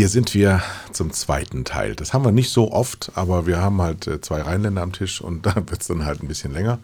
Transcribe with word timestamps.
Hier 0.00 0.08
sind 0.08 0.32
wir 0.32 0.62
zum 0.92 1.12
zweiten 1.12 1.66
Teil. 1.66 1.94
Das 1.94 2.14
haben 2.14 2.24
wir 2.24 2.32
nicht 2.32 2.48
so 2.48 2.72
oft, 2.72 3.12
aber 3.16 3.46
wir 3.46 3.58
haben 3.58 3.82
halt 3.82 4.06
äh, 4.06 4.18
zwei 4.22 4.40
Rheinländer 4.40 4.80
am 4.80 4.94
Tisch 4.94 5.20
und 5.20 5.44
da 5.46 5.54
wird 5.56 5.78
es 5.78 5.88
dann 5.88 6.06
halt 6.06 6.22
ein 6.22 6.26
bisschen 6.26 6.54
länger. 6.54 6.78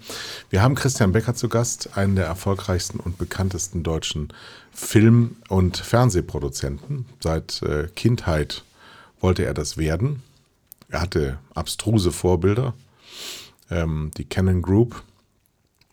Wir 0.50 0.62
haben 0.62 0.74
Christian 0.74 1.12
Becker 1.12 1.34
zu 1.34 1.48
Gast, 1.48 1.96
einen 1.96 2.14
der 2.14 2.26
erfolgreichsten 2.26 3.00
und 3.00 3.16
bekanntesten 3.16 3.82
deutschen 3.82 4.34
Film- 4.70 5.36
und 5.48 5.78
Fernsehproduzenten. 5.78 7.06
Seit 7.20 7.62
äh, 7.62 7.88
Kindheit 7.96 8.64
wollte 9.22 9.46
er 9.46 9.54
das 9.54 9.78
werden. 9.78 10.22
Er 10.90 11.00
hatte 11.00 11.38
abstruse 11.54 12.12
Vorbilder. 12.12 12.74
Ähm, 13.70 14.10
die 14.18 14.26
Canon 14.26 14.60
Group, 14.60 15.02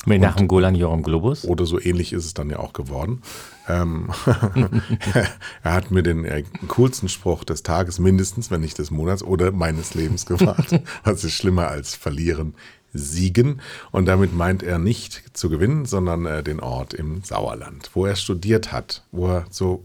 Mit 0.06 0.22
nach 0.22 0.36
dem 0.36 0.48
Golan 0.48 0.76
Joram 0.76 1.02
Globus. 1.04 1.46
oder 1.46 1.66
so 1.66 1.80
ähnlich 1.80 2.12
ist 2.14 2.26
es 2.26 2.34
dann 2.34 2.50
ja 2.50 2.60
auch 2.60 2.74
geworden. 2.74 3.22
Ähm, 3.70 4.10
er 5.64 5.74
hat 5.74 5.92
mir 5.92 6.04
den 6.04 6.26
äh, 6.26 6.44
coolsten 6.68 7.08
Spruch 7.08 7.44
des 7.44 7.64
Tages, 7.64 8.00
mindestens, 8.00 8.52
wenn 8.52 8.62
nicht 8.62 8.78
des 8.80 8.92
Monats 8.92 9.24
oder 9.24 9.52
meines 9.52 9.94
Lebens 9.94 10.26
gemacht. 10.26 10.80
Was 11.04 11.24
ist 11.24 11.34
schlimmer 11.34 11.70
als 11.70 11.96
verlieren? 11.96 12.56
Siegen. 12.94 13.62
Und 13.92 14.06
damit 14.06 14.36
meint 14.36 14.62
er 14.62 14.78
nicht 14.78 15.24
zu 15.36 15.50
gewinnen, 15.50 15.86
sondern 15.86 16.26
äh, 16.26 16.44
den 16.44 16.60
Ort 16.60 16.94
im 16.94 17.24
Sauerland, 17.24 17.90
wo 17.94 18.06
er 18.06 18.16
studiert 18.16 18.72
hat, 18.72 19.04
wo 19.12 19.28
er 19.28 19.46
so 19.50 19.84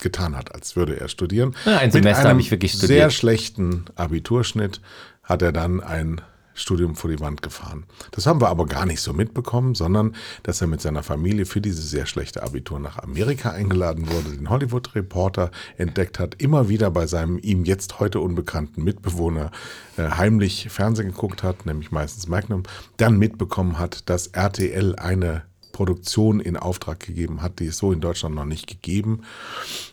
getan 0.00 0.34
hat, 0.36 0.54
als 0.54 0.76
würde 0.76 0.98
er 0.98 1.08
studieren. 1.08 1.54
Ja, 1.66 1.78
ein 1.78 1.86
Mit 1.88 1.92
Semester 1.92 2.20
einem 2.22 2.30
habe 2.30 2.40
ich 2.40 2.50
wirklich 2.50 2.72
sehr 2.72 2.86
studiert. 2.86 3.12
schlechten 3.12 3.84
Abiturschnitt 3.96 4.80
hat 5.22 5.42
er 5.42 5.52
dann 5.52 5.80
ein 5.80 6.22
Studium 6.54 6.96
vor 6.96 7.10
die 7.10 7.20
Wand 7.20 7.42
gefahren. 7.42 7.84
Das 8.10 8.26
haben 8.26 8.40
wir 8.40 8.48
aber 8.48 8.66
gar 8.66 8.86
nicht 8.86 9.00
so 9.00 9.12
mitbekommen, 9.12 9.74
sondern 9.74 10.14
dass 10.42 10.60
er 10.60 10.66
mit 10.66 10.80
seiner 10.80 11.02
Familie 11.02 11.46
für 11.46 11.60
dieses 11.60 11.90
sehr 11.90 12.06
schlechte 12.06 12.42
Abitur 12.42 12.78
nach 12.78 12.98
Amerika 12.98 13.50
eingeladen 13.50 14.10
wurde, 14.10 14.36
den 14.36 14.50
Hollywood 14.50 14.94
Reporter 14.94 15.50
entdeckt 15.76 16.18
hat, 16.18 16.40
immer 16.42 16.68
wieder 16.68 16.90
bei 16.90 17.06
seinem 17.06 17.38
ihm 17.38 17.64
jetzt 17.64 18.00
heute 18.00 18.20
unbekannten 18.20 18.82
Mitbewohner 18.84 19.50
äh, 19.96 20.08
heimlich 20.10 20.68
Fernsehen 20.70 21.08
geguckt 21.08 21.42
hat, 21.42 21.66
nämlich 21.66 21.90
meistens 21.90 22.28
Magnum, 22.28 22.64
dann 22.96 23.18
mitbekommen 23.18 23.78
hat, 23.78 24.08
dass 24.08 24.28
RTL 24.28 24.96
eine 24.96 25.42
Produktion 25.72 26.40
in 26.40 26.56
Auftrag 26.56 27.00
gegeben 27.00 27.40
hat, 27.40 27.58
die 27.58 27.66
es 27.66 27.78
so 27.78 27.92
in 27.92 28.00
Deutschland 28.00 28.34
noch 28.34 28.44
nicht 28.44 28.66
gegeben 28.66 29.22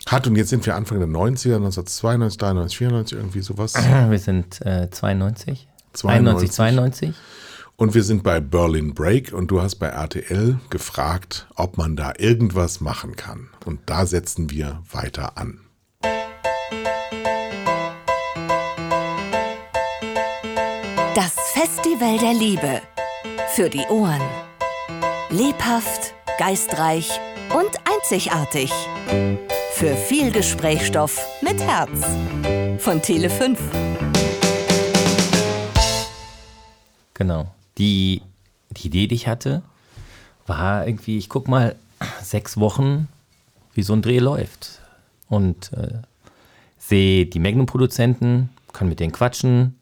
hat. 0.06 0.26
Und 0.26 0.36
jetzt 0.36 0.50
sind 0.50 0.66
wir 0.66 0.74
Anfang 0.74 0.98
der 0.98 1.08
90er, 1.08 1.56
1992, 1.56 2.38
93, 2.38 2.78
94, 2.78 3.18
irgendwie 3.18 3.40
sowas. 3.40 3.74
Wir 3.74 4.18
sind 4.18 4.60
äh, 4.66 4.90
92. 4.90 5.66
91, 6.04 6.52
92. 6.52 7.14
Und 7.76 7.94
wir 7.94 8.02
sind 8.02 8.24
bei 8.24 8.40
Berlin 8.40 8.92
Break 8.92 9.32
und 9.32 9.52
du 9.52 9.62
hast 9.62 9.76
bei 9.76 9.86
RTL 9.86 10.58
gefragt, 10.68 11.46
ob 11.54 11.78
man 11.78 11.94
da 11.94 12.12
irgendwas 12.18 12.80
machen 12.80 13.14
kann. 13.14 13.50
Und 13.64 13.80
da 13.86 14.04
setzen 14.04 14.50
wir 14.50 14.82
weiter 14.90 15.38
an. 15.38 15.60
Das 21.14 21.34
Festival 21.52 22.18
der 22.18 22.34
Liebe. 22.34 22.80
Für 23.54 23.68
die 23.68 23.84
Ohren. 23.88 24.20
Lebhaft, 25.30 26.14
geistreich 26.38 27.20
und 27.54 27.70
einzigartig. 27.88 28.72
Für 29.74 29.94
viel 29.94 30.32
Gesprächsstoff 30.32 31.24
mit 31.42 31.60
Herz. 31.60 32.06
Von 32.82 33.00
Tele 33.02 33.30
5. 33.30 33.58
Genau. 37.18 37.52
Die, 37.78 38.22
die 38.70 38.86
Idee, 38.86 39.08
die 39.08 39.16
ich 39.16 39.26
hatte, 39.26 39.62
war 40.46 40.86
irgendwie, 40.86 41.18
ich 41.18 41.28
guck 41.28 41.48
mal 41.48 41.74
sechs 42.22 42.58
Wochen, 42.58 43.08
wie 43.74 43.82
so 43.82 43.92
ein 43.92 44.02
Dreh 44.02 44.20
läuft. 44.20 44.80
Und 45.28 45.72
äh, 45.72 45.98
sehe 46.78 47.26
die 47.26 47.40
Magnum-Produzenten, 47.40 48.50
kann 48.72 48.88
mit 48.88 49.00
denen 49.00 49.12
quatschen, 49.12 49.78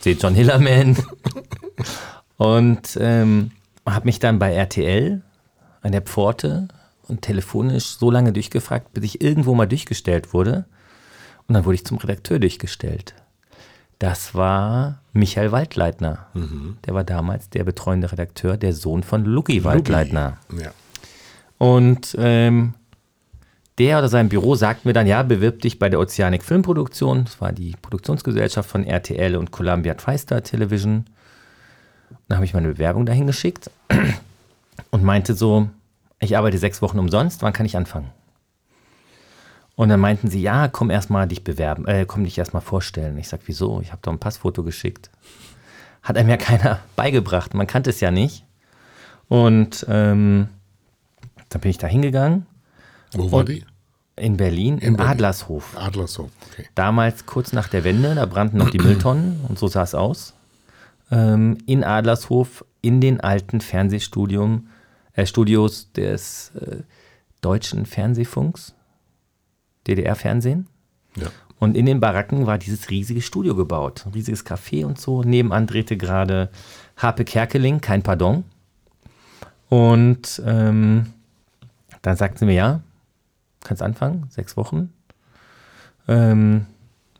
sehe 0.00 0.14
John 0.14 0.34
Hillerman 0.34 0.96
und 2.36 2.96
ähm, 3.00 3.50
habe 3.84 4.06
mich 4.06 4.20
dann 4.20 4.38
bei 4.38 4.54
RTL 4.54 5.22
an 5.82 5.92
der 5.92 6.02
Pforte 6.02 6.68
und 7.08 7.22
telefonisch 7.22 7.96
so 7.98 8.10
lange 8.10 8.32
durchgefragt, 8.32 8.94
bis 8.94 9.04
ich 9.04 9.20
irgendwo 9.20 9.54
mal 9.54 9.66
durchgestellt 9.66 10.32
wurde. 10.32 10.64
Und 11.48 11.54
dann 11.54 11.64
wurde 11.64 11.74
ich 11.74 11.84
zum 11.84 11.98
Redakteur 11.98 12.38
durchgestellt. 12.38 13.14
Das 13.98 14.34
war 14.34 14.98
Michael 15.12 15.52
Waldleitner. 15.52 16.26
Der 16.84 16.94
war 16.94 17.04
damals 17.04 17.48
der 17.48 17.64
betreuende 17.64 18.12
Redakteur, 18.12 18.56
der 18.56 18.74
Sohn 18.74 19.02
von 19.02 19.24
Lucky 19.24 19.64
Waldleitner. 19.64 20.36
Ja. 20.52 20.70
Und 21.58 22.14
ähm, 22.18 22.74
der 23.78 23.98
oder 23.98 24.08
sein 24.08 24.28
Büro 24.28 24.54
sagt 24.54 24.84
mir 24.84 24.92
dann, 24.92 25.06
ja, 25.06 25.22
bewirb 25.22 25.60
dich 25.60 25.78
bei 25.78 25.88
der 25.88 25.98
Oceanic 25.98 26.42
Filmproduktion. 26.42 27.24
Das 27.24 27.40
war 27.40 27.52
die 27.52 27.74
Produktionsgesellschaft 27.80 28.68
von 28.68 28.84
RTL 28.84 29.36
und 29.36 29.50
Columbia 29.50 29.94
TriStar 29.94 30.42
Television. 30.42 31.06
Dann 32.28 32.36
habe 32.36 32.44
ich 32.44 32.54
meine 32.54 32.68
Bewerbung 32.68 33.06
dahin 33.06 33.26
geschickt 33.26 33.70
und 34.90 35.04
meinte 35.04 35.34
so, 35.34 35.68
ich 36.20 36.36
arbeite 36.36 36.58
sechs 36.58 36.80
Wochen 36.82 36.98
umsonst, 36.98 37.42
wann 37.42 37.52
kann 37.52 37.66
ich 37.66 37.76
anfangen? 37.76 38.10
Und 39.76 39.90
dann 39.90 40.00
meinten 40.00 40.28
sie, 40.30 40.40
ja, 40.40 40.68
komm 40.68 40.90
erstmal 40.90 41.28
dich 41.28 41.44
bewerben, 41.44 41.86
äh, 41.86 42.06
komm 42.06 42.24
dich 42.24 42.36
erstmal 42.38 42.62
vorstellen. 42.62 43.16
Ich 43.18 43.28
sag, 43.28 43.40
wieso? 43.46 43.80
Ich 43.82 43.92
habe 43.92 44.00
doch 44.02 44.10
ein 44.12 44.18
Passfoto 44.18 44.62
geschickt. 44.62 45.10
Hat 46.02 46.16
einem 46.16 46.30
ja 46.30 46.36
keiner 46.38 46.80
beigebracht, 46.96 47.54
man 47.54 47.66
kannte 47.66 47.90
es 47.90 48.00
ja 48.00 48.10
nicht. 48.10 48.44
Und 49.28 49.84
ähm, 49.88 50.48
dann 51.50 51.60
bin 51.60 51.70
ich 51.70 51.78
da 51.78 51.86
hingegangen 51.88 52.46
Wo 53.12 53.30
war 53.32 53.44
die? 53.44 53.64
in 54.16 54.36
Berlin, 54.36 54.78
In 54.78 54.88
in, 54.88 54.96
Berlin. 54.96 55.12
Adlershof. 55.12 55.76
Adlershof. 55.76 56.30
Okay. 56.52 56.66
Damals 56.74 57.26
kurz 57.26 57.52
nach 57.52 57.68
der 57.68 57.84
Wende, 57.84 58.14
da 58.14 58.24
brannten 58.24 58.56
noch 58.56 58.70
die 58.70 58.78
Mülltonnen 58.78 59.40
und 59.48 59.58
so 59.58 59.68
sah 59.68 59.82
es 59.82 59.94
aus. 59.94 60.32
Ähm, 61.10 61.58
in 61.66 61.84
Adlershof, 61.84 62.64
in 62.80 63.00
den 63.02 63.20
alten 63.20 63.60
Fernsehstudium, 63.60 64.68
äh, 65.12 65.26
Studios 65.26 65.92
des 65.92 66.52
äh, 66.54 66.78
deutschen 67.42 67.84
Fernsehfunks, 67.84 68.74
DDR-Fernsehen. 69.86 70.66
Ja. 71.16 71.28
Und 71.58 71.76
in 71.76 71.86
den 71.86 72.00
Baracken 72.00 72.46
war 72.46 72.58
dieses 72.58 72.90
riesige 72.90 73.22
Studio 73.22 73.54
gebaut. 73.54 74.04
Ein 74.06 74.12
riesiges 74.12 74.44
Café 74.44 74.84
und 74.84 75.00
so. 75.00 75.22
Nebenan 75.22 75.66
drehte 75.66 75.96
gerade 75.96 76.50
Harpe 76.96 77.24
Kerkeling, 77.24 77.80
kein 77.80 78.02
Pardon. 78.02 78.44
Und 79.68 80.40
ähm, 80.44 81.06
dann 82.02 82.16
sagten 82.16 82.38
sie 82.38 82.44
mir, 82.46 82.54
ja, 82.54 82.80
kannst 83.64 83.82
anfangen, 83.82 84.26
sechs 84.30 84.56
Wochen. 84.56 84.92
Ähm, 86.08 86.66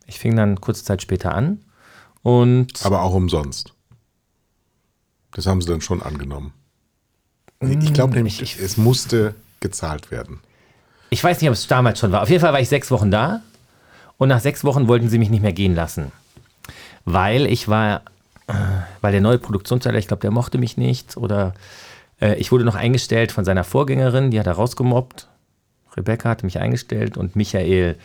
ich 0.06 0.18
fing 0.18 0.36
dann 0.36 0.60
kurze 0.60 0.84
Zeit 0.84 1.02
später 1.02 1.34
an. 1.34 1.60
Und 2.22 2.84
Aber 2.84 3.02
auch 3.02 3.14
umsonst. 3.14 3.72
Das 5.32 5.46
haben 5.46 5.60
sie 5.60 5.68
dann 5.68 5.80
schon 5.80 6.02
angenommen. 6.02 6.52
Ich 7.60 7.92
glaube 7.94 8.14
nämlich, 8.14 8.40
Mm, 8.40 8.44
ich- 8.44 8.58
es 8.60 8.76
musste 8.76 9.34
gezahlt 9.60 10.10
werden. 10.10 10.40
Ich 11.10 11.22
weiß 11.22 11.40
nicht, 11.40 11.48
ob 11.48 11.54
es 11.54 11.66
damals 11.66 11.98
schon 11.98 12.12
war. 12.12 12.22
Auf 12.22 12.30
jeden 12.30 12.40
Fall 12.40 12.52
war 12.52 12.60
ich 12.60 12.68
sechs 12.68 12.90
Wochen 12.90 13.10
da. 13.10 13.42
Und 14.18 14.28
nach 14.28 14.40
sechs 14.40 14.64
Wochen 14.64 14.88
wollten 14.88 15.08
sie 15.08 15.18
mich 15.18 15.30
nicht 15.30 15.42
mehr 15.42 15.52
gehen 15.52 15.74
lassen. 15.74 16.10
Weil 17.04 17.46
ich 17.46 17.68
war, 17.68 18.02
äh, 18.46 18.54
weil 19.00 19.12
der 19.12 19.20
neue 19.20 19.38
Produktionsleiter, 19.38 19.98
ich 19.98 20.08
glaube, 20.08 20.22
der 20.22 20.30
mochte 20.30 20.58
mich 20.58 20.76
nicht. 20.76 21.16
Oder 21.16 21.54
äh, 22.20 22.34
ich 22.36 22.50
wurde 22.50 22.64
noch 22.64 22.74
eingestellt 22.74 23.32
von 23.32 23.44
seiner 23.44 23.64
Vorgängerin, 23.64 24.30
die 24.30 24.40
hat 24.40 24.46
er 24.46 24.54
rausgemobbt. 24.54 25.28
Rebecca 25.96 26.28
hatte 26.28 26.44
mich 26.44 26.58
eingestellt 26.58 27.16
und 27.16 27.36
Michael 27.36 27.96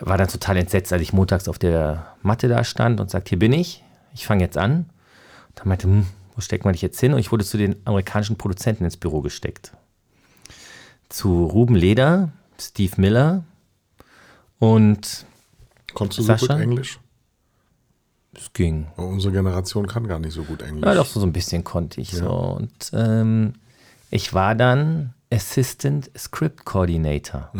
war 0.00 0.16
dann 0.16 0.28
total 0.28 0.56
entsetzt, 0.56 0.92
als 0.92 1.02
ich 1.02 1.12
montags 1.12 1.48
auf 1.48 1.58
der 1.58 2.06
Matte 2.22 2.48
da 2.48 2.64
stand 2.64 3.00
und 3.00 3.10
sagt, 3.10 3.28
hier 3.28 3.38
bin 3.38 3.52
ich, 3.52 3.82
ich 4.14 4.26
fange 4.26 4.42
jetzt 4.42 4.56
an. 4.56 4.86
Dann 5.54 5.68
meinte, 5.68 5.86
hm, 5.86 6.06
wo 6.34 6.40
steckt 6.40 6.64
man 6.64 6.72
dich 6.72 6.80
jetzt 6.82 6.98
hin? 6.98 7.12
Und 7.12 7.18
ich 7.18 7.30
wurde 7.30 7.44
zu 7.44 7.58
den 7.58 7.76
amerikanischen 7.84 8.36
Produzenten 8.36 8.84
ins 8.84 8.96
Büro 8.96 9.20
gesteckt. 9.20 9.72
Zu 11.12 11.44
Ruben 11.44 11.74
Leder, 11.74 12.30
Steve 12.58 12.94
Miller 12.96 13.44
und 14.58 15.26
Konntest 15.92 16.18
du 16.20 16.22
so 16.22 16.26
Sascha? 16.28 16.54
gut 16.54 16.62
Englisch? 16.62 16.98
es 18.34 18.52
ging. 18.54 18.86
Aber 18.96 19.08
unsere 19.08 19.32
Generation 19.32 19.86
kann 19.86 20.08
gar 20.08 20.18
nicht 20.18 20.32
so 20.32 20.42
gut 20.44 20.62
Englisch. 20.62 20.86
Ja, 20.86 20.94
doch, 20.94 21.06
so 21.06 21.20
ein 21.22 21.32
bisschen 21.34 21.64
konnte 21.64 22.00
ich 22.00 22.12
so. 22.12 22.30
Und 22.30 22.90
ähm, 22.94 23.52
ich 24.10 24.32
war 24.32 24.54
dann 24.54 25.12
Assistant 25.30 26.10
Script 26.16 26.64
Coordinator. 26.64 27.52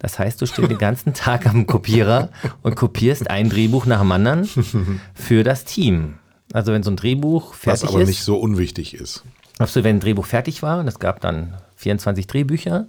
Das 0.00 0.18
heißt, 0.18 0.42
du 0.42 0.46
stehst 0.46 0.68
den 0.68 0.78
ganzen 0.78 1.14
Tag 1.14 1.46
am 1.46 1.66
Kopierer 1.66 2.30
und 2.62 2.74
kopierst 2.74 3.30
ein 3.30 3.50
Drehbuch 3.50 3.86
nach 3.86 4.00
dem 4.00 4.10
anderen 4.10 4.48
für 5.14 5.44
das 5.44 5.64
Team. 5.64 6.18
Also 6.52 6.72
wenn 6.72 6.82
so 6.82 6.90
ein 6.90 6.96
Drehbuch 6.96 7.52
Was 7.52 7.58
fertig 7.60 7.88
aber 7.90 8.00
ist, 8.02 8.08
nicht 8.08 8.22
so 8.22 8.36
unwichtig 8.36 8.94
ist. 8.94 9.22
Also 9.58 9.84
wenn 9.84 9.96
ein 9.96 10.00
Drehbuch 10.00 10.26
fertig 10.26 10.62
war, 10.62 10.80
und 10.80 10.88
es 10.88 10.98
gab 10.98 11.20
dann 11.20 11.54
24 11.76 12.26
Drehbücher, 12.26 12.86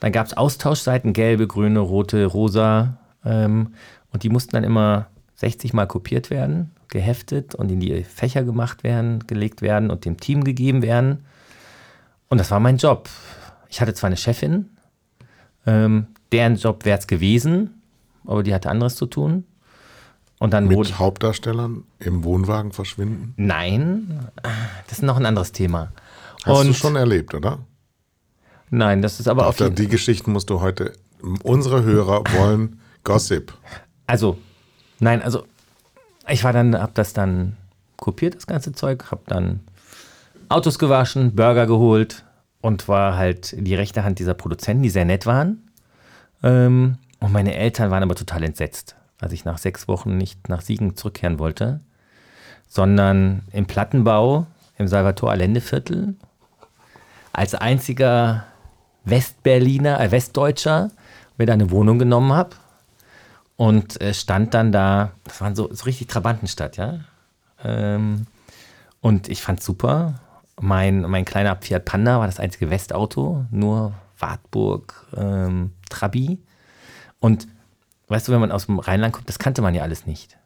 dann 0.00 0.12
gab 0.12 0.26
es 0.26 0.36
Austauschseiten, 0.36 1.12
gelbe, 1.12 1.46
grüne, 1.46 1.80
rote, 1.80 2.24
rosa, 2.26 2.98
ähm, 3.24 3.74
und 4.12 4.22
die 4.22 4.28
mussten 4.28 4.52
dann 4.52 4.64
immer 4.64 5.06
60 5.36 5.72
Mal 5.72 5.86
kopiert 5.86 6.30
werden, 6.30 6.70
geheftet 6.88 7.54
und 7.54 7.70
in 7.70 7.80
die 7.80 8.04
Fächer 8.04 8.44
gemacht 8.44 8.84
werden, 8.84 9.26
gelegt 9.26 9.62
werden 9.62 9.90
und 9.90 10.04
dem 10.04 10.18
Team 10.18 10.44
gegeben 10.44 10.82
werden. 10.82 11.24
Und 12.28 12.38
das 12.38 12.50
war 12.50 12.60
mein 12.60 12.76
Job. 12.76 13.08
Ich 13.68 13.80
hatte 13.80 13.94
zwar 13.94 14.08
eine 14.08 14.16
Chefin, 14.16 14.70
ähm, 15.66 16.08
deren 16.30 16.56
Job 16.56 16.84
wäre 16.84 16.98
es 16.98 17.06
gewesen, 17.06 17.82
aber 18.26 18.42
die 18.42 18.54
hatte 18.54 18.70
anderes 18.70 18.96
zu 18.96 19.06
tun. 19.06 19.44
Und 20.42 20.52
dann. 20.52 20.66
Mit 20.66 20.98
Hauptdarstellern 20.98 21.84
im 22.00 22.24
Wohnwagen 22.24 22.72
verschwinden? 22.72 23.32
Nein, 23.36 24.28
das 24.88 24.98
ist 24.98 25.02
noch 25.04 25.16
ein 25.16 25.24
anderes 25.24 25.52
Thema. 25.52 25.92
Hast 26.44 26.58
und 26.58 26.66
du 26.66 26.74
schon 26.74 26.96
erlebt, 26.96 27.32
oder? 27.32 27.60
Nein, 28.68 29.02
das 29.02 29.20
ist 29.20 29.28
aber 29.28 29.42
auf 29.42 29.50
Auf 29.50 29.60
jeden 29.60 29.76
die 29.76 29.86
Geschichten 29.86 30.32
musst 30.32 30.50
du 30.50 30.60
heute. 30.60 30.94
Unsere 31.44 31.84
Hörer 31.84 32.24
wollen 32.36 32.80
Gossip. 33.04 33.54
Also, 34.08 34.36
nein, 34.98 35.22
also 35.22 35.46
ich 36.28 36.42
war 36.42 36.52
dann, 36.52 36.74
hab 36.74 36.96
das 36.96 37.12
dann 37.12 37.56
kopiert, 37.96 38.34
das 38.34 38.48
ganze 38.48 38.72
Zeug, 38.72 39.12
hab 39.12 39.28
dann 39.28 39.60
Autos 40.48 40.80
gewaschen, 40.80 41.36
Burger 41.36 41.68
geholt 41.68 42.24
und 42.60 42.88
war 42.88 43.16
halt 43.16 43.54
die 43.56 43.76
rechte 43.76 44.02
Hand 44.02 44.18
dieser 44.18 44.34
Produzenten, 44.34 44.82
die 44.82 44.90
sehr 44.90 45.04
nett 45.04 45.24
waren. 45.24 45.70
Ähm, 46.42 46.98
und 47.20 47.32
meine 47.32 47.54
Eltern 47.54 47.92
waren 47.92 48.02
aber 48.02 48.16
total 48.16 48.42
entsetzt, 48.42 48.96
als 49.22 49.32
ich 49.32 49.44
nach 49.44 49.58
sechs 49.58 49.88
Wochen 49.88 50.16
nicht 50.16 50.48
nach 50.48 50.60
Siegen 50.60 50.96
zurückkehren 50.96 51.38
wollte, 51.38 51.80
sondern 52.68 53.42
im 53.52 53.66
Plattenbau 53.66 54.46
im 54.78 54.88
Salvatore 54.88 55.32
Allende 55.32 55.60
Viertel 55.60 56.14
als 57.32 57.54
einziger 57.54 58.44
Westberliner, 59.04 60.00
äh, 60.00 60.10
Westdeutscher 60.10 60.90
mir 61.38 61.46
da 61.46 61.54
eine 61.54 61.70
Wohnung 61.70 61.98
genommen 61.98 62.32
habe 62.32 62.50
und 63.56 64.00
äh, 64.00 64.14
stand 64.14 64.54
dann 64.54 64.72
da, 64.72 65.12
das 65.24 65.40
war 65.40 65.54
so, 65.54 65.72
so 65.72 65.84
richtig 65.84 66.08
Trabantenstadt, 66.08 66.76
ja. 66.76 67.00
Ähm, 67.64 68.26
und 69.00 69.28
ich 69.28 69.42
fand's 69.42 69.64
super. 69.64 70.20
Mein, 70.60 71.02
mein 71.02 71.24
kleiner 71.24 71.56
Fiat 71.60 71.84
Panda 71.84 72.18
war 72.18 72.26
das 72.26 72.38
einzige 72.38 72.70
Westauto, 72.70 73.46
nur 73.50 73.94
Wartburg, 74.18 75.06
ähm, 75.16 75.72
Trabi. 75.88 76.38
Und 77.18 77.48
weißt 78.12 78.28
du, 78.28 78.32
wenn 78.32 78.40
man 78.40 78.52
aus 78.52 78.66
dem 78.66 78.78
Rheinland 78.78 79.12
kommt, 79.14 79.28
das 79.28 79.38
kannte 79.38 79.62
man 79.62 79.74
ja 79.74 79.82
alles 79.82 80.06
nicht. 80.06 80.36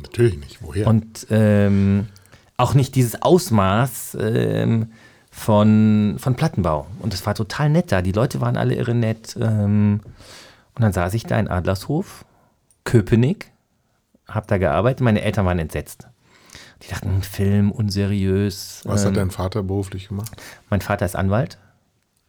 Natürlich 0.00 0.38
nicht. 0.38 0.62
Woher? 0.62 0.86
Und 0.86 1.26
ähm, 1.30 2.08
auch 2.56 2.74
nicht 2.74 2.94
dieses 2.94 3.20
Ausmaß 3.22 4.16
ähm, 4.20 4.92
von, 5.30 6.16
von 6.18 6.34
Plattenbau. 6.36 6.86
Und 7.00 7.12
es 7.14 7.24
war 7.26 7.34
total 7.34 7.68
nett 7.70 7.92
da. 7.92 8.00
Die 8.02 8.12
Leute 8.12 8.40
waren 8.40 8.56
alle 8.56 8.74
irre 8.74 8.94
nett. 8.94 9.36
Ähm, 9.40 10.00
und 10.74 10.82
dann 10.82 10.92
saß 10.92 11.12
ich 11.14 11.24
da 11.24 11.38
in 11.38 11.48
Adlershof, 11.48 12.24
Köpenick, 12.84 13.50
hab 14.26 14.46
da 14.48 14.58
gearbeitet. 14.58 15.00
Meine 15.02 15.20
Eltern 15.22 15.44
waren 15.46 15.58
entsetzt. 15.58 16.06
Die 16.82 16.88
dachten, 16.88 17.22
Film, 17.22 17.70
unseriös. 17.72 18.80
Was 18.84 19.02
hat 19.02 19.08
Ähm, 19.10 19.14
dein 19.16 19.30
Vater 19.30 19.62
beruflich 19.62 20.08
gemacht? 20.08 20.30
mein 20.70 20.80
Vater 20.80 21.04
ist 21.04 21.16
Anwalt 21.16 21.58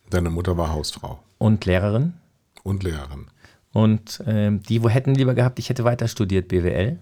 Deine 0.09 0.29
Mutter 0.29 0.57
war 0.57 0.73
Hausfrau 0.73 1.19
und 1.37 1.63
Lehrerin. 1.65 2.15
und 2.63 2.83
Lehrerin. 2.83 3.27
Und 3.73 4.21
ähm, 4.27 4.61
die 4.63 4.83
wo 4.83 4.89
hätten 4.89 5.15
lieber 5.15 5.33
gehabt, 5.33 5.59
ich 5.59 5.69
hätte 5.69 5.83
weiter 5.83 6.07
studiert 6.07 6.47
BWL. 6.47 6.99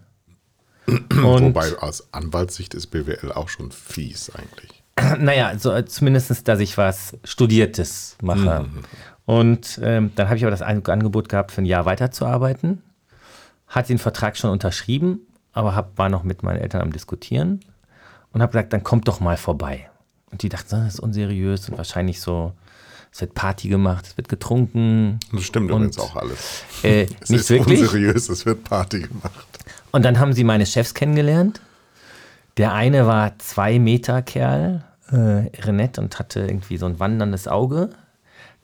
Und 0.87 1.23
Wobei 1.23 1.77
aus 1.79 2.13
Anwaltssicht 2.13 2.73
ist 2.73 2.87
BWL 2.87 3.31
auch 3.31 3.49
schon 3.49 3.71
fies 3.71 4.31
eigentlich. 4.31 4.83
Naja, 5.19 5.57
so, 5.57 5.71
äh, 5.73 5.85
zumindest, 5.85 6.47
dass 6.47 6.59
ich 6.59 6.77
was 6.77 7.17
Studiertes 7.23 8.17
mache. 8.21 8.65
Und 9.25 9.79
ähm, 9.81 10.11
dann 10.15 10.27
habe 10.27 10.37
ich 10.37 10.43
aber 10.43 10.51
das 10.51 10.61
An- 10.61 10.85
Angebot 10.85 11.29
gehabt, 11.29 11.51
für 11.51 11.61
ein 11.61 11.65
Jahr 11.65 11.85
weiterzuarbeiten. 11.85 12.81
Hat 13.67 13.87
den 13.87 13.97
Vertrag 13.99 14.35
schon 14.35 14.49
unterschrieben, 14.49 15.21
aber 15.53 15.75
hab, 15.75 15.97
war 15.97 16.09
noch 16.09 16.23
mit 16.23 16.43
meinen 16.43 16.59
Eltern 16.59 16.81
am 16.81 16.91
Diskutieren 16.91 17.61
und 18.33 18.41
habe 18.41 18.51
gesagt, 18.51 18.73
dann 18.73 18.83
kommt 18.83 19.07
doch 19.07 19.19
mal 19.19 19.37
vorbei. 19.37 19.89
Und 20.31 20.41
die 20.41 20.49
dachten, 20.49 20.71
das 20.71 20.95
ist 20.95 20.99
unseriös 20.99 21.69
und 21.69 21.77
wahrscheinlich 21.77 22.19
so, 22.19 22.53
es 23.11 23.21
wird 23.21 23.33
Party 23.33 23.69
gemacht, 23.69 24.05
es 24.07 24.17
wird 24.17 24.29
getrunken. 24.29 25.19
Das 25.31 25.43
stimmt 25.43 25.71
Und, 25.71 25.77
übrigens 25.77 25.99
auch 25.99 26.15
alles. 26.15 26.63
Äh, 26.83 27.07
Es 27.21 27.29
nicht 27.29 27.41
ist 27.41 27.49
wirklich. 27.49 27.81
unseriös, 27.81 28.29
es 28.29 28.45
wird 28.45 28.63
Party 28.63 29.01
gemacht. 29.01 29.47
Und 29.91 30.05
dann 30.05 30.19
haben 30.19 30.33
sie 30.33 30.43
meine 30.43 30.65
Chefs 30.65 30.93
kennengelernt. 30.93 31.61
Der 32.57 32.73
eine 32.73 33.07
war 33.07 33.37
zwei 33.39 33.79
Meter 33.79 34.21
Kerl, 34.21 34.83
äh, 35.11 35.47
irre 35.57 35.73
nett 35.73 35.97
und 35.97 36.19
hatte 36.19 36.41
irgendwie 36.41 36.77
so 36.77 36.85
ein 36.85 36.99
wanderndes 36.99 37.47
Auge. 37.47 37.89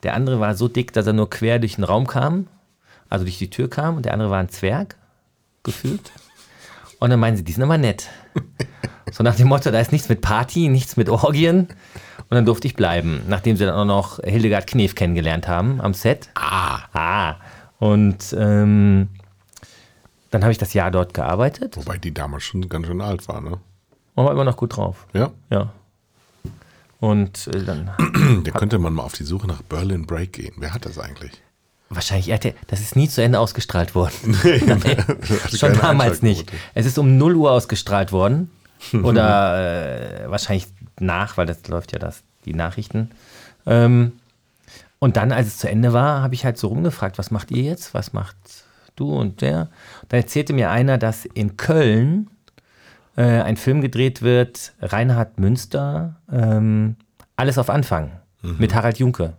Der 0.02 0.14
andere 0.14 0.38
war 0.38 0.54
so 0.54 0.68
dick, 0.68 0.92
dass 0.92 1.06
er 1.06 1.12
nur 1.14 1.28
quer 1.30 1.58
durch 1.58 1.76
den 1.76 1.84
Raum 1.84 2.06
kam, 2.06 2.46
also 3.08 3.24
durch 3.24 3.38
die 3.38 3.50
Tür 3.50 3.68
kam. 3.68 3.96
Und 3.96 4.04
der 4.04 4.12
andere 4.12 4.30
war 4.30 4.38
ein 4.38 4.48
Zwerg, 4.50 4.96
gefühlt. 5.64 6.12
Und 6.98 7.10
dann 7.10 7.20
meinen 7.20 7.36
sie, 7.36 7.44
die 7.44 7.52
sind 7.52 7.62
aber 7.62 7.78
nett. 7.78 8.08
So 9.12 9.22
nach 9.22 9.36
dem 9.36 9.48
Motto, 9.48 9.70
da 9.70 9.78
ist 9.80 9.92
nichts 9.92 10.08
mit 10.08 10.20
Party, 10.20 10.68
nichts 10.68 10.96
mit 10.96 11.08
Orgien. 11.08 11.68
Und 12.28 12.34
dann 12.34 12.44
durfte 12.44 12.66
ich 12.66 12.74
bleiben, 12.74 13.22
nachdem 13.28 13.56
sie 13.56 13.64
dann 13.64 13.76
auch 13.76 13.84
noch 13.84 14.18
Hildegard 14.22 14.66
Knef 14.66 14.94
kennengelernt 14.94 15.46
haben 15.46 15.80
am 15.80 15.94
Set. 15.94 16.28
Ah. 16.34 16.80
Ah. 16.92 17.36
Und 17.78 18.34
ähm, 18.36 19.08
dann 20.30 20.42
habe 20.42 20.50
ich 20.50 20.58
das 20.58 20.74
Jahr 20.74 20.90
dort 20.90 21.14
gearbeitet 21.14 21.76
Wobei 21.76 21.98
die 21.98 22.12
damals 22.12 22.42
schon 22.42 22.68
ganz 22.68 22.86
schön 22.86 23.00
alt 23.00 23.28
war, 23.28 23.40
ne? 23.40 23.58
und 24.14 24.24
war 24.24 24.32
immer 24.32 24.44
noch 24.44 24.56
gut 24.56 24.76
drauf. 24.76 25.06
Ja. 25.12 25.30
Ja. 25.50 25.72
Und 26.98 27.46
äh, 27.48 27.62
dann 27.62 27.90
Da 28.44 28.50
könnte 28.52 28.78
man 28.78 28.92
mal 28.92 29.02
auf 29.02 29.12
die 29.12 29.24
Suche 29.24 29.46
nach 29.46 29.62
Berlin 29.62 30.06
Break 30.06 30.32
gehen. 30.32 30.54
Wer 30.56 30.74
hat 30.74 30.84
das 30.84 30.98
eigentlich? 30.98 31.42
Wahrscheinlich, 31.88 32.30
RTL, 32.30 32.54
das 32.66 32.80
ist 32.80 32.96
nie 32.96 33.08
zu 33.08 33.22
Ende 33.22 33.38
ausgestrahlt 33.38 33.94
worden. 33.94 34.36
Hatte 34.42 35.56
Schon 35.56 35.74
damals 35.74 36.22
nicht. 36.22 36.52
Es 36.74 36.86
ist 36.86 36.98
um 36.98 37.16
0 37.16 37.36
Uhr 37.36 37.50
ausgestrahlt 37.50 38.12
worden. 38.12 38.50
Oder 39.02 40.24
äh, 40.24 40.30
wahrscheinlich 40.30 40.66
nach, 41.00 41.36
weil 41.36 41.46
das 41.46 41.66
läuft 41.68 41.92
ja 41.92 41.98
das, 41.98 42.22
die 42.44 42.54
Nachrichten. 42.54 43.10
Ähm, 43.64 44.12
und 44.98 45.16
dann, 45.16 45.32
als 45.32 45.48
es 45.48 45.58
zu 45.58 45.68
Ende 45.68 45.92
war, 45.92 46.22
habe 46.22 46.34
ich 46.34 46.44
halt 46.44 46.58
so 46.58 46.68
rumgefragt, 46.68 47.18
was 47.18 47.30
macht 47.30 47.50
ihr 47.50 47.62
jetzt? 47.62 47.94
Was 47.94 48.12
macht 48.12 48.36
du 48.94 49.14
und 49.14 49.40
der? 49.40 49.68
Da 50.08 50.16
erzählte 50.16 50.52
mir 50.52 50.70
einer, 50.70 50.98
dass 50.98 51.24
in 51.24 51.56
Köln 51.56 52.30
äh, 53.16 53.22
ein 53.22 53.56
Film 53.56 53.80
gedreht 53.80 54.22
wird, 54.22 54.72
Reinhard 54.80 55.38
Münster, 55.38 56.16
ähm, 56.30 56.96
alles 57.36 57.58
auf 57.58 57.70
Anfang, 57.70 58.12
mit 58.58 58.74
Harald 58.74 58.98
Junke. 58.98 59.34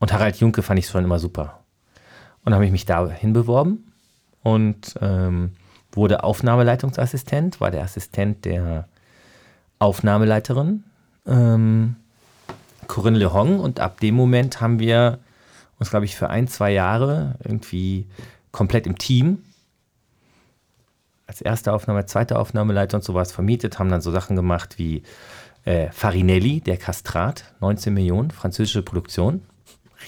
Und 0.00 0.12
Harald 0.12 0.36
Junke 0.40 0.62
fand 0.62 0.80
ich 0.80 0.88
schon 0.88 1.04
immer 1.04 1.20
super. 1.20 1.60
Und 2.44 2.54
habe 2.54 2.64
ich 2.66 2.72
mich 2.72 2.86
dahin 2.86 3.32
beworben 3.32 3.92
und 4.42 4.94
ähm, 5.00 5.52
wurde 5.92 6.24
Aufnahmeleitungsassistent, 6.24 7.60
war 7.60 7.70
der 7.70 7.84
Assistent 7.84 8.44
der 8.44 8.88
Aufnahmeleiterin 9.78 10.84
ähm, 11.26 11.96
Corinne 12.86 13.18
Le 13.18 13.32
Hong 13.32 13.60
und 13.60 13.78
ab 13.78 14.00
dem 14.00 14.14
Moment 14.14 14.60
haben 14.60 14.78
wir 14.78 15.18
uns, 15.78 15.90
glaube 15.90 16.06
ich, 16.06 16.16
für 16.16 16.28
ein, 16.28 16.48
zwei 16.48 16.72
Jahre 16.72 17.36
irgendwie 17.44 18.06
komplett 18.52 18.86
im 18.86 18.98
Team 18.98 19.44
als 21.26 21.40
erste 21.40 21.72
Aufnahme, 21.72 22.06
zweite 22.06 22.38
Aufnahmeleiter 22.38 22.96
und 22.96 23.04
sowas 23.04 23.30
vermietet, 23.30 23.78
haben 23.78 23.88
dann 23.88 24.00
so 24.00 24.10
Sachen 24.10 24.34
gemacht 24.34 24.78
wie 24.78 25.04
äh, 25.64 25.88
Farinelli, 25.92 26.60
der 26.60 26.76
Kastrat, 26.76 27.44
19 27.60 27.94
Millionen, 27.94 28.32
französische 28.32 28.82
Produktion, 28.82 29.42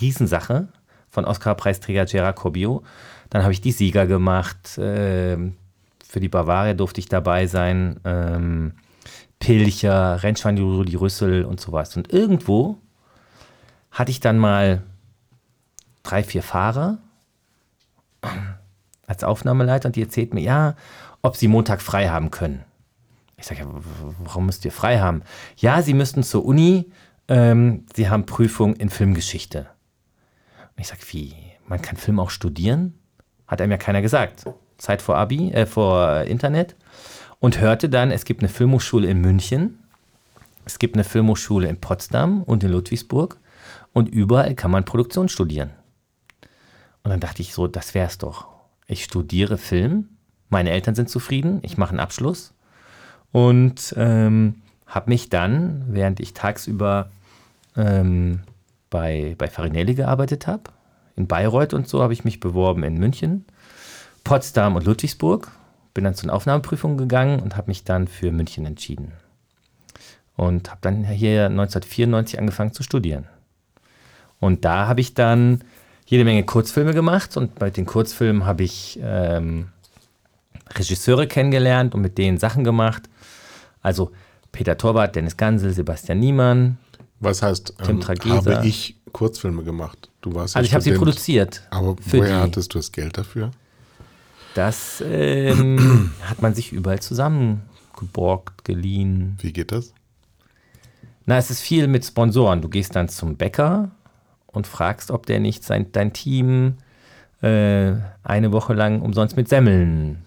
Riesensache 0.00 0.68
von 1.10 1.24
Oscar-Preisträger 1.24 2.06
Gerard 2.06 2.36
Corbiot. 2.36 2.84
Dann 3.30 3.42
habe 3.42 3.52
ich 3.52 3.60
die 3.60 3.72
Sieger 3.72 4.06
gemacht, 4.06 4.78
ähm, 4.78 5.56
für 6.06 6.20
die 6.20 6.28
Bavaria 6.28 6.74
durfte 6.74 7.00
ich 7.00 7.08
dabei 7.08 7.46
sein, 7.46 7.98
ähm, 8.04 8.74
Pilcher, 9.38 10.22
Rennschwein 10.22 10.56
die 10.56 10.96
Rüssel 10.96 11.44
und 11.44 11.60
sowas. 11.60 11.96
Und 11.96 12.12
irgendwo 12.12 12.78
hatte 13.90 14.10
ich 14.10 14.20
dann 14.20 14.38
mal 14.38 14.82
drei, 16.02 16.22
vier 16.22 16.42
Fahrer 16.42 16.98
als 19.06 19.24
Aufnahmeleiter 19.24 19.88
und 19.88 19.96
die 19.96 20.02
erzählt 20.02 20.34
mir, 20.34 20.42
ja, 20.42 20.76
ob 21.22 21.36
sie 21.36 21.48
Montag 21.48 21.82
frei 21.82 22.08
haben 22.08 22.30
können. 22.30 22.62
Ich 23.36 23.46
sage, 23.46 23.62
ja, 23.62 23.66
warum 24.22 24.46
müsst 24.46 24.64
ihr 24.64 24.70
frei 24.70 25.00
haben? 25.00 25.22
Ja, 25.56 25.82
sie 25.82 25.94
müssten 25.94 26.22
zur 26.22 26.44
Uni, 26.44 26.92
ähm, 27.26 27.86
sie 27.94 28.08
haben 28.08 28.26
Prüfung 28.26 28.76
in 28.76 28.90
Filmgeschichte. 28.90 29.66
Und 30.76 30.80
ich 30.80 30.88
sage, 30.88 31.02
wie, 31.10 31.34
man 31.66 31.82
kann 31.82 31.96
Film 31.96 32.20
auch 32.20 32.30
studieren? 32.30 32.98
Hat 33.46 33.60
einem 33.60 33.72
ja 33.72 33.78
keiner 33.78 34.02
gesagt. 34.02 34.44
Zeit 34.78 35.02
vor 35.02 35.16
Abi, 35.16 35.52
äh, 35.52 35.66
vor 35.66 36.22
Internet. 36.22 36.76
Und 37.38 37.60
hörte 37.60 37.88
dann, 37.88 38.10
es 38.10 38.24
gibt 38.24 38.40
eine 38.40 38.48
Filmhochschule 38.48 39.08
in 39.08 39.20
München, 39.20 39.78
es 40.64 40.78
gibt 40.78 40.94
eine 40.94 41.04
Filmhochschule 41.04 41.68
in 41.68 41.80
Potsdam 41.80 42.42
und 42.44 42.62
in 42.62 42.70
Ludwigsburg 42.70 43.38
und 43.92 44.08
überall 44.08 44.54
kann 44.54 44.70
man 44.70 44.84
Produktion 44.84 45.28
studieren. 45.28 45.70
Und 47.02 47.10
dann 47.10 47.20
dachte 47.20 47.42
ich 47.42 47.52
so, 47.52 47.66
das 47.66 47.94
wär's 47.94 48.18
doch. 48.18 48.46
Ich 48.86 49.04
studiere 49.04 49.58
Film, 49.58 50.08
meine 50.50 50.70
Eltern 50.70 50.94
sind 50.94 51.08
zufrieden, 51.08 51.58
ich 51.62 51.78
mache 51.78 51.90
einen 51.90 52.00
Abschluss 52.00 52.54
und 53.32 53.94
ähm, 53.96 54.62
habe 54.86 55.10
mich 55.10 55.28
dann, 55.28 55.84
während 55.88 56.20
ich 56.20 56.34
tagsüber 56.34 57.10
ähm, 57.76 58.42
bei, 58.92 59.34
bei 59.38 59.48
Farinelli 59.48 59.94
gearbeitet 59.94 60.46
habe, 60.46 60.64
in 61.16 61.26
Bayreuth 61.26 61.74
und 61.74 61.88
so, 61.88 62.02
habe 62.02 62.12
ich 62.12 62.24
mich 62.24 62.38
beworben 62.38 62.84
in 62.84 62.98
München, 62.98 63.44
Potsdam 64.22 64.76
und 64.76 64.84
Ludwigsburg. 64.84 65.50
Bin 65.94 66.04
dann 66.04 66.14
zu 66.14 66.26
den 66.26 66.30
Aufnahmeprüfungen 66.30 66.96
gegangen 66.96 67.40
und 67.40 67.56
habe 67.56 67.70
mich 67.70 67.84
dann 67.84 68.06
für 68.06 68.30
München 68.30 68.64
entschieden. 68.64 69.12
Und 70.36 70.70
habe 70.70 70.80
dann 70.82 71.04
hier 71.04 71.46
1994 71.46 72.38
angefangen 72.38 72.72
zu 72.72 72.82
studieren. 72.82 73.26
Und 74.40 74.64
da 74.64 74.86
habe 74.86 75.00
ich 75.00 75.14
dann 75.14 75.62
jede 76.06 76.24
Menge 76.24 76.44
Kurzfilme 76.44 76.94
gemacht 76.94 77.36
und 77.36 77.54
bei 77.56 77.70
den 77.70 77.86
Kurzfilmen 77.86 78.44
habe 78.44 78.62
ich 78.62 78.98
ähm, 79.02 79.68
Regisseure 80.74 81.26
kennengelernt 81.26 81.94
und 81.94 82.00
mit 82.00 82.18
denen 82.18 82.38
Sachen 82.38 82.64
gemacht. 82.64 83.08
Also 83.82 84.12
Peter 84.50 84.76
Torwart, 84.76 85.16
Dennis 85.16 85.36
Gansel, 85.36 85.72
Sebastian 85.72 86.18
Niemann. 86.18 86.78
Was 87.22 87.40
heißt, 87.40 87.74
ähm, 87.88 88.06
habe 88.06 88.66
ich 88.66 88.96
Kurzfilme 89.12 89.62
gemacht? 89.62 90.10
Du 90.22 90.34
warst 90.34 90.54
ja 90.54 90.58
Also 90.58 90.66
ich 90.66 90.74
habe 90.74 90.82
sie 90.82 90.92
produziert. 90.92 91.62
Aber 91.70 91.94
woher 92.04 92.26
die. 92.26 92.42
hattest 92.42 92.74
du 92.74 92.78
das 92.78 92.90
Geld 92.90 93.16
dafür? 93.16 93.52
Das 94.54 95.02
ähm, 95.06 96.12
hat 96.22 96.42
man 96.42 96.52
sich 96.54 96.72
überall 96.72 97.00
zusammengeborgt, 97.00 98.64
geliehen. 98.64 99.38
Wie 99.40 99.52
geht 99.52 99.70
das? 99.70 99.94
Na, 101.24 101.38
es 101.38 101.50
ist 101.50 101.60
viel 101.60 101.86
mit 101.86 102.04
Sponsoren. 102.04 102.60
Du 102.60 102.68
gehst 102.68 102.96
dann 102.96 103.08
zum 103.08 103.36
Bäcker 103.36 103.92
und 104.48 104.66
fragst, 104.66 105.12
ob 105.12 105.24
der 105.26 105.38
nicht 105.38 105.62
sein, 105.62 105.92
dein 105.92 106.12
Team 106.12 106.78
äh, 107.40 107.92
eine 108.24 108.50
Woche 108.50 108.74
lang 108.74 109.00
umsonst 109.00 109.36
mit 109.36 109.48
Semmeln 109.48 110.24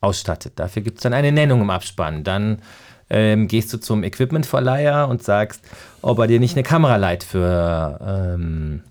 ausstattet. 0.00 0.52
Dafür 0.54 0.82
gibt 0.82 0.98
es 0.98 1.02
dann 1.02 1.14
eine 1.14 1.32
Nennung 1.32 1.62
im 1.62 1.70
Abspann. 1.70 2.22
Dann 2.22 2.62
ähm, 3.10 3.48
gehst 3.48 3.72
du 3.72 3.78
zum 3.78 4.02
Equipmentverleiher 4.04 5.08
und 5.08 5.22
sagst, 5.22 5.64
ob 6.02 6.18
er 6.18 6.26
dir 6.26 6.40
nicht 6.40 6.56
eine 6.56 6.62
Kamera 6.62 6.96
leiht 6.96 7.24
für 7.24 7.98
ähm, 8.02 8.82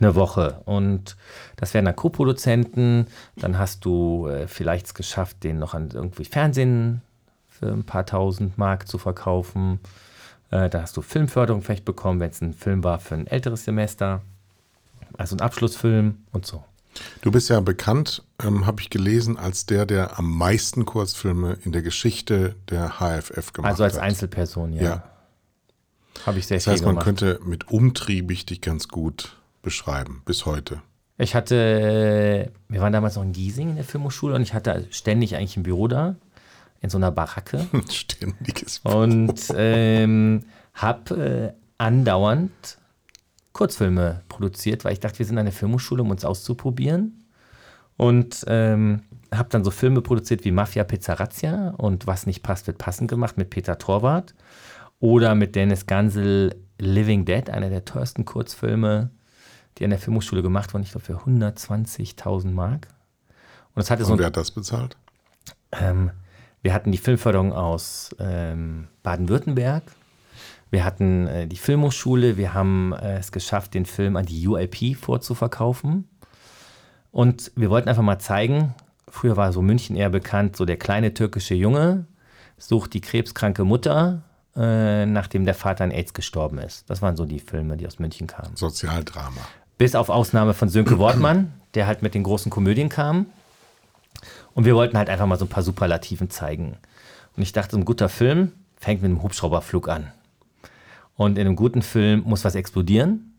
eine 0.00 0.14
Woche. 0.14 0.60
Und 0.64 1.16
das 1.56 1.74
wären 1.74 1.84
dann 1.84 1.96
Co-Produzenten. 1.96 3.06
Dann 3.36 3.58
hast 3.58 3.84
du 3.84 4.28
äh, 4.28 4.46
vielleicht 4.46 4.86
es 4.86 4.94
geschafft, 4.94 5.44
den 5.44 5.58
noch 5.58 5.74
an 5.74 5.90
irgendwie 5.92 6.24
Fernsehen 6.24 7.02
für 7.48 7.66
ein 7.66 7.84
paar 7.84 8.06
tausend 8.06 8.58
Mark 8.58 8.86
zu 8.86 8.98
verkaufen. 8.98 9.80
Äh, 10.50 10.68
dann 10.68 10.82
hast 10.82 10.96
du 10.96 11.02
Filmförderung 11.02 11.62
vielleicht 11.62 11.84
bekommen, 11.84 12.20
wenn 12.20 12.30
es 12.30 12.40
ein 12.40 12.52
Film 12.52 12.84
war 12.84 12.98
für 13.00 13.14
ein 13.14 13.26
älteres 13.26 13.64
Semester. 13.64 14.22
Also 15.16 15.36
ein 15.36 15.40
Abschlussfilm 15.40 16.18
und 16.32 16.46
so. 16.46 16.62
Du 17.22 17.30
bist 17.30 17.48
ja 17.50 17.60
bekannt, 17.60 18.22
ähm, 18.42 18.66
habe 18.66 18.80
ich 18.80 18.90
gelesen, 18.90 19.36
als 19.36 19.66
der, 19.66 19.86
der 19.86 20.18
am 20.18 20.36
meisten 20.36 20.84
Kurzfilme 20.84 21.58
in 21.64 21.72
der 21.72 21.82
Geschichte 21.82 22.54
der 22.70 22.98
HFF 23.00 23.52
gemacht 23.52 23.70
Also 23.70 23.84
als 23.84 23.94
hat. 23.94 24.02
Einzelperson, 24.02 24.72
ja. 24.72 24.82
Ja. 24.82 25.02
Habe 26.24 26.38
ich 26.38 26.46
sehr 26.46 26.58
Das 26.58 26.66
heißt, 26.66 26.82
man 26.84 26.92
gemacht. 26.92 27.04
könnte 27.04 27.40
mit 27.44 27.68
umtriebig 27.70 28.46
dich 28.46 28.60
ganz 28.60 28.88
gut 28.88 29.36
beschreiben, 29.62 30.22
bis 30.24 30.46
heute. 30.46 30.80
Ich 31.18 31.34
hatte, 31.34 32.52
wir 32.68 32.80
waren 32.80 32.92
damals 32.92 33.16
noch 33.16 33.22
in 33.22 33.32
Giesing 33.32 33.70
in 33.70 33.76
der 33.76 33.84
Filmhochschule 33.84 34.34
und 34.34 34.42
ich 34.42 34.52
hatte 34.54 34.86
ständig 34.90 35.36
eigentlich 35.36 35.56
ein 35.56 35.62
Büro 35.62 35.88
da, 35.88 36.16
in 36.80 36.90
so 36.90 36.98
einer 36.98 37.10
Baracke. 37.10 37.66
Ständiges. 37.90 38.80
und 38.84 39.40
ähm, 39.56 40.44
habe 40.74 41.54
äh, 41.54 41.82
andauernd 41.82 42.50
Kurzfilme 43.56 44.22
produziert, 44.28 44.84
weil 44.84 44.92
ich 44.92 45.00
dachte, 45.00 45.18
wir 45.18 45.24
sind 45.24 45.38
an 45.38 45.46
der 45.46 45.52
Filmhochschule, 45.52 46.02
um 46.02 46.10
uns 46.10 46.26
auszuprobieren. 46.26 47.24
Und 47.96 48.44
ähm, 48.48 49.04
habe 49.32 49.48
dann 49.48 49.64
so 49.64 49.70
Filme 49.70 50.02
produziert 50.02 50.44
wie 50.44 50.50
Mafia 50.50 50.84
Pizzarazia 50.84 51.70
und 51.78 52.06
Was 52.06 52.26
nicht 52.26 52.42
passt, 52.42 52.66
wird 52.66 52.76
passend 52.76 53.08
gemacht 53.08 53.38
mit 53.38 53.48
Peter 53.48 53.78
Torwart. 53.78 54.34
Oder 55.00 55.34
mit 55.34 55.56
Dennis 55.56 55.86
Gansel 55.86 56.54
Living 56.78 57.24
Dead, 57.24 57.48
einer 57.48 57.70
der 57.70 57.86
teuersten 57.86 58.26
Kurzfilme, 58.26 59.08
die 59.78 59.84
an 59.84 59.90
der 59.90 59.98
Filmhochschule 59.98 60.42
gemacht 60.42 60.74
wurden, 60.74 60.82
ich 60.82 60.90
glaube 60.90 61.06
für 61.06 61.16
120.000 61.16 62.50
Mark. 62.50 62.88
Und 63.74 63.80
es 63.82 63.90
hatte 63.90 64.04
so 64.04 64.12
Und 64.12 64.18
ein 64.18 64.20
wer 64.20 64.26
hat 64.26 64.36
das 64.36 64.50
bezahlt? 64.50 64.98
ähm, 65.72 66.10
wir 66.60 66.74
hatten 66.74 66.92
die 66.92 66.98
Filmförderung 66.98 67.54
aus 67.54 68.14
ähm, 68.18 68.88
Baden-Württemberg. 69.02 69.82
Wir 70.70 70.84
hatten 70.84 71.26
äh, 71.26 71.46
die 71.46 71.56
Filmhochschule. 71.56 72.36
Wir 72.36 72.54
haben 72.54 72.92
äh, 72.92 73.18
es 73.18 73.32
geschafft, 73.32 73.74
den 73.74 73.86
Film 73.86 74.16
an 74.16 74.26
die 74.26 74.46
UIP 74.46 74.96
vorzuverkaufen. 74.96 76.08
Und 77.12 77.52
wir 77.56 77.70
wollten 77.70 77.88
einfach 77.88 78.02
mal 78.02 78.18
zeigen, 78.18 78.74
früher 79.08 79.36
war 79.36 79.52
so 79.52 79.62
München 79.62 79.96
eher 79.96 80.10
bekannt, 80.10 80.56
so 80.56 80.64
der 80.64 80.76
kleine 80.76 81.14
türkische 81.14 81.54
Junge 81.54 82.06
sucht 82.58 82.94
die 82.94 83.00
krebskranke 83.00 83.64
Mutter, 83.64 84.22
äh, 84.54 85.06
nachdem 85.06 85.44
der 85.44 85.54
Vater 85.54 85.84
an 85.84 85.90
AIDS 85.90 86.14
gestorben 86.14 86.58
ist. 86.58 86.88
Das 86.90 87.02
waren 87.02 87.16
so 87.16 87.24
die 87.24 87.40
Filme, 87.40 87.76
die 87.76 87.86
aus 87.86 87.98
München 87.98 88.26
kamen. 88.26 88.56
Sozialdrama. 88.56 89.40
Bis 89.78 89.94
auf 89.94 90.08
Ausnahme 90.08 90.54
von 90.54 90.68
Sönke 90.68 90.98
Wortmann, 90.98 91.52
der 91.74 91.86
halt 91.86 92.02
mit 92.02 92.14
den 92.14 92.22
großen 92.22 92.50
Komödien 92.50 92.88
kam. 92.88 93.26
Und 94.54 94.64
wir 94.64 94.74
wollten 94.74 94.96
halt 94.96 95.10
einfach 95.10 95.26
mal 95.26 95.38
so 95.38 95.44
ein 95.44 95.50
paar 95.50 95.62
Superlativen 95.62 96.30
zeigen. 96.30 96.78
Und 97.36 97.42
ich 97.42 97.52
dachte, 97.52 97.72
so 97.72 97.78
ein 97.78 97.84
guter 97.84 98.08
Film 98.08 98.52
fängt 98.78 99.02
mit 99.02 99.10
einem 99.10 99.22
Hubschrauberflug 99.22 99.88
an. 99.88 100.12
Und 101.16 101.38
in 101.38 101.46
einem 101.46 101.56
guten 101.56 101.82
Film 101.82 102.22
muss 102.24 102.44
was 102.44 102.54
explodieren. 102.54 103.34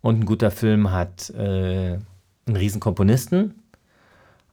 Und 0.00 0.20
ein 0.20 0.26
guter 0.26 0.50
Film 0.50 0.90
hat 0.90 1.30
äh, 1.30 1.98
einen 2.46 2.56
riesen 2.56 2.80
Komponisten. 2.80 3.54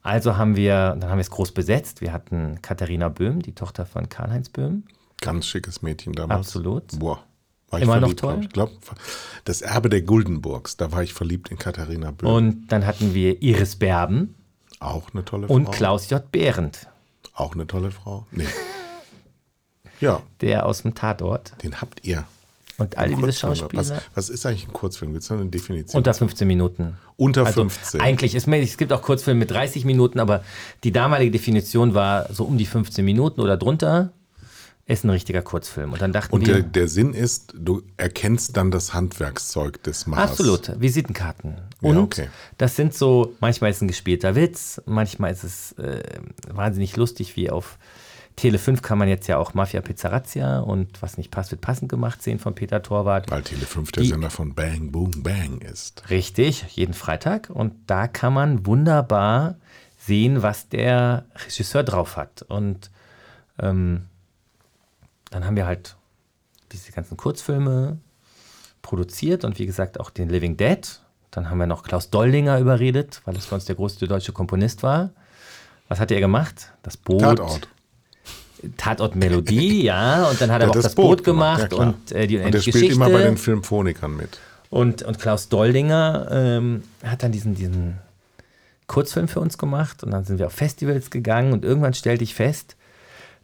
Also 0.01 0.37
haben 0.37 0.55
wir, 0.55 0.95
dann 0.99 1.09
haben 1.09 1.17
wir 1.17 1.21
es 1.21 1.31
groß 1.31 1.53
besetzt. 1.53 2.01
Wir 2.01 2.13
hatten 2.13 2.61
Katharina 2.61 3.09
Böhm, 3.09 3.41
die 3.41 3.53
Tochter 3.53 3.85
von 3.85 4.09
Karl-Heinz 4.09 4.49
Böhm. 4.49 4.83
Ganz 5.21 5.47
schickes 5.47 5.81
Mädchen 5.81 6.13
damals. 6.13 6.47
Absolut. 6.47 6.99
Boah. 6.99 7.23
War 7.69 7.79
ich 7.79 7.83
Immer 7.83 7.95
noch 7.99 8.01
verliebt, 8.17 8.19
toll? 8.19 8.47
glaub 8.51 8.69
Ich 8.71 8.79
glaube, 8.81 8.99
das 9.45 9.61
Erbe 9.61 9.89
der 9.89 10.01
Guldenburgs, 10.01 10.77
da 10.77 10.91
war 10.91 11.03
ich 11.03 11.13
verliebt 11.13 11.49
in 11.49 11.57
Katharina 11.59 12.11
Böhm. 12.11 12.29
Und 12.29 12.67
dann 12.69 12.85
hatten 12.85 13.13
wir 13.13 13.41
Iris 13.43 13.75
Berben 13.75 14.33
auch 14.79 15.13
eine 15.13 15.23
tolle 15.25 15.47
und 15.47 15.65
Frau. 15.65 15.71
Klaus 15.71 16.09
J. 16.09 16.31
Behrendt, 16.31 16.87
Auch 17.33 17.53
eine 17.53 17.67
tolle 17.67 17.91
Frau. 17.91 18.25
Nee. 18.31 18.45
Ja, 20.01 20.21
der 20.39 20.65
aus 20.65 20.83
dem 20.83 20.95
Tatort. 20.95 21.61
den 21.61 21.81
habt 21.81 22.05
ihr. 22.05 22.23
Und 22.79 22.98
all 22.98 23.09
diese. 23.09 23.33
Schauspieler. 23.33 23.81
Was, 23.81 23.93
was 24.15 24.29
ist 24.29 24.45
eigentlich 24.45 24.67
ein 24.67 24.74
Kurzfilm? 24.74 25.12
Gibt 25.12 25.24
es 25.24 25.31
eine 25.31 25.45
Definition? 25.45 26.00
Unter 26.00 26.13
15 26.13 26.48
Minuten. 26.48 26.98
Unter 27.17 27.45
Also 27.45 27.62
15. 27.62 28.01
eigentlich 28.01 28.36
ist 28.36 28.48
es 28.48 28.77
gibt 28.77 28.93
auch 28.93 29.01
Kurzfilme 29.01 29.39
mit 29.39 29.51
30 29.51 29.86
Minuten, 29.86 30.19
aber 30.19 30.43
die 30.83 30.91
damalige 30.91 31.31
Definition 31.31 31.93
war 31.93 32.33
so 32.33 32.45
um 32.45 32.57
die 32.57 32.65
15 32.65 33.03
Minuten 33.05 33.41
oder 33.41 33.57
drunter 33.57 34.12
ist 34.89 35.03
ein 35.03 35.12
richtiger 35.12 35.43
Kurzfilm. 35.43 35.93
Und 35.93 36.01
dann 36.01 36.12
dachten 36.12 36.33
Und 36.33 36.48
wir, 36.48 36.55
der, 36.55 36.63
der 36.63 36.88
Sinn 36.88 37.13
ist, 37.13 37.53
du 37.55 37.83
erkennst 37.98 38.57
dann 38.57 38.71
das 38.71 38.91
Handwerkszeug 38.91 39.83
des 39.83 40.07
Machers. 40.07 40.31
absolut, 40.31 40.81
Visitenkarten. 40.81 41.57
Ja, 41.81 41.89
Und 41.89 41.98
okay. 41.98 42.29
das 42.57 42.75
sind 42.75 42.95
so, 42.95 43.36
manchmal 43.39 43.69
ist 43.69 43.77
es 43.77 43.81
ein 43.83 43.88
gespielter 43.88 44.33
Witz, 44.33 44.81
manchmal 44.88 45.31
ist 45.31 45.43
es 45.43 45.74
äh, 45.74 46.01
wahnsinnig 46.51 46.98
lustig, 46.98 47.36
wie 47.36 47.51
auf 47.51 47.77
Tele 48.39 48.58
5 48.58 48.81
kann 48.81 48.98
man 48.98 49.08
jetzt 49.10 49.27
ja 49.27 49.38
auch 49.38 49.53
Mafia 49.53 49.81
Pizzarazia 49.81 50.60
und 50.60 51.01
was 51.01 51.17
nicht 51.17 51.29
passt, 51.29 51.51
wird 51.51 51.62
passend 51.62 51.89
gemacht 51.89 52.22
sehen 52.24 52.39
von 52.39 52.55
Peter 52.55 52.81
Torwart. 52.81 53.29
Weil 53.29 53.43
Tele 53.43 53.65
5 53.65 53.91
der 53.91 54.03
Die- 54.03 54.10
Sender 54.10 54.29
von 54.29 54.53
Bang 54.55 54.91
Boom 54.91 55.24
Bang 55.24 55.60
ist. 55.60 56.10
Richtig, 56.10 56.63
jeden 56.75 56.93
Freitag. 56.93 57.50
Und 57.50 57.74
da 57.88 58.08
kann 58.08 58.34
man 58.34 58.65
wunderbar 58.65 59.55
sehen, 59.98 60.41
was 60.41 60.69
der 60.69 61.25
Regisseur 61.46 61.84
drauf 61.84 62.15
hat. 62.15 62.43
Und 62.43 62.89
ähm, 63.60 64.05
dann 65.31 65.46
haben 65.46 65.55
wir 65.58 65.65
halt 65.65 65.96
diese 66.72 66.91
ganzen 66.91 67.17
Kurzfilme 67.17 67.98
produziert 68.81 69.43
und 69.43 69.60
wie 69.60 69.65
gesagt 69.65 70.00
auch 70.00 70.10
den 70.10 70.29
Living 70.29 70.55
Dead. 70.55 71.01
Dann 71.31 71.50
haben 71.50 71.58
wir 71.60 71.67
noch 71.67 71.84
Klaus 71.84 72.10
Doldinger 72.10 72.58
überredet, 72.60 73.22
weil 73.25 73.36
es 73.36 73.46
für 73.46 73.55
uns 73.55 73.65
der 73.65 73.75
größte 73.75 74.08
deutsche 74.08 74.31
Komponist 74.31 74.81
war. 74.81 75.12
Was 75.88 76.00
hat 76.00 76.10
er 76.12 76.19
gemacht? 76.19 76.72
Das 76.84 76.96
Boot. 76.98 77.22
Tatort. 77.22 77.67
Tatort-Melodie, 78.77 79.83
ja. 79.83 80.29
Und 80.29 80.39
dann 80.41 80.51
hat 80.51 80.61
er 80.61 80.67
aber 80.69 80.77
auch 80.77 80.83
das 80.83 80.95
Boot, 80.95 81.23
gemacht 81.23 81.61
ja, 81.61 81.67
klar. 81.67 81.87
und 81.87 82.11
äh, 82.11 82.27
die 82.27 82.35
Und 82.35 82.41
der 82.41 82.47
unendliche 82.47 82.71
spielt 82.71 82.91
Geschichte. 82.91 82.95
immer 82.95 83.09
bei 83.09 83.23
den 83.23 83.37
Filmphonikern 83.37 84.15
mit. 84.15 84.39
Und, 84.69 85.01
und 85.03 85.19
Klaus 85.19 85.49
Doldinger 85.49 86.27
ähm, 86.31 86.83
hat 87.03 87.23
dann 87.23 87.31
diesen, 87.31 87.55
diesen 87.55 87.97
Kurzfilm 88.87 89.27
für 89.27 89.39
uns 89.39 89.57
gemacht 89.57 90.03
und 90.03 90.11
dann 90.11 90.25
sind 90.25 90.39
wir 90.39 90.47
auf 90.47 90.53
Festivals 90.53 91.09
gegangen 91.09 91.53
und 91.53 91.63
irgendwann 91.63 91.93
stellte 91.93 92.23
ich 92.23 92.35
fest, 92.35 92.75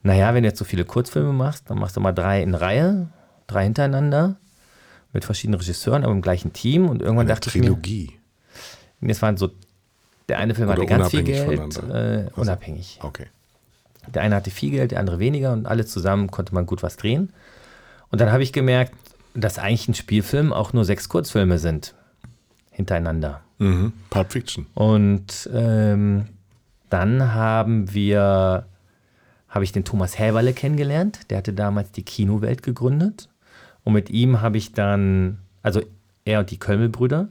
naja, 0.03 0.33
wenn 0.33 0.43
du 0.43 0.49
jetzt 0.49 0.59
so 0.59 0.65
viele 0.65 0.85
Kurzfilme 0.85 1.33
machst, 1.33 1.69
dann 1.69 1.79
machst 1.79 1.95
du 1.95 1.99
mal 1.99 2.11
drei 2.11 2.43
in 2.43 2.53
Reihe, 2.53 3.07
drei 3.47 3.63
hintereinander 3.63 4.35
mit 5.13 5.25
verschiedenen 5.25 5.59
Regisseuren, 5.59 6.03
aber 6.03 6.13
im 6.13 6.21
gleichen 6.21 6.53
Team 6.53 6.89
und 6.89 7.01
irgendwann 7.01 7.25
Eine 7.25 7.33
dachte 7.33 7.49
ich 7.49 7.55
mir, 7.55 7.61
Trilogie. 7.61 8.11
es 9.01 9.21
waren 9.21 9.37
so, 9.37 9.49
der 10.29 10.39
eine 10.39 10.53
Film 10.53 10.67
Oder 10.67 10.77
hatte 10.77 10.87
ganz 10.87 11.09
viel 11.09 11.23
Geld, 11.23 11.77
äh, 11.89 12.25
unabhängig. 12.35 12.99
Okay. 13.01 13.27
Der 14.13 14.21
eine 14.21 14.35
hatte 14.35 14.51
viel 14.51 14.71
Geld, 14.71 14.91
der 14.91 14.99
andere 14.99 15.19
weniger 15.19 15.53
und 15.53 15.65
alle 15.65 15.85
zusammen 15.85 16.31
konnte 16.31 16.53
man 16.53 16.65
gut 16.65 16.83
was 16.83 16.97
drehen. 16.97 17.33
Und 18.09 18.21
dann 18.21 18.31
habe 18.31 18.43
ich 18.43 18.53
gemerkt, 18.53 18.93
dass 19.33 19.59
eigentlich 19.59 19.87
ein 19.87 19.95
Spielfilm 19.95 20.53
auch 20.53 20.73
nur 20.73 20.85
sechs 20.85 21.09
Kurzfilme 21.09 21.59
sind. 21.59 21.95
Hintereinander. 22.71 23.41
Mhm. 23.57 23.93
Pulp 24.09 24.31
Fiction. 24.31 24.65
Und 24.73 25.49
ähm, 25.53 26.27
dann 26.89 27.33
haben 27.33 27.93
wir, 27.93 28.65
habe 29.49 29.63
ich 29.63 29.71
den 29.71 29.85
Thomas 29.85 30.19
Häberle 30.19 30.53
kennengelernt. 30.53 31.29
Der 31.29 31.37
hatte 31.39 31.53
damals 31.53 31.91
die 31.91 32.03
Kinowelt 32.03 32.63
gegründet. 32.63 33.29
Und 33.83 33.93
mit 33.93 34.09
ihm 34.09 34.41
habe 34.41 34.57
ich 34.57 34.73
dann, 34.73 35.39
also 35.61 35.81
er 36.25 36.39
und 36.39 36.51
die 36.51 36.59
Kölmel-Brüder. 36.59 37.29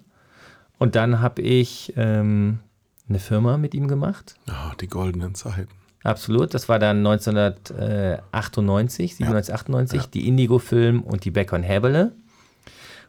Und 0.78 0.96
dann 0.96 1.20
habe 1.20 1.42
ich 1.42 1.92
ähm, 1.96 2.60
eine 3.08 3.18
Firma 3.18 3.58
mit 3.58 3.74
ihm 3.74 3.88
gemacht. 3.88 4.36
Ah, 4.48 4.72
die 4.80 4.88
goldenen 4.88 5.34
Zeiten. 5.34 5.72
Absolut, 6.04 6.52
das 6.52 6.68
war 6.68 6.78
dann 6.78 6.98
1998, 6.98 9.16
97, 9.16 9.54
98, 9.54 10.10
die 10.10 10.28
Indigo 10.28 10.58
Film 10.58 11.02
und 11.02 11.24
die 11.24 11.30
Becker 11.30 11.56
und 11.56 11.62
Häberle. 11.62 12.12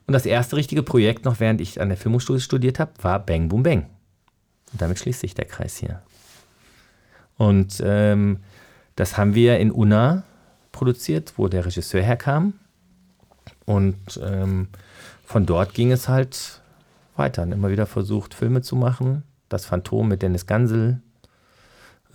Und 0.08 0.14
das 0.14 0.26
erste 0.26 0.56
richtige 0.56 0.82
Projekt, 0.82 1.26
noch 1.26 1.42
während 1.42 1.60
ich 1.60 1.82
an 1.82 1.90
der 1.90 1.98
Filmhochschule 1.98 2.40
studiert 2.40 2.80
habe, 2.80 2.94
war 3.02 3.20
Bang 3.20 3.50
Boom 3.50 3.64
Bang. 3.64 3.88
Und 4.72 4.82
damit 4.82 4.98
schließt 4.98 5.20
sich 5.20 5.36
der 5.36 5.44
Kreis 5.44 5.76
hier. 5.76 6.02
Und 7.38 7.84
ähm, 7.84 8.40
das 8.96 9.18
haben 9.18 9.36
wir 9.36 9.60
in 9.60 9.72
Unna 9.72 10.24
produziert, 10.72 11.34
wo 11.36 11.50
der 11.50 11.66
Regisseur 11.66 12.02
herkam. 12.02 12.54
Und 13.66 14.22
ähm, 14.24 14.70
von 15.26 15.46
dort 15.46 15.74
ging 15.74 15.92
es 15.92 16.08
halt 16.08 16.62
weiter. 17.18 17.44
Und 17.44 17.52
immer 17.52 17.70
wieder 17.70 17.88
versucht, 17.88 18.34
Filme 18.34 18.62
zu 18.62 18.78
machen. 18.78 19.24
Das 19.50 19.66
Phantom 19.66 20.08
mit 20.08 20.22
Dennis 20.22 20.46
Gansel. 20.46 21.02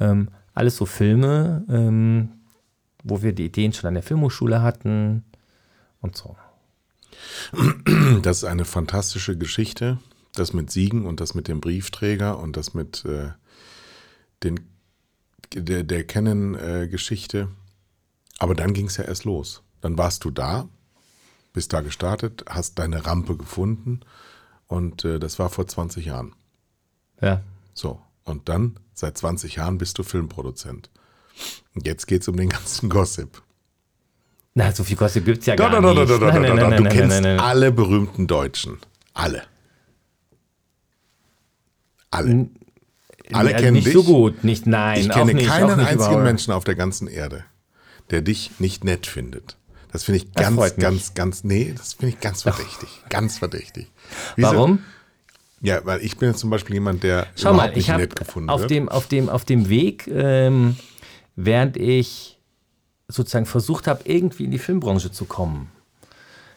Ähm, 0.01 0.31
alles 0.61 0.76
so 0.76 0.85
Filme, 0.85 1.64
ähm, 1.71 2.33
wo 3.02 3.23
wir 3.23 3.33
die 3.33 3.47
Ideen 3.47 3.73
schon 3.73 3.88
an 3.88 3.95
der 3.95 4.02
Filmhochschule 4.02 4.61
hatten 4.61 5.25
und 6.02 6.17
so. 6.17 6.37
Das 8.23 8.38
ist 8.38 8.45
eine 8.45 8.67
fantastische 8.67 9.38
Geschichte. 9.38 9.99
Das 10.35 10.52
mit 10.52 10.71
Siegen 10.71 11.07
und 11.07 11.21
das 11.21 11.35
mit 11.35 11.49
dem 11.49 11.61
Briefträger 11.61 12.38
und 12.38 12.59
das 12.59 12.75
mit 12.75 13.05
äh, 13.07 13.31
den, 14.45 14.61
der, 15.55 15.83
der 15.83 16.07
Canon-Geschichte. 16.07 17.49
Aber 18.38 18.55
dann 18.55 18.75
ging 18.75 18.87
es 18.87 18.99
ja 18.99 19.05
erst 19.05 19.25
los. 19.25 19.62
Dann 19.81 19.97
warst 19.97 20.25
du 20.25 20.31
da, 20.31 20.69
bist 21.55 21.73
da 21.73 21.81
gestartet, 21.81 22.45
hast 22.49 22.79
deine 22.79 23.07
Rampe 23.07 23.37
gefunden 23.37 24.00
und 24.67 25.07
äh, 25.07 25.19
das 25.19 25.38
war 25.38 25.49
vor 25.49 25.67
20 25.67 26.05
Jahren. 26.05 26.35
Ja. 27.23 27.43
So, 27.73 28.00
und 28.25 28.49
dann, 28.49 28.79
seit 28.95 29.17
20 29.19 29.57
Jahren 29.57 29.79
bist 29.79 29.99
du 29.99 30.03
Filmproduzent. 30.03 30.91
Und 31.75 31.87
jetzt 31.87 32.07
geht 32.07 32.23
es 32.23 32.29
um 32.29 32.37
den 32.37 32.49
ganzen 32.49 32.89
Gossip. 32.89 33.43
Na, 34.55 34.73
so 34.73 34.85
viel 34.85 34.97
Gossip 34.97 35.25
gibt 35.25 35.39
es 35.41 35.47
ja 35.47 35.55
gar 35.55 35.81
nicht. 35.81 36.79
Du 36.79 36.85
kennst 36.89 37.25
alle 37.25 37.73
berühmten 37.73 38.27
Deutschen. 38.27 38.79
Alle. 39.15 39.43
Alle. 42.11 42.49
Alle 43.33 43.50
Also 43.50 43.62
kennen 43.62 43.75
nicht 43.75 43.87
dich. 43.87 43.95
so 43.95 44.03
gut, 44.03 44.43
nicht 44.43 44.67
nein. 44.67 45.00
Ich 45.00 45.09
kenne 45.09 45.35
nicht, 45.35 45.47
keinen 45.49 45.67
nicht 45.77 45.79
einzigen 45.79 46.11
überall. 46.11 46.25
Menschen 46.25 46.53
auf 46.53 46.65
der 46.65 46.75
ganzen 46.75 47.07
Erde, 47.07 47.45
der 48.11 48.23
dich 48.23 48.59
nicht 48.59 48.83
nett 48.85 49.07
findet. 49.07 49.57
Das 49.93 50.03
finde 50.05 50.19
ich 50.19 50.33
Das 50.33 50.45
ganz, 50.57 50.77
ganz, 50.77 51.15
ganz, 51.15 51.45
nee, 51.45 51.73
das 51.77 51.95
finde 51.95 52.15
ich 52.17 52.21
ganz 52.21 52.43
verdächtig. 52.43 52.89
Ganz 53.09 53.39
verdächtig. 53.39 53.91
Wieso? 54.37 54.49
Warum? 54.50 54.79
Ja, 55.61 55.85
weil 55.85 56.00
ich 56.00 56.17
bin 56.17 56.31
jetzt 56.31 56.40
zum 56.40 56.50
Beispiel 56.50 56.75
jemand, 56.75 57.02
der 57.02 57.26
Schau 57.37 57.52
mal, 57.52 57.76
ich 57.76 57.90
habe 57.90 58.02
nett 58.02 58.17
gefunden 58.17 58.49
auf 58.49 58.62
wird. 58.62 58.71
dem, 58.71 58.88
auf, 58.88 59.09
dem, 59.09 59.29
auf 59.29 59.45
dem 59.45 59.69
Weg, 59.69 60.07
ähm, 60.09 60.76
während 61.37 61.76
ich 61.76 62.38
sozusagen 63.09 63.47
versucht 63.47 63.87
habe, 63.87 64.00
irgendwie 64.05 64.45
in 64.45 64.50
die 64.50 64.59
Filmbranche 64.59 65.12
zu 65.12 65.26
kommen, 65.26 65.71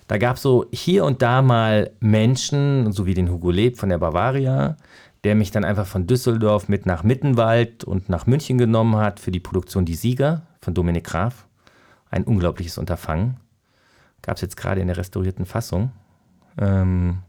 da 0.07 0.17
gab 0.17 0.37
es 0.37 0.41
so 0.41 0.65
hier 0.71 1.05
und 1.05 1.21
da 1.21 1.41
mal 1.41 1.91
Menschen, 1.99 2.91
so 2.91 3.05
wie 3.05 3.13
den 3.13 3.29
Hugo 3.29 3.51
Leb 3.51 3.77
von 3.77 3.89
der 3.89 3.97
Bavaria, 3.97 4.77
der 5.23 5.35
mich 5.35 5.51
dann 5.51 5.63
einfach 5.63 5.87
von 5.87 6.07
Düsseldorf 6.07 6.67
mit 6.67 6.85
nach 6.85 7.03
Mittenwald 7.03 7.83
und 7.83 8.09
nach 8.09 8.25
München 8.25 8.57
genommen 8.57 8.97
hat 8.97 9.19
für 9.19 9.31
die 9.31 9.39
Produktion 9.39 9.85
Die 9.85 9.95
Sieger 9.95 10.43
von 10.61 10.73
Dominik 10.73 11.05
Graf. 11.05 11.45
Ein 12.09 12.25
unglaubliches 12.25 12.77
Unterfangen. 12.77 13.37
Gab 14.21 14.35
es 14.35 14.41
jetzt 14.41 14.57
gerade 14.57 14.81
in 14.81 14.87
der 14.87 14.97
restaurierten 14.97 15.45
Fassung. 15.45 15.91
Ähm, 16.57 17.19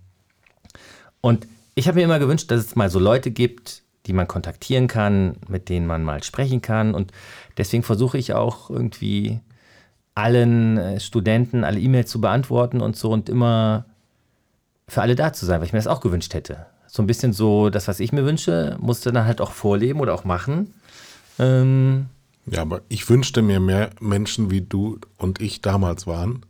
und 1.21 1.47
ich 1.75 1.89
habe 1.89 1.99
mir 1.99 2.05
immer 2.05 2.19
gewünscht, 2.19 2.51
dass 2.51 2.61
es 2.61 2.77
mal 2.77 2.91
so 2.91 2.99
Leute 2.99 3.31
gibt, 3.31 3.83
die 4.07 4.13
man 4.13 4.29
kontaktieren 4.29 4.87
kann, 4.87 5.37
mit 5.49 5.69
denen 5.69 5.87
man 5.87 6.03
mal 6.03 6.23
sprechen 6.23 6.63
kann. 6.63 6.95
Und 6.95 7.13
deswegen 7.57 7.83
versuche 7.83 8.19
ich 8.19 8.35
auch 8.35 8.71
irgendwie 8.71 9.41
allen 10.15 10.79
äh, 10.79 11.01
Studenten 11.01 11.65
alle 11.65 11.81
E-Mails 11.81 12.11
zu 12.11 12.21
beantworten 12.21 12.81
und 12.81 12.97
so 12.97 13.11
und 13.11 13.29
immer 13.29 13.87
für 14.87 15.03
alle 15.03 15.17
da 15.17 15.33
zu 15.33 15.47
sein, 15.47 15.61
weil 15.61 15.67
ich 15.67 15.73
mir 15.73 15.79
das 15.79 15.87
auch 15.87 16.01
gewünscht 16.01 16.35
hätte. 16.35 16.67
So 16.87 17.03
ein 17.03 17.07
bisschen 17.07 17.33
so, 17.33 17.71
das, 17.71 17.89
was 17.89 17.99
ich 17.99 18.13
mir 18.13 18.25
wünsche, 18.25 18.77
musste 18.79 19.11
dann 19.11 19.25
halt 19.25 19.41
auch 19.41 19.53
vorleben 19.53 20.01
oder 20.01 20.15
auch 20.15 20.25
machen. 20.25 20.75
Ähm, 21.39 22.07
Ja, 22.47 22.63
aber 22.63 22.83
ich 22.89 23.09
wünschte 23.09 23.43
mir 23.43 23.59
mehr 23.59 23.91
Menschen 24.01 24.51
wie 24.51 24.61
du 24.61 24.99
und 25.17 25.41
ich 25.41 25.63
damals 25.63 26.07
waren, 26.07 26.45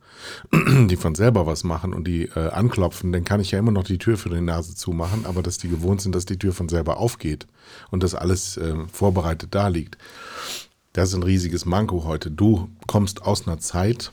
die 0.88 0.96
von 0.96 1.14
selber 1.14 1.46
was 1.46 1.64
machen 1.64 1.94
und 1.94 2.06
die 2.06 2.24
äh, 2.24 2.50
anklopfen, 2.50 3.12
dann 3.12 3.24
kann 3.24 3.40
ich 3.40 3.52
ja 3.52 3.58
immer 3.58 3.72
noch 3.72 3.84
die 3.84 3.98
Tür 3.98 4.16
für 4.16 4.30
die 4.30 4.40
Nase 4.40 4.74
zumachen, 4.74 5.26
aber 5.26 5.42
dass 5.42 5.58
die 5.58 5.68
gewohnt 5.68 6.00
sind, 6.00 6.14
dass 6.14 6.26
die 6.26 6.38
Tür 6.38 6.52
von 6.52 6.68
selber 6.68 6.98
aufgeht 6.98 7.46
und 7.90 8.02
dass 8.02 8.14
alles 8.14 8.56
äh, 8.56 8.74
vorbereitet 8.92 9.54
da 9.54 9.68
liegt. 9.68 9.98
Das 10.92 11.10
ist 11.10 11.14
ein 11.14 11.22
riesiges 11.22 11.64
Manko 11.64 12.04
heute. 12.04 12.30
Du 12.30 12.68
kommst 12.86 13.22
aus 13.22 13.46
einer 13.46 13.58
Zeit, 13.58 14.12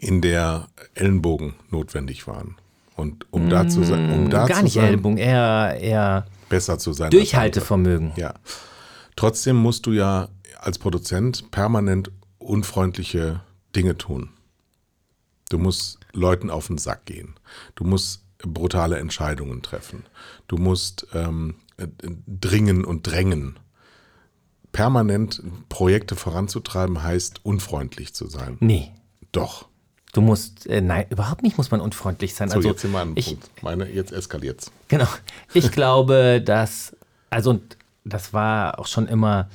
in 0.00 0.20
der 0.20 0.68
Ellenbogen 0.94 1.54
notwendig 1.70 2.26
waren. 2.26 2.56
Und 2.96 3.26
um 3.30 3.48
da 3.48 3.68
zu 3.68 3.84
sein, 3.84 4.12
um 4.12 4.28
da 4.28 4.46
gar 4.46 4.62
nicht 4.62 4.72
sein, 4.72 4.86
Ellbogen, 4.86 5.18
eher, 5.18 5.78
eher 5.80 6.26
besser 6.48 6.78
zu 6.78 6.92
sein. 6.92 7.10
Durchhaltevermögen. 7.10 8.12
Ja. 8.16 8.34
Trotzdem 9.14 9.56
musst 9.56 9.86
du 9.86 9.92
ja 9.92 10.28
als 10.58 10.78
Produzent 10.78 11.50
permanent 11.50 12.10
unfreundliche 12.38 13.42
Dinge 13.74 13.96
tun. 13.96 14.30
Du 15.48 15.58
musst 15.58 15.98
Leuten 16.12 16.50
auf 16.50 16.66
den 16.66 16.78
Sack 16.78 17.06
gehen. 17.06 17.34
Du 17.74 17.84
musst 17.84 18.22
brutale 18.38 18.98
Entscheidungen 18.98 19.62
treffen. 19.62 20.04
Du 20.46 20.56
musst 20.56 21.06
ähm, 21.14 21.56
äh, 21.76 21.88
dringen 22.26 22.84
und 22.84 23.06
drängen. 23.06 23.58
Permanent 24.72 25.42
Projekte 25.68 26.14
voranzutreiben 26.14 27.02
heißt 27.02 27.44
unfreundlich 27.44 28.14
zu 28.14 28.28
sein. 28.28 28.58
Nee, 28.60 28.92
Doch. 29.32 29.66
du 30.12 30.20
musst, 30.20 30.66
äh, 30.66 30.80
nein, 30.80 31.06
überhaupt 31.10 31.42
nicht 31.42 31.56
muss 31.56 31.70
man 31.70 31.80
unfreundlich 31.80 32.34
sein. 32.34 32.48
So, 32.48 32.56
also 32.56 32.68
jetzt 32.68 32.82
sind 32.82 32.92
wir 32.92 33.00
an 33.00 33.12
ich, 33.14 33.26
Punkt. 33.26 33.50
Meine, 33.62 33.90
jetzt 33.90 34.12
eskaliert's. 34.12 34.70
Genau. 34.88 35.08
Ich 35.54 35.72
glaube, 35.72 36.42
dass, 36.44 36.94
also 37.30 37.50
und 37.50 37.76
das 38.04 38.32
war 38.32 38.78
auch 38.78 38.86
schon 38.86 39.06
immer 39.08 39.48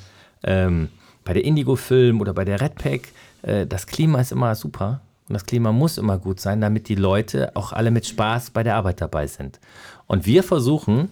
ähm, 0.44 0.90
bei 1.24 1.34
der 1.34 1.46
Indigo-Film 1.46 2.22
oder 2.22 2.34
bei 2.34 2.46
der 2.46 2.62
Red 2.62 2.76
Pack, 2.76 3.10
äh, 3.42 3.66
das 3.66 3.88
Klima 3.88 4.20
ist 4.20 4.32
immer 4.32 4.56
super 4.56 5.02
und 5.28 5.34
das 5.34 5.46
Klima 5.46 5.72
muss 5.72 5.98
immer 5.98 6.18
gut 6.18 6.40
sein, 6.40 6.62
damit 6.62 6.90
die 6.90 6.96
Leute 6.96 7.56
auch 7.56 7.72
alle 7.72 7.92
mit 7.92 8.06
Spaß 8.06 8.52
bei 8.52 8.64
der 8.64 8.76
Arbeit 8.76 9.02
dabei 9.02 9.28
sind. 9.28 9.60
Und 10.08 10.26
wir 10.26 10.44
versuchen 10.44 11.10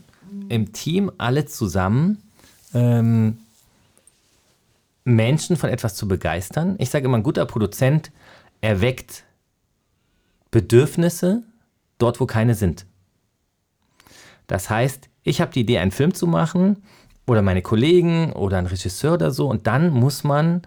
im 0.49 0.73
Team 0.73 1.11
alle 1.17 1.45
zusammen 1.45 2.21
ähm, 2.73 3.37
Menschen 5.03 5.57
von 5.57 5.69
etwas 5.69 5.95
zu 5.95 6.07
begeistern. 6.07 6.75
Ich 6.77 6.89
sage 6.89 7.05
immer, 7.05 7.17
ein 7.17 7.23
guter 7.23 7.45
Produzent 7.45 8.11
erweckt 8.59 9.23
Bedürfnisse 10.51 11.43
dort, 11.97 12.19
wo 12.19 12.25
keine 12.25 12.55
sind. 12.55 12.85
Das 14.47 14.69
heißt, 14.69 15.09
ich 15.23 15.39
habe 15.39 15.51
die 15.51 15.61
Idee, 15.61 15.79
einen 15.79 15.91
Film 15.91 16.13
zu 16.13 16.27
machen 16.27 16.83
oder 17.27 17.41
meine 17.41 17.61
Kollegen 17.61 18.33
oder 18.33 18.57
ein 18.57 18.65
Regisseur 18.65 19.13
oder 19.13 19.31
so 19.31 19.47
und 19.47 19.67
dann 19.67 19.91
muss 19.91 20.23
man 20.23 20.61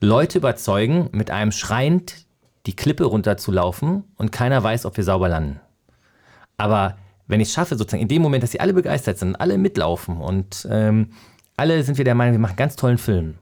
Leute 0.00 0.38
überzeugen, 0.38 1.08
mit 1.12 1.30
einem 1.30 1.52
schreiend 1.52 2.26
die 2.66 2.76
Klippe 2.76 3.04
runterzulaufen 3.04 4.04
und 4.16 4.32
keiner 4.32 4.62
weiß, 4.62 4.86
ob 4.86 4.96
wir 4.96 5.04
sauber 5.04 5.28
landen. 5.28 5.60
Aber 6.56 6.96
wenn 7.26 7.40
ich 7.40 7.48
es 7.48 7.54
schaffe, 7.54 7.76
sozusagen 7.76 8.02
in 8.02 8.08
dem 8.08 8.22
Moment, 8.22 8.42
dass 8.42 8.50
sie 8.50 8.60
alle 8.60 8.74
begeistert 8.74 9.18
sind, 9.18 9.36
alle 9.36 9.56
mitlaufen 9.56 10.18
und 10.18 10.66
ähm, 10.70 11.10
alle 11.56 11.82
sind 11.82 11.98
wir 11.98 12.04
der 12.04 12.14
Meinung, 12.14 12.32
wir 12.34 12.40
machen 12.40 12.52
einen 12.52 12.58
ganz 12.58 12.76
tollen 12.76 12.98
Film 12.98 13.34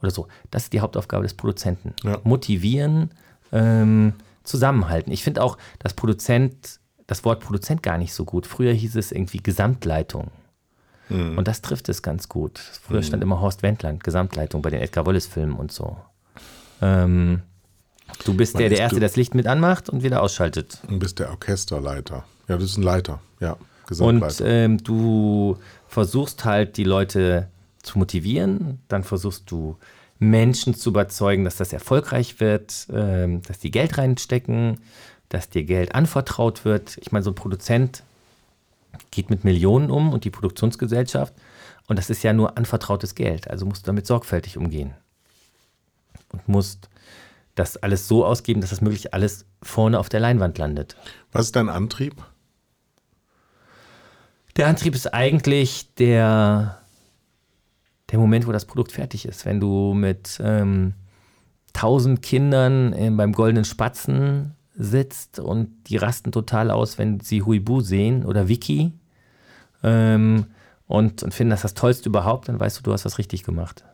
oder 0.00 0.10
so, 0.10 0.28
das 0.50 0.64
ist 0.64 0.72
die 0.72 0.80
Hauptaufgabe 0.80 1.22
des 1.22 1.34
Produzenten. 1.34 1.94
Ja. 2.04 2.18
Motivieren, 2.24 3.10
ähm, 3.52 4.14
zusammenhalten. 4.48 5.12
Ich 5.12 5.22
finde 5.22 5.42
auch, 5.42 5.58
dass 5.78 5.94
Produzent, 5.94 6.80
das 7.06 7.24
Wort 7.24 7.40
Produzent 7.40 7.82
gar 7.82 7.98
nicht 7.98 8.12
so 8.12 8.24
gut. 8.24 8.46
Früher 8.46 8.72
hieß 8.72 8.96
es 8.96 9.12
irgendwie 9.12 9.38
Gesamtleitung. 9.38 10.30
Und 11.10 11.48
das 11.48 11.62
trifft 11.62 11.88
es 11.88 12.02
ganz 12.02 12.28
gut. 12.28 12.58
Früher 12.58 13.02
stand 13.02 13.22
immer 13.22 13.40
Horst 13.40 13.62
Wendland, 13.62 14.04
Gesamtleitung 14.04 14.60
bei 14.62 14.70
den 14.70 14.80
Edgar 14.80 15.06
Wallace-Filmen 15.06 15.56
und 15.56 15.72
so. 15.72 15.96
Ähm, 16.80 17.42
du 18.24 18.34
bist 18.34 18.54
Man 18.54 18.60
der, 18.60 18.68
der 18.70 18.78
Erste, 18.80 18.96
du- 18.96 19.00
der 19.00 19.08
das 19.08 19.16
Licht 19.16 19.34
mit 19.34 19.46
anmacht 19.46 19.88
und 19.88 20.02
wieder 20.02 20.22
ausschaltet. 20.22 20.78
Du 20.88 20.98
bist 20.98 21.18
der 21.18 21.30
Orchesterleiter. 21.30 22.24
Ja, 22.48 22.56
das 22.56 22.64
ist 22.64 22.76
ein 22.78 22.82
Leiter. 22.82 23.20
Ja, 23.40 23.56
Gesamtleiter. 23.86 24.44
Und 24.44 24.50
ähm, 24.50 24.78
du 24.82 25.56
versuchst 25.86 26.44
halt 26.44 26.76
die 26.76 26.84
Leute 26.84 27.48
zu 27.82 27.98
motivieren, 27.98 28.80
dann 28.88 29.02
versuchst 29.04 29.50
du 29.50 29.76
Menschen 30.18 30.74
zu 30.74 30.90
überzeugen, 30.90 31.44
dass 31.44 31.56
das 31.56 31.72
erfolgreich 31.72 32.40
wird, 32.40 32.86
ähm, 32.92 33.40
dass 33.42 33.58
die 33.60 33.70
Geld 33.70 33.98
reinstecken, 33.98 34.80
dass 35.28 35.48
dir 35.48 35.64
Geld 35.64 35.94
anvertraut 35.94 36.64
wird. 36.64 36.98
Ich 37.00 37.12
meine, 37.12 37.22
so 37.22 37.30
ein 37.30 37.34
Produzent 37.34 38.02
geht 39.10 39.30
mit 39.30 39.44
Millionen 39.44 39.90
um 39.90 40.12
und 40.12 40.24
die 40.24 40.30
Produktionsgesellschaft 40.30 41.34
und 41.86 41.98
das 41.98 42.10
ist 42.10 42.22
ja 42.22 42.32
nur 42.32 42.56
anvertrautes 42.56 43.14
Geld, 43.14 43.48
also 43.48 43.66
musst 43.66 43.82
du 43.82 43.86
damit 43.86 44.06
sorgfältig 44.06 44.56
umgehen 44.58 44.94
und 46.32 46.48
musst 46.48 46.88
das 47.54 47.76
alles 47.76 48.08
so 48.08 48.24
ausgeben, 48.24 48.60
dass 48.60 48.70
das 48.70 48.80
möglichst 48.80 49.12
alles 49.12 49.44
vorne 49.62 49.98
auf 49.98 50.08
der 50.08 50.20
Leinwand 50.20 50.58
landet. 50.58 50.96
Was 51.32 51.46
ist 51.46 51.56
dein 51.56 51.68
Antrieb? 51.68 52.14
Der 54.56 54.66
Antrieb 54.66 54.94
ist 54.94 55.12
eigentlich 55.12 55.94
der, 55.94 56.78
der 58.10 58.18
Moment, 58.18 58.46
wo 58.46 58.52
das 58.52 58.64
Produkt 58.64 58.92
fertig 58.92 59.24
ist. 59.24 59.44
Wenn 59.44 59.60
du 59.60 59.94
mit 59.94 60.40
ähm, 60.42 60.94
1000 61.74 62.22
Kindern 62.22 62.92
ähm, 62.96 63.16
beim 63.16 63.32
Goldenen 63.32 63.64
Spatzen 63.64 64.54
sitzt 64.78 65.40
und 65.40 65.88
die 65.88 65.96
rasten 65.96 66.30
total 66.30 66.70
aus, 66.70 66.98
wenn 66.98 67.18
sie 67.20 67.42
Huibu 67.42 67.80
sehen 67.80 68.24
oder 68.24 68.48
Vicky 68.48 68.92
ähm, 69.82 70.46
und, 70.86 71.22
und 71.24 71.34
finden 71.34 71.50
das 71.50 71.62
das 71.62 71.74
Tollste 71.74 72.08
überhaupt, 72.08 72.48
dann 72.48 72.60
weißt 72.60 72.78
du, 72.78 72.82
du 72.82 72.92
hast 72.92 73.04
was 73.04 73.18
richtig 73.18 73.42
gemacht. 73.42 73.84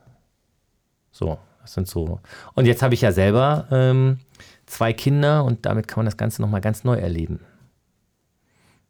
So, 1.10 1.38
das 1.62 1.72
sind 1.72 1.88
so. 1.88 2.20
Und 2.52 2.66
jetzt 2.66 2.82
habe 2.82 2.92
ich 2.92 3.00
ja 3.00 3.12
selber 3.12 3.66
ähm, 3.70 4.18
zwei 4.66 4.92
Kinder 4.92 5.44
und 5.44 5.64
damit 5.64 5.88
kann 5.88 6.00
man 6.00 6.06
das 6.06 6.18
Ganze 6.18 6.42
nochmal 6.42 6.60
ganz 6.60 6.84
neu 6.84 6.96
erleben. 6.96 7.40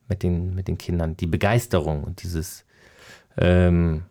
Mit 0.09 0.23
den, 0.23 0.55
mit 0.55 0.69
den 0.69 0.77
Kindern. 0.77 1.17
Die 1.17 1.27
Begeisterung 1.27 2.03
und 2.03 2.23
dieses 2.23 2.65
ähm, 3.39 4.03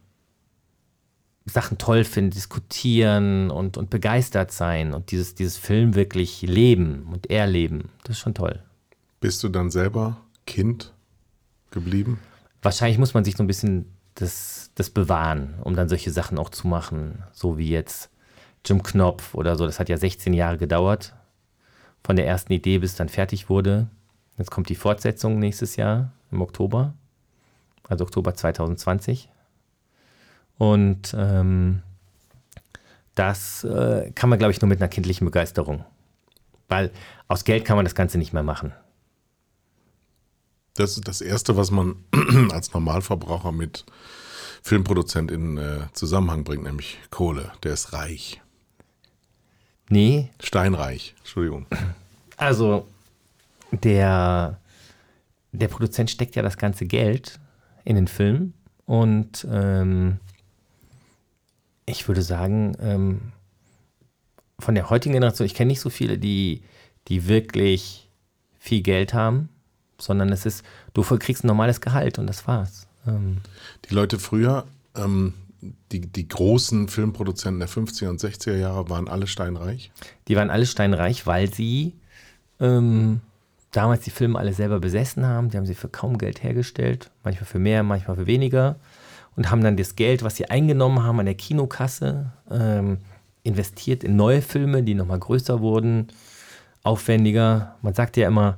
Sachen 1.45 1.77
toll 1.77 2.05
finden, 2.05 2.31
diskutieren 2.31 3.51
und, 3.51 3.77
und 3.77 3.89
begeistert 3.89 4.51
sein 4.51 4.93
und 4.93 5.11
dieses, 5.11 5.35
dieses 5.35 5.57
Film 5.57 5.95
wirklich 5.95 6.41
leben 6.41 7.07
und 7.11 7.29
erleben. 7.29 7.89
Das 8.03 8.17
ist 8.17 8.19
schon 8.19 8.33
toll. 8.33 8.61
Bist 9.19 9.43
du 9.43 9.49
dann 9.49 9.69
selber 9.69 10.17
Kind 10.45 10.93
geblieben? 11.71 12.19
Wahrscheinlich 12.61 12.97
muss 12.97 13.13
man 13.13 13.25
sich 13.25 13.35
so 13.35 13.43
ein 13.43 13.47
bisschen 13.47 13.85
das, 14.15 14.71
das 14.75 14.89
bewahren, 14.89 15.55
um 15.61 15.75
dann 15.75 15.89
solche 15.89 16.11
Sachen 16.11 16.37
auch 16.37 16.49
zu 16.49 16.67
machen, 16.67 17.23
so 17.33 17.57
wie 17.57 17.69
jetzt 17.69 18.09
Jim 18.65 18.81
Knopf 18.81 19.33
oder 19.33 19.57
so. 19.57 19.65
Das 19.65 19.79
hat 19.79 19.89
ja 19.89 19.97
16 19.97 20.33
Jahre 20.33 20.57
gedauert, 20.57 21.13
von 22.03 22.15
der 22.15 22.27
ersten 22.27 22.53
Idee 22.53 22.77
bis 22.77 22.95
dann 22.95 23.09
fertig 23.09 23.49
wurde. 23.49 23.87
Jetzt 24.37 24.51
kommt 24.51 24.69
die 24.69 24.75
Fortsetzung 24.75 25.39
nächstes 25.39 25.75
Jahr 25.75 26.11
im 26.31 26.41
Oktober, 26.41 26.93
also 27.87 28.05
Oktober 28.05 28.33
2020. 28.33 29.29
Und 30.57 31.15
ähm, 31.17 31.81
das 33.15 33.63
äh, 33.63 34.11
kann 34.15 34.29
man, 34.29 34.39
glaube 34.39 34.51
ich, 34.51 34.61
nur 34.61 34.69
mit 34.69 34.81
einer 34.81 34.89
kindlichen 34.89 35.25
Begeisterung. 35.25 35.85
Weil 36.67 36.91
aus 37.27 37.43
Geld 37.43 37.65
kann 37.65 37.75
man 37.75 37.85
das 37.85 37.95
Ganze 37.95 38.17
nicht 38.17 38.33
mehr 38.33 38.43
machen. 38.43 38.73
Das 40.73 40.97
ist 40.97 41.07
das 41.07 41.21
Erste, 41.21 41.55
was 41.55 41.69
man 41.69 41.95
als 42.51 42.73
Normalverbraucher 42.73 43.51
mit 43.51 43.85
Filmproduzent 44.63 45.29
in 45.29 45.57
äh, 45.57 45.81
Zusammenhang 45.93 46.43
bringt, 46.43 46.63
nämlich 46.63 46.97
Kohle. 47.11 47.51
Der 47.63 47.73
ist 47.73 47.93
reich. 47.93 48.41
Nee. 49.89 50.29
Steinreich, 50.39 51.13
Entschuldigung. 51.19 51.67
Also, 52.37 52.87
der, 53.71 54.59
der 55.51 55.67
Produzent 55.67 56.09
steckt 56.09 56.35
ja 56.35 56.41
das 56.41 56.57
ganze 56.57 56.85
Geld 56.85 57.39
in 57.83 57.95
den 57.95 58.07
Film 58.07 58.53
und 58.85 59.45
ähm, 59.51 60.19
ich 61.85 62.07
würde 62.07 62.21
sagen, 62.21 62.75
ähm, 62.79 63.21
von 64.59 64.75
der 64.75 64.89
heutigen 64.89 65.13
Generation, 65.13 65.45
ich 65.45 65.55
kenne 65.55 65.69
nicht 65.69 65.81
so 65.81 65.89
viele, 65.89 66.17
die, 66.17 66.63
die 67.07 67.27
wirklich 67.27 68.09
viel 68.59 68.81
Geld 68.81 69.13
haben, 69.13 69.49
sondern 69.97 70.29
es 70.29 70.45
ist, 70.45 70.63
du 70.93 71.03
kriegst 71.03 71.43
ein 71.43 71.47
normales 71.47 71.81
Gehalt 71.81 72.19
und 72.19 72.27
das 72.27 72.47
war's. 72.47 72.87
Ähm, 73.07 73.37
die 73.89 73.93
Leute 73.93 74.19
früher, 74.19 74.65
ähm, 74.95 75.33
die, 75.91 76.01
die 76.01 76.27
großen 76.27 76.87
Filmproduzenten 76.87 77.59
der 77.59 77.69
50er 77.69 78.09
und 78.09 78.21
60er 78.21 78.55
Jahre 78.55 78.89
waren 78.89 79.07
alle 79.07 79.27
steinreich? 79.27 79.91
Die 80.27 80.35
waren 80.35 80.49
alle 80.49 80.65
steinreich, 80.65 81.25
weil 81.25 81.53
sie 81.53 81.93
ähm, 82.59 83.21
damals 83.71 84.01
die 84.01 84.09
Filme 84.09 84.39
alle 84.39 84.53
selber 84.53 84.79
besessen 84.79 85.25
haben. 85.25 85.49
Die 85.49 85.57
haben 85.57 85.65
sie 85.65 85.75
für 85.75 85.89
kaum 85.89 86.17
Geld 86.17 86.43
hergestellt, 86.43 87.11
manchmal 87.23 87.45
für 87.45 87.59
mehr, 87.59 87.83
manchmal 87.83 88.17
für 88.17 88.27
weniger 88.27 88.77
und 89.35 89.49
haben 89.49 89.63
dann 89.63 89.77
das 89.77 89.95
Geld, 89.95 90.23
was 90.23 90.35
sie 90.35 90.49
eingenommen 90.49 91.03
haben 91.03 91.19
an 91.19 91.25
der 91.25 91.35
Kinokasse, 91.35 92.31
ähm, 92.51 92.99
investiert 93.43 94.03
in 94.03 94.15
neue 94.15 94.41
Filme, 94.41 94.83
die 94.83 94.93
nochmal 94.95 95.19
größer 95.19 95.59
wurden, 95.59 96.07
aufwendiger. 96.83 97.75
Man 97.81 97.93
sagt 97.93 98.17
ja 98.17 98.27
immer, 98.27 98.57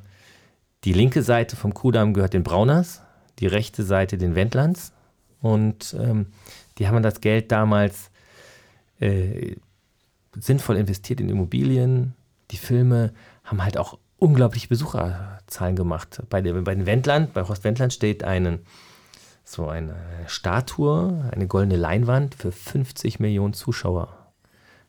die 0.83 0.93
linke 0.93 1.23
Seite 1.23 1.55
vom 1.55 1.73
Kudamm 1.73 2.13
gehört 2.13 2.33
den 2.33 2.43
Brauners, 2.43 3.01
die 3.39 3.47
rechte 3.47 3.83
Seite 3.83 4.17
den 4.17 4.35
Wendlands. 4.35 4.93
Und 5.41 5.95
ähm, 5.99 6.27
die 6.77 6.87
haben 6.87 7.01
das 7.03 7.21
Geld 7.21 7.51
damals 7.51 8.11
äh, 8.99 9.55
sinnvoll 10.37 10.77
investiert 10.77 11.19
in 11.19 11.29
Immobilien. 11.29 12.13
Die 12.51 12.57
Filme 12.57 13.13
haben 13.43 13.63
halt 13.63 13.77
auch 13.77 13.97
unglaubliche 14.17 14.67
Besucherzahlen 14.67 15.75
gemacht. 15.75 16.21
Bei, 16.29 16.41
der, 16.41 16.53
bei 16.53 16.75
den 16.75 16.85
Wendland, 16.85 17.33
bei 17.33 17.43
Horst 17.43 17.63
Wendland 17.63 17.93
steht 17.93 18.23
einen 18.23 18.59
so 19.45 19.67
eine 19.67 19.95
Statue, 20.25 21.29
eine 21.31 21.47
goldene 21.47 21.77
Leinwand 21.77 22.35
für 22.35 22.51
50 22.51 23.19
Millionen 23.19 23.53
Zuschauer 23.53 24.09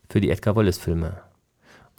für 0.09 0.21
die 0.21 0.31
Edgar 0.31 0.57
Wallace-Filme. 0.57 1.21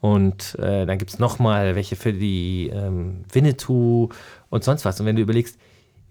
Und 0.01 0.55
äh, 0.59 0.85
dann 0.85 0.97
gibt 0.97 1.11
es 1.11 1.19
nochmal 1.19 1.75
welche 1.75 1.95
für 1.95 2.13
die 2.13 2.69
ähm, 2.73 3.23
Winnetou 3.31 4.09
und 4.49 4.63
sonst 4.63 4.85
was. 4.85 4.99
Und 4.99 5.05
wenn 5.05 5.15
du 5.15 5.21
überlegst, 5.21 5.57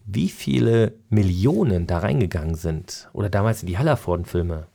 wie 0.06 0.28
viele 0.28 0.94
Millionen 1.08 1.86
da 1.86 1.98
reingegangen 1.98 2.54
sind, 2.54 3.08
oder 3.12 3.28
damals 3.28 3.62
in 3.62 3.68
die 3.68 3.78
Hallerforden-Filme, 3.78 4.66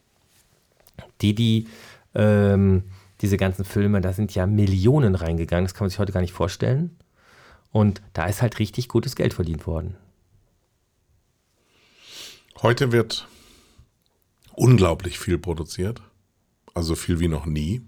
die, 1.21 1.35
die, 1.35 1.67
ähm, 2.15 2.83
diese 3.21 3.37
ganzen 3.37 3.63
Filme, 3.63 4.01
da 4.01 4.13
sind 4.13 4.35
ja 4.35 4.45
Millionen 4.45 5.15
reingegangen, 5.15 5.65
das 5.65 5.73
kann 5.73 5.85
man 5.85 5.89
sich 5.89 5.99
heute 5.99 6.11
gar 6.11 6.21
nicht 6.21 6.33
vorstellen. 6.33 6.97
Und 7.71 8.01
da 8.13 8.25
ist 8.25 8.41
halt 8.41 8.59
richtig 8.59 8.89
gutes 8.89 9.15
Geld 9.15 9.33
verdient 9.33 9.67
worden. 9.67 9.95
Heute 12.61 12.91
wird 12.91 13.27
unglaublich 14.53 15.17
viel 15.17 15.39
produziert, 15.39 16.01
also 16.73 16.95
viel 16.95 17.19
wie 17.19 17.27
noch 17.27 17.45
nie. 17.47 17.81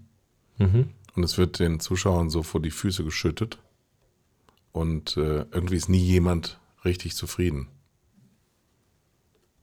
Mhm. 0.58 0.90
Und 1.14 1.22
es 1.22 1.38
wird 1.38 1.60
den 1.60 1.78
Zuschauern 1.78 2.28
so 2.28 2.42
vor 2.42 2.60
die 2.60 2.72
Füße 2.72 3.04
geschüttet. 3.04 3.58
Und 4.72 5.16
äh, 5.16 5.44
irgendwie 5.52 5.76
ist 5.76 5.88
nie 5.88 6.02
jemand 6.02 6.58
richtig 6.84 7.14
zufrieden. 7.14 7.68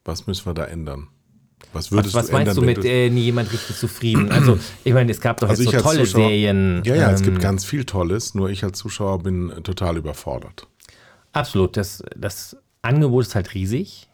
Was 0.06 0.28
müssen 0.28 0.46
wir 0.46 0.54
da 0.54 0.64
ändern? 0.64 1.10
Was 1.74 1.92
würdest 1.92 2.16
was, 2.16 2.24
was 2.24 2.28
du 2.28 2.34
meinst 2.34 2.58
ändern, 2.58 2.76
du 2.76 2.82
mit 2.82 2.86
äh, 2.86 3.10
nie 3.10 3.24
jemand 3.24 3.52
richtig 3.52 3.76
zufrieden? 3.76 4.32
Also, 4.32 4.58
ich 4.86 4.94
meine, 4.94 5.12
es 5.12 5.20
gab 5.20 5.42
doch 5.42 5.50
also 5.50 5.62
jetzt 5.62 5.74
so 5.74 5.82
tolle 5.82 6.06
Zuschauer, 6.06 6.30
Serien. 6.30 6.82
Ja, 6.86 6.96
ja, 6.96 7.10
ähm, 7.10 7.16
es 7.16 7.22
gibt 7.22 7.38
ähm, 7.38 7.44
ganz 7.44 7.66
viel 7.66 7.84
Tolles, 7.84 8.34
nur 8.34 8.50
ich 8.50 8.64
als 8.64 8.78
Zuschauer 8.80 9.20
bin 9.20 9.52
total 9.64 9.98
überfordert. 9.98 10.68
Absolut. 11.34 11.76
Das, 11.76 12.02
das 12.16 12.56
Angebot 12.82 13.26
ist 13.26 13.36
halt 13.36 13.54
riesig 13.54 14.08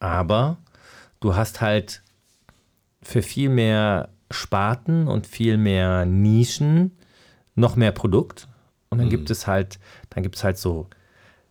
aber 0.00 0.58
du 1.20 1.36
hast 1.36 1.60
halt 1.60 2.02
für 3.02 3.22
viel 3.22 3.48
mehr 3.48 4.08
Sparten 4.30 5.06
und 5.08 5.26
viel 5.26 5.56
mehr 5.56 6.04
Nischen 6.04 6.92
noch 7.54 7.76
mehr 7.76 7.92
Produkt. 7.92 8.48
Und 8.90 8.98
dann 8.98 9.06
mhm. 9.06 9.10
gibt 9.10 9.30
es 9.30 9.46
halt, 9.46 9.78
dann 10.10 10.22
gibt 10.22 10.36
es 10.36 10.44
halt 10.44 10.58
so, 10.58 10.88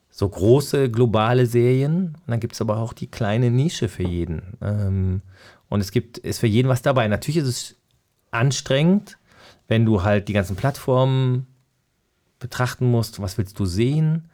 so 0.09 0.27
große 0.27 0.91
globale 0.91 1.45
Serien 1.45 2.17
und 2.25 2.27
dann 2.27 2.39
gibt 2.39 2.53
es 2.53 2.61
aber 2.61 2.77
auch 2.77 2.93
die 2.93 3.07
kleine 3.07 3.51
Nische 3.51 3.87
für 3.87 4.03
jeden. 4.03 4.57
Ähm, 4.61 5.21
und 5.69 5.81
es 5.81 5.91
gibt, 5.91 6.17
ist 6.17 6.39
für 6.39 6.47
jeden 6.47 6.67
was 6.67 6.81
dabei. 6.81 7.07
Natürlich 7.07 7.37
ist 7.37 7.47
es 7.47 7.75
anstrengend, 8.31 9.17
wenn 9.67 9.85
du 9.85 10.03
halt 10.03 10.27
die 10.27 10.33
ganzen 10.33 10.55
Plattformen 10.55 11.47
betrachten 12.39 12.89
musst, 12.89 13.21
was 13.21 13.37
willst 13.37 13.59
du 13.59 13.65
sehen. 13.65 14.29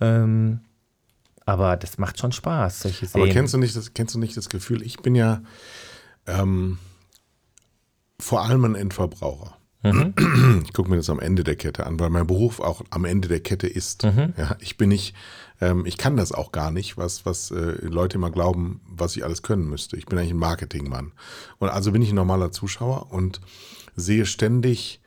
Ähm, 0.00 0.60
aber 1.46 1.76
das 1.76 1.98
macht 1.98 2.18
schon 2.18 2.32
Spaß, 2.32 2.80
solche 2.80 3.06
Serien. 3.06 3.28
Aber 3.28 3.32
kennst 3.32 3.54
du 3.54 3.58
nicht 3.58 3.76
das, 3.76 3.94
kennst 3.94 4.14
du 4.14 4.18
nicht 4.18 4.36
das 4.36 4.48
Gefühl, 4.48 4.82
ich 4.82 4.98
bin 4.98 5.14
ja 5.14 5.42
ähm, 6.26 6.78
vor 8.18 8.42
allem 8.42 8.64
ein 8.64 8.74
Endverbraucher. 8.74 9.56
Mhm. 9.82 10.14
Ich 10.64 10.72
gucke 10.74 10.90
mir 10.90 10.96
das 10.96 11.08
am 11.08 11.20
Ende 11.20 11.42
der 11.42 11.56
Kette 11.56 11.86
an, 11.86 11.98
weil 11.98 12.10
mein 12.10 12.26
Beruf 12.26 12.60
auch 12.60 12.82
am 12.90 13.04
Ende 13.04 13.28
der 13.28 13.40
Kette 13.40 13.66
ist. 13.66 14.04
Mhm. 14.04 14.34
Ja, 14.36 14.56
ich 14.60 14.76
bin 14.76 14.90
nicht, 14.90 15.14
ähm, 15.60 15.86
ich 15.86 15.96
kann 15.96 16.16
das 16.16 16.32
auch 16.32 16.52
gar 16.52 16.70
nicht, 16.70 16.98
was, 16.98 17.24
was 17.24 17.50
äh, 17.50 17.78
Leute 17.86 18.18
immer 18.18 18.30
glauben, 18.30 18.82
was 18.86 19.16
ich 19.16 19.24
alles 19.24 19.42
können 19.42 19.68
müsste. 19.68 19.96
Ich 19.96 20.06
bin 20.06 20.18
eigentlich 20.18 20.32
ein 20.32 20.38
Marketingmann. 20.38 21.12
Und 21.58 21.70
also 21.70 21.92
bin 21.92 22.02
ich 22.02 22.10
ein 22.10 22.16
normaler 22.16 22.52
Zuschauer 22.52 23.10
und 23.10 23.40
sehe 23.96 24.26
ständig 24.26 25.00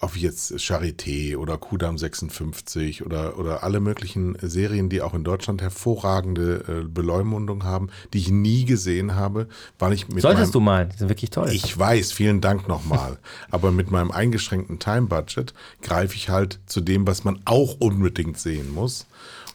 ob 0.00 0.14
jetzt 0.16 0.52
Charité 0.54 1.36
oder 1.36 1.56
Kudam 1.56 1.96
56 1.96 3.04
oder, 3.06 3.38
oder 3.38 3.62
alle 3.62 3.80
möglichen 3.80 4.36
Serien, 4.42 4.90
die 4.90 5.00
auch 5.00 5.14
in 5.14 5.24
Deutschland 5.24 5.62
hervorragende 5.62 6.64
äh, 6.68 6.88
Beleumundung 6.88 7.64
haben, 7.64 7.88
die 8.12 8.18
ich 8.18 8.30
nie 8.30 8.66
gesehen 8.66 9.14
habe, 9.14 9.48
weil 9.78 9.94
ich 9.94 10.08
mit 10.08 10.20
Solltest 10.20 10.48
meinem, 10.48 10.52
du 10.52 10.60
mal, 10.60 10.86
die 10.86 10.98
sind 10.98 11.08
wirklich 11.08 11.30
toll. 11.30 11.48
Ich 11.50 11.78
weiß, 11.78 12.12
vielen 12.12 12.42
Dank 12.42 12.68
nochmal. 12.68 13.16
aber 13.50 13.72
mit 13.72 13.90
meinem 13.90 14.10
eingeschränkten 14.10 14.78
Time-Budget 14.78 15.54
greife 15.80 16.14
ich 16.14 16.28
halt 16.28 16.60
zu 16.66 16.82
dem, 16.82 17.06
was 17.06 17.24
man 17.24 17.40
auch 17.46 17.76
unbedingt 17.80 18.38
sehen 18.38 18.74
muss. 18.74 19.06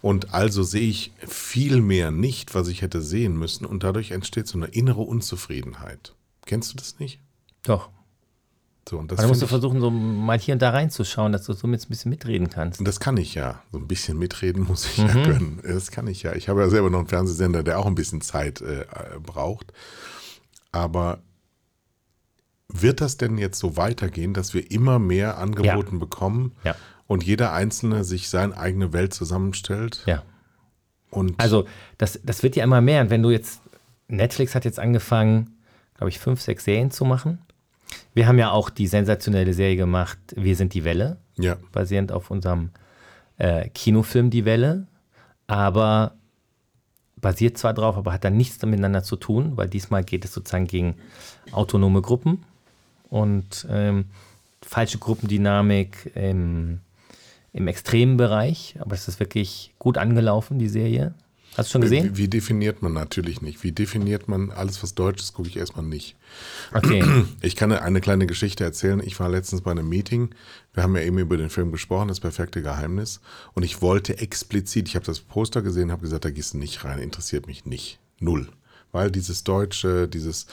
Und 0.02 0.34
also 0.34 0.64
sehe 0.64 0.90
ich 0.90 1.12
viel 1.20 1.82
mehr 1.82 2.10
nicht, 2.10 2.56
was 2.56 2.68
ich 2.68 2.82
hätte 2.82 3.04
sehen 3.04 3.38
müssen. 3.38 3.66
Und 3.66 3.84
dadurch 3.84 4.10
entsteht 4.10 4.48
so 4.48 4.58
eine 4.58 4.68
innere 4.68 5.02
Unzufriedenheit. 5.02 6.16
Kennst 6.48 6.74
du 6.74 6.78
das 6.78 6.98
nicht? 6.98 7.20
Doch, 7.62 7.90
so, 8.92 8.98
und 8.98 9.10
das 9.10 9.20
dann 9.20 9.30
musst 9.30 9.42
du 9.42 9.48
versuchen, 9.48 9.80
so 9.80 9.90
mal 9.90 10.38
hier 10.38 10.52
und 10.54 10.62
da 10.62 10.72
reinzuschauen, 10.72 11.32
dass 11.32 11.46
du 11.46 11.54
somit 11.54 11.82
ein 11.82 11.88
bisschen 11.88 12.12
mitreden 12.12 12.50
kannst. 12.50 12.80
Und 12.80 12.86
das 12.86 13.00
kann 13.00 13.16
ich 13.16 13.36
ja. 13.36 13.62
So 13.72 13.78
ein 13.78 13.88
bisschen 13.88 14.20
mitreden 14.20 14.64
muss 14.68 14.86
ich 14.86 14.98
mhm. 14.98 15.08
ja 15.08 15.14
können. 15.14 15.60
Das 15.64 15.92
kann 15.92 16.08
ich 16.08 16.24
ja. 16.24 16.36
Ich 16.36 16.50
habe 16.50 16.60
ja 16.60 16.68
selber 16.68 16.90
noch 16.90 17.00
einen 17.00 17.08
Fernsehsender, 17.08 17.64
der 17.64 17.80
auch 17.80 17.86
ein 17.86 17.96
bisschen 17.96 18.20
Zeit 18.20 18.60
äh, 18.60 18.86
braucht. 19.24 19.72
Aber 20.74 21.20
wird 22.68 23.00
das 23.00 23.16
denn 23.16 23.38
jetzt 23.38 23.60
so 23.60 23.78
weitergehen, 23.78 24.34
dass 24.34 24.54
wir 24.54 24.70
immer 24.70 25.00
mehr 25.00 25.38
angeboten 25.38 25.96
ja. 25.96 26.00
bekommen? 26.00 26.52
Ja. 26.66 26.76
und 27.08 27.24
jeder 27.24 27.54
Einzelne 27.54 28.04
sich 28.04 28.28
seine 28.28 28.58
eigene 28.58 28.92
Welt 28.92 29.14
zusammenstellt. 29.14 30.04
Ja. 30.06 30.24
Und 31.12 31.40
Also 31.40 31.66
das, 31.98 32.20
das 32.24 32.44
wird 32.44 32.58
ja 32.58 32.66
immer 32.66 32.82
mehr. 32.82 33.04
Und 33.04 33.10
wenn 33.10 33.24
du 33.24 33.30
jetzt, 33.30 33.62
Netflix 34.10 34.54
hat 34.54 34.66
jetzt 34.66 34.80
angefangen, 34.80 35.58
glaube 35.96 36.10
ich, 36.10 36.20
fünf, 36.20 36.42
sechs 36.42 36.66
Serien 36.66 36.92
zu 36.92 37.06
machen. 37.06 37.40
Wir 38.14 38.28
haben 38.28 38.38
ja 38.38 38.52
auch 38.52 38.70
die 38.70 38.88
sensationelle 38.88 39.54
Serie 39.54 39.78
gemacht, 39.78 40.20
Wir 40.36 40.56
sind 40.56 40.74
die 40.74 40.84
Welle, 40.84 41.18
ja, 41.38 41.58
basierend 41.72 42.12
auf 42.12 42.30
unserem 42.30 42.72
äh, 43.38 43.70
Kinofilm 43.70 44.30
Die 44.30 44.46
Welle, 44.46 44.88
aber 45.48 46.14
basiert 47.18 47.58
zwar 47.58 47.74
drauf, 47.74 47.98
aber 47.98 48.14
hat 48.14 48.24
dann 48.24 48.36
nichts 48.36 48.62
miteinander 48.66 49.04
zu 49.04 49.16
tun, 49.16 49.56
weil 49.56 49.70
diesmal 49.70 50.04
geht 50.04 50.26
es 50.26 50.34
sozusagen 50.34 50.68
gegen 50.68 50.96
autonome 51.52 52.02
Gruppen. 52.02 52.44
Und 53.10 53.68
ähm, 53.70 54.06
falsche 54.62 54.98
Gruppendynamik 54.98 56.12
im, 56.16 56.80
im 57.54 57.68
extremen 57.68 58.18
Bereich, 58.18 58.76
aber 58.80 58.96
es 58.96 59.08
ist 59.08 59.20
wirklich 59.20 59.74
gut 59.80 59.98
angelaufen, 59.98 60.60
die 60.60 60.70
Serie. 60.70 61.14
Hast 61.58 61.70
du 61.70 61.72
schon 61.74 61.82
gesehen? 61.82 62.12
Wie, 62.14 62.18
wie 62.18 62.28
definiert 62.30 62.82
man 62.82 62.94
natürlich 62.94 63.42
nicht? 63.42 63.64
Wie 63.64 63.74
definiert 63.74 64.30
man 64.30 64.52
alles, 64.52 64.82
was 64.84 64.96
Deutsch 64.96 65.22
ist, 65.22 65.34
gucke 65.34 65.50
ich 65.50 65.58
erstmal 65.58 65.86
nicht. 65.86 66.16
Okay. 66.74 67.04
Ich 67.42 67.56
kann 67.56 67.72
eine 67.72 68.02
kleine 68.02 68.26
Geschichte 68.28 68.64
erzählen. 68.64 69.02
Ich 69.04 69.20
war 69.20 69.28
letztens 69.28 69.62
bei 69.62 69.72
einem 69.72 69.90
Meeting. 69.90 70.30
Wir 70.74 70.84
haben 70.84 70.96
ja 70.96 71.02
eben 71.02 71.18
über 71.18 71.38
den 71.38 71.50
Film 71.50 71.72
gesprochen, 71.72 72.08
das 72.08 72.20
perfekte 72.20 72.62
Geheimnis. 72.62 73.20
Und 73.54 73.64
ich 73.64 73.82
wollte 73.82 74.20
explizit, 74.20 74.88
ich 74.88 74.96
habe 74.96 75.06
das 75.06 75.20
Poster 75.20 75.62
gesehen, 75.62 75.92
habe 75.92 76.04
gesagt, 76.04 76.26
da 76.26 76.30
gehst 76.30 76.54
du 76.54 76.58
nicht 76.58 76.84
rein, 76.86 77.00
interessiert 77.00 77.48
mich 77.48 77.66
nicht. 77.66 78.00
Null. 78.20 78.48
Weil 78.92 79.12
dieses 79.12 79.44
Deutsche, 79.44 80.08
dieses, 80.08 80.46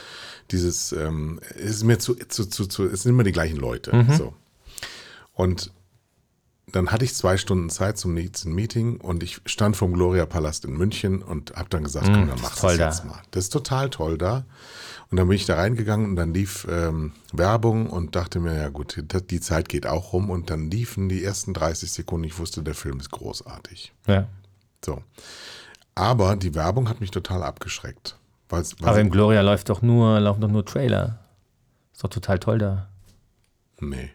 dieses, 0.50 0.92
ähm, 0.92 1.40
ist 1.56 1.84
mir 1.84 1.98
zu, 1.98 2.14
zu, 2.14 2.46
zu, 2.46 2.66
zu, 2.66 2.86
es 2.86 3.02
sind 3.02 3.10
immer 3.10 3.24
die 3.24 3.32
gleichen 3.32 3.58
Leute. 3.58 4.06
So. 4.16 4.34
Und 5.34 5.72
dann 6.72 6.90
hatte 6.90 7.04
ich 7.04 7.14
zwei 7.14 7.36
Stunden 7.36 7.70
Zeit 7.70 7.98
zum 7.98 8.14
nächsten 8.14 8.54
Meeting 8.54 9.00
und 9.00 9.22
ich 9.22 9.40
stand 9.46 9.76
vom 9.76 9.92
Gloria 9.92 10.26
Palast 10.26 10.64
in 10.64 10.72
München 10.76 11.22
und 11.22 11.54
habe 11.56 11.68
dann 11.68 11.84
gesagt, 11.84 12.06
komm, 12.06 12.28
dann 12.28 12.30
das 12.30 12.42
mach 12.42 12.60
das 12.60 12.76
jetzt 12.76 13.00
da. 13.00 13.04
mal. 13.06 13.22
Das 13.30 13.44
ist 13.44 13.52
total 13.52 13.90
toll 13.90 14.18
da. 14.18 14.44
Und 15.10 15.16
dann 15.16 15.26
bin 15.28 15.36
ich 15.36 15.46
da 15.46 15.56
reingegangen 15.56 16.10
und 16.10 16.16
dann 16.16 16.34
lief 16.34 16.66
ähm, 16.70 17.12
Werbung 17.32 17.88
und 17.88 18.14
dachte 18.14 18.40
mir, 18.40 18.54
ja 18.56 18.68
gut, 18.68 19.02
die 19.30 19.40
Zeit 19.40 19.68
geht 19.68 19.86
auch 19.86 20.12
rum 20.12 20.28
und 20.28 20.50
dann 20.50 20.70
liefen 20.70 21.08
die 21.08 21.24
ersten 21.24 21.54
30 21.54 21.90
Sekunden. 21.90 22.24
Ich 22.24 22.38
wusste, 22.38 22.62
der 22.62 22.74
Film 22.74 23.00
ist 23.00 23.10
großartig. 23.10 23.94
Ja. 24.06 24.26
So. 24.84 25.02
Aber 25.94 26.36
die 26.36 26.54
Werbung 26.54 26.88
hat 26.90 27.00
mich 27.00 27.10
total 27.10 27.42
abgeschreckt. 27.42 28.18
Weil's, 28.50 28.76
weil 28.80 28.90
Aber 28.90 29.00
im 29.00 29.10
Gloria 29.10 29.40
läuft 29.40 29.70
doch 29.70 29.80
nur, 29.82 30.20
laufen 30.20 30.40
doch 30.42 30.50
nur 30.50 30.64
Trailer. 30.64 31.18
Ist 31.92 32.04
doch 32.04 32.10
total 32.10 32.38
toll 32.38 32.58
da. 32.58 32.88
nee. 33.80 34.10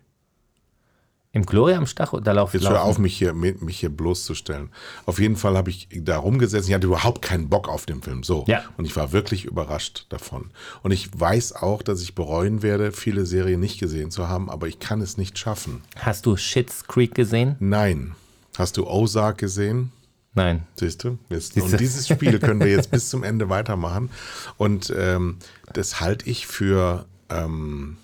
Im 1.36 1.48
Gloria 1.48 1.80
am 1.80 1.88
Stach, 1.88 2.14
da 2.22 2.32
laufen. 2.32 2.60
Jetzt 2.60 2.70
hör 2.70 2.84
auf, 2.84 3.00
mich 3.00 3.18
hier, 3.18 3.34
mich 3.34 3.80
hier 3.80 3.90
bloßzustellen. 3.90 4.70
Auf 5.08 5.18
jeden 5.18 5.36
Fall 5.36 5.58
habe 5.58 5.72
ich 5.72 5.90
da 5.92 6.18
rumgesessen. 6.18 6.70
Ich 6.70 6.76
hatte 6.76 6.86
überhaupt 6.86 7.24
keinen 7.24 7.50
Bock 7.50 7.68
auf 7.68 7.88
den 7.88 8.04
Film. 8.04 8.22
So. 8.22 8.46
Ja. 8.48 8.64
Und 8.78 8.86
ich 8.86 8.96
war 8.96 9.12
wirklich 9.14 9.46
überrascht 9.46 10.06
davon. 10.10 10.52
Und 10.84 10.92
ich 10.92 11.10
weiß 11.20 11.54
auch, 11.54 11.82
dass 11.82 12.04
ich 12.04 12.14
bereuen 12.14 12.62
werde, 12.62 12.92
viele 12.92 13.26
Serien 13.26 13.60
nicht 13.60 13.80
gesehen 13.80 14.12
zu 14.12 14.30
haben, 14.30 14.48
aber 14.48 14.68
ich 14.68 14.78
kann 14.78 15.02
es 15.02 15.18
nicht 15.18 15.40
schaffen. 15.40 15.82
Hast 15.98 16.28
du 16.28 16.38
Shits 16.38 16.86
Creek 16.88 17.16
gesehen? 17.16 17.56
Nein. 17.60 18.14
Hast 18.56 18.78
du 18.78 18.86
Ozark 18.86 19.40
gesehen? 19.40 19.92
Nein. 20.36 20.68
Siehst 20.76 21.04
du? 21.04 21.18
Jetzt, 21.30 21.54
Siehst 21.54 21.68
du? 21.68 21.72
und 21.72 21.80
dieses 21.80 22.08
Spiel 22.08 22.38
können 22.38 22.60
wir 22.60 22.70
jetzt 22.70 22.92
bis 22.92 23.10
zum 23.10 23.24
Ende 23.24 23.50
weitermachen. 23.50 24.12
Und 24.58 24.94
ähm, 24.96 25.38
das 25.74 26.00
halte 26.00 26.30
ich 26.30 26.46
für 26.46 27.08
ähm, 27.30 27.98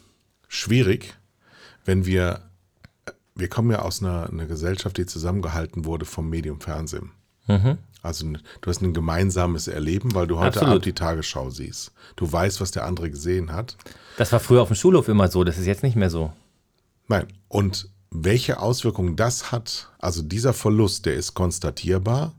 schwierig, 0.47 1.15
wenn 1.85 2.07
wir, 2.07 2.48
wir 3.39 3.47
kommen 3.47 3.71
ja 3.71 3.81
aus 3.81 4.01
einer, 4.01 4.29
einer 4.29 4.45
Gesellschaft, 4.45 4.97
die 4.97 5.05
zusammengehalten 5.05 5.85
wurde 5.85 6.05
vom 6.05 6.29
Medium 6.29 6.61
Fernsehen. 6.61 7.11
Also 8.03 8.25
n- 8.27 8.37
du 8.61 8.69
hast 8.69 8.81
ein 8.83 8.93
gemeinsames 8.93 9.67
Erleben, 9.67 10.13
weil 10.13 10.27
du 10.27 10.37
heute 10.37 10.47
Absolut. 10.59 10.69
Abend 10.69 10.85
die 10.85 10.93
Tagesschau 10.93 11.49
siehst. 11.49 11.91
Du 12.15 12.31
weißt, 12.31 12.61
was 12.61 12.69
der 12.69 12.85
andere 12.85 13.09
gesehen 13.09 13.51
hat. 13.51 13.75
Das 14.17 14.31
war 14.31 14.39
früher 14.39 14.61
auf 14.61 14.69
dem 14.69 14.75
Schulhof 14.75 15.07
immer 15.07 15.27
so, 15.29 15.43
das 15.43 15.57
ist 15.57 15.65
jetzt 15.65 15.81
nicht 15.81 15.95
mehr 15.95 16.11
so. 16.11 16.31
Nein. 17.07 17.25
Und 17.47 17.89
welche 18.11 18.59
Auswirkungen 18.59 19.15
das 19.15 19.51
hat, 19.51 19.89
also 19.97 20.21
dieser 20.21 20.53
Verlust, 20.53 21.07
der 21.07 21.15
ist 21.15 21.33
konstatierbar, 21.33 22.35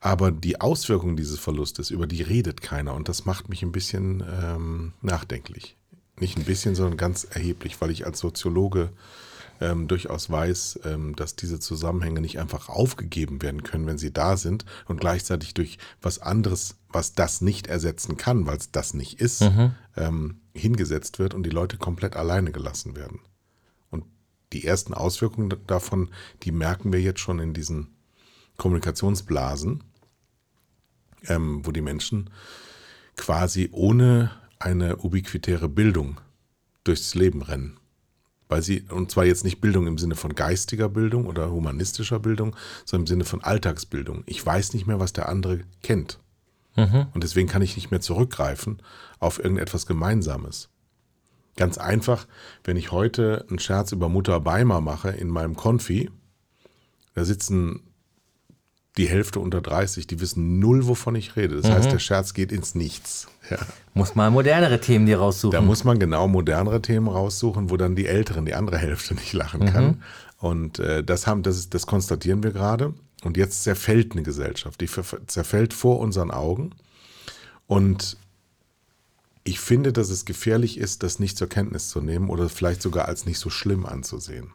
aber 0.00 0.30
die 0.30 0.60
Auswirkungen 0.60 1.16
dieses 1.16 1.38
Verlustes, 1.40 1.90
über 1.90 2.06
die 2.06 2.22
redet 2.22 2.60
keiner 2.62 2.94
und 2.94 3.08
das 3.08 3.24
macht 3.24 3.48
mich 3.48 3.62
ein 3.62 3.72
bisschen 3.72 4.22
ähm, 4.42 4.92
nachdenklich. 5.00 5.76
Nicht 6.20 6.36
ein 6.38 6.44
bisschen, 6.44 6.74
sondern 6.76 6.96
ganz 6.96 7.24
erheblich, 7.24 7.80
weil 7.80 7.90
ich 7.90 8.06
als 8.06 8.20
Soziologe 8.20 8.90
ähm, 9.62 9.86
durchaus 9.86 10.28
weiß, 10.28 10.80
ähm, 10.84 11.14
dass 11.14 11.36
diese 11.36 11.60
Zusammenhänge 11.60 12.20
nicht 12.20 12.38
einfach 12.40 12.68
aufgegeben 12.68 13.40
werden 13.42 13.62
können, 13.62 13.86
wenn 13.86 13.96
sie 13.96 14.12
da 14.12 14.36
sind 14.36 14.64
und 14.86 15.00
gleichzeitig 15.00 15.54
durch 15.54 15.78
was 16.02 16.18
anderes, 16.18 16.76
was 16.88 17.14
das 17.14 17.40
nicht 17.40 17.68
ersetzen 17.68 18.16
kann, 18.16 18.46
weil 18.46 18.56
es 18.56 18.72
das 18.72 18.92
nicht 18.92 19.20
ist, 19.20 19.42
ähm, 19.96 20.40
hingesetzt 20.52 21.18
wird 21.18 21.32
und 21.32 21.44
die 21.44 21.50
Leute 21.50 21.78
komplett 21.78 22.16
alleine 22.16 22.50
gelassen 22.50 22.96
werden. 22.96 23.20
Und 23.90 24.04
die 24.52 24.66
ersten 24.66 24.94
Auswirkungen 24.94 25.54
davon, 25.66 26.10
die 26.42 26.52
merken 26.52 26.92
wir 26.92 27.00
jetzt 27.00 27.20
schon 27.20 27.38
in 27.38 27.54
diesen 27.54 27.94
Kommunikationsblasen, 28.58 29.84
ähm, 31.28 31.64
wo 31.64 31.70
die 31.70 31.80
Menschen 31.80 32.30
quasi 33.16 33.68
ohne 33.72 34.32
eine 34.58 34.96
ubiquitäre 34.96 35.68
Bildung 35.68 36.20
durchs 36.84 37.14
Leben 37.14 37.42
rennen. 37.42 37.78
Weil 38.52 38.60
sie, 38.60 38.84
und 38.90 39.10
zwar 39.10 39.24
jetzt 39.24 39.44
nicht 39.44 39.62
Bildung 39.62 39.86
im 39.86 39.96
Sinne 39.96 40.14
von 40.14 40.34
geistiger 40.34 40.90
Bildung 40.90 41.24
oder 41.24 41.50
humanistischer 41.50 42.18
Bildung, 42.18 42.54
sondern 42.84 43.04
im 43.04 43.06
Sinne 43.06 43.24
von 43.24 43.42
Alltagsbildung. 43.42 44.24
Ich 44.26 44.44
weiß 44.44 44.74
nicht 44.74 44.86
mehr, 44.86 45.00
was 45.00 45.14
der 45.14 45.30
andere 45.30 45.60
kennt. 45.82 46.18
Und 47.14 47.24
deswegen 47.24 47.48
kann 47.48 47.62
ich 47.62 47.76
nicht 47.76 47.90
mehr 47.90 48.02
zurückgreifen 48.02 48.82
auf 49.20 49.38
irgendetwas 49.38 49.86
Gemeinsames. 49.86 50.68
Ganz 51.56 51.78
einfach, 51.78 52.26
wenn 52.62 52.76
ich 52.76 52.92
heute 52.92 53.46
einen 53.48 53.58
Scherz 53.58 53.90
über 53.92 54.10
Mutter 54.10 54.38
Beimer 54.38 54.82
mache 54.82 55.08
in 55.08 55.28
meinem 55.28 55.56
Konfi, 55.56 56.10
da 57.14 57.24
sitzen 57.24 57.80
die 58.98 59.08
Hälfte 59.08 59.40
unter 59.40 59.62
30, 59.62 60.06
die 60.06 60.20
wissen 60.20 60.58
null, 60.58 60.86
wovon 60.86 61.14
ich 61.14 61.36
rede. 61.36 61.60
Das 61.60 61.70
heißt, 61.70 61.90
der 61.90 61.98
Scherz 61.98 62.34
geht 62.34 62.52
ins 62.52 62.74
Nichts. 62.74 63.26
Ja. 63.48 63.56
Muss 63.94 64.14
mal 64.14 64.30
modernere 64.30 64.80
Themen 64.80 65.06
dir 65.06 65.18
raussuchen. 65.18 65.52
Da 65.52 65.62
muss 65.62 65.84
man 65.84 65.98
genau 65.98 66.28
modernere 66.28 66.82
Themen 66.82 67.08
raussuchen, 67.08 67.70
wo 67.70 67.78
dann 67.78 67.96
die 67.96 68.06
Älteren, 68.06 68.44
die 68.44 68.54
andere 68.54 68.76
Hälfte 68.76 69.14
nicht 69.14 69.32
lachen 69.32 69.64
kann. 69.66 70.02
Und 70.38 70.78
äh, 70.78 71.02
das, 71.02 71.26
haben, 71.26 71.42
das, 71.42 71.56
ist, 71.56 71.72
das 71.72 71.86
konstatieren 71.86 72.42
wir 72.42 72.50
gerade. 72.50 72.92
Und 73.24 73.36
jetzt 73.36 73.62
zerfällt 73.62 74.12
eine 74.12 74.22
Gesellschaft. 74.22 74.80
Die 74.80 74.88
zerfällt 75.26 75.72
vor 75.72 75.98
unseren 76.00 76.30
Augen. 76.30 76.72
Und 77.66 78.18
ich 79.44 79.58
finde, 79.58 79.92
dass 79.92 80.10
es 80.10 80.24
gefährlich 80.24 80.76
ist, 80.76 81.02
das 81.02 81.18
nicht 81.18 81.38
zur 81.38 81.48
Kenntnis 81.48 81.88
zu 81.88 82.00
nehmen 82.00 82.28
oder 82.28 82.48
vielleicht 82.48 82.82
sogar 82.82 83.06
als 83.06 83.24
nicht 83.24 83.38
so 83.38 83.48
schlimm 83.48 83.86
anzusehen. 83.86 84.52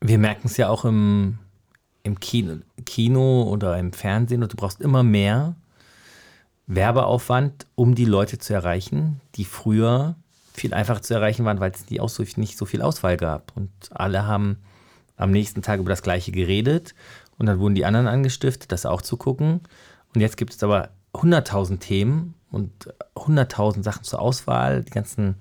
Wir 0.00 0.18
merken 0.18 0.46
es 0.46 0.56
ja 0.56 0.68
auch 0.68 0.84
im, 0.84 1.38
im 2.02 2.18
Kino, 2.20 2.58
Kino 2.86 3.42
oder 3.42 3.78
im 3.78 3.92
Fernsehen 3.92 4.42
und 4.42 4.52
du 4.52 4.56
brauchst 4.56 4.80
immer 4.80 5.02
mehr 5.02 5.56
Werbeaufwand, 6.66 7.66
um 7.74 7.94
die 7.94 8.04
Leute 8.04 8.38
zu 8.38 8.54
erreichen, 8.54 9.20
die 9.34 9.44
früher 9.44 10.16
viel 10.54 10.72
einfacher 10.72 11.02
zu 11.02 11.14
erreichen 11.14 11.44
waren, 11.44 11.60
weil 11.60 11.72
es 11.72 11.84
die 11.84 12.00
Aus 12.00 12.18
nicht 12.36 12.56
so 12.56 12.64
viel 12.64 12.82
Auswahl 12.82 13.16
gab. 13.16 13.52
Und 13.56 13.70
alle 13.90 14.26
haben 14.26 14.58
am 15.16 15.30
nächsten 15.30 15.62
Tag 15.62 15.80
über 15.80 15.90
das 15.90 16.02
Gleiche 16.02 16.32
geredet 16.32 16.94
und 17.38 17.46
dann 17.46 17.58
wurden 17.58 17.74
die 17.74 17.84
anderen 17.84 18.06
angestiftet, 18.06 18.72
das 18.72 18.86
auch 18.86 19.02
zu 19.02 19.16
gucken. 19.16 19.60
Und 20.14 20.20
jetzt 20.20 20.36
gibt 20.36 20.54
es 20.54 20.62
aber 20.62 20.90
100.000 21.14 21.78
Themen 21.80 22.34
und 22.50 22.94
100.000 23.16 23.82
Sachen 23.82 24.04
zur 24.04 24.20
Auswahl. 24.20 24.82
Die 24.82 24.90
ganzen 24.90 25.36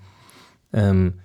ähm, 0.73 1.19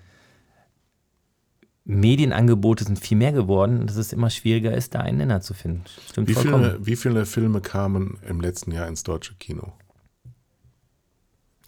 Medienangebote 1.87 2.85
sind 2.85 2.99
viel 2.99 3.19
mehr 3.19 3.33
geworden 3.33 3.87
dass 3.87 3.97
es 3.97 4.13
immer 4.13 4.31
schwieriger 4.31 4.73
ist, 4.75 4.95
da 4.95 5.01
einen 5.01 5.19
Nenner 5.19 5.41
zu 5.43 5.53
finden. 5.55 5.85
Stimmt 6.11 6.29
Wie 6.29 6.35
vollkommen. 6.35 6.65
viele, 6.65 6.87
wie 6.87 6.97
viele 6.97 7.27
Filme 7.27 7.61
kamen 7.61 8.19
im 8.27 8.41
letzten 8.41 8.73
Jahr 8.73 8.89
ins 8.89 9.03
deutsche 9.03 9.35
Kino? 9.35 9.73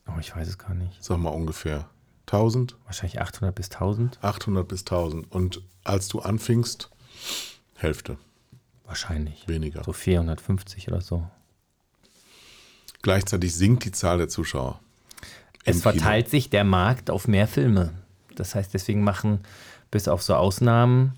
Oh, 0.08 0.18
ich 0.20 0.34
weiß 0.34 0.48
es 0.48 0.58
gar 0.58 0.74
nicht. 0.74 1.02
Sag 1.04 1.18
mal 1.18 1.30
ungefähr 1.30 1.88
1000? 2.26 2.76
Wahrscheinlich 2.86 3.20
800 3.20 3.54
bis 3.54 3.70
1000. 3.70 4.18
800 4.22 4.66
bis 4.66 4.80
1000. 4.80 5.30
Und 5.30 5.62
als 5.84 6.08
du 6.08 6.20
anfingst, 6.20 6.90
Hälfte, 7.74 8.16
Wahrscheinlich. 8.86 9.46
weniger. 9.48 9.84
So 9.84 9.92
450 9.92 10.88
oder 10.88 11.00
so. 11.02 11.28
Gleichzeitig 13.02 13.54
sinkt 13.54 13.84
die 13.84 13.92
Zahl 13.92 14.18
der 14.18 14.28
Zuschauer. 14.28 14.80
Es 15.64 15.76
im 15.76 15.82
Kino. 15.82 15.92
verteilt 15.92 16.30
sich 16.30 16.48
der 16.50 16.64
Markt 16.64 17.10
auf 17.10 17.28
mehr 17.28 17.46
Filme. 17.48 17.92
Das 18.34 18.54
heißt, 18.54 18.72
deswegen 18.74 19.02
machen 19.02 19.40
bis 19.90 20.08
auf 20.08 20.22
so 20.22 20.34
Ausnahmen, 20.34 21.14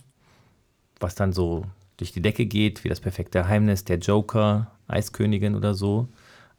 was 1.01 1.15
dann 1.15 1.33
so 1.33 1.65
durch 1.97 2.13
die 2.13 2.23
Decke 2.23 2.47
geht, 2.47 2.85
wie 2.85 2.89
das 2.89 3.01
perfekte 3.01 3.41
Geheimnis, 3.41 3.85
der 3.85 3.99
Joker, 3.99 4.71
Eiskönigin 4.87 5.55
oder 5.55 5.75
so, 5.75 6.09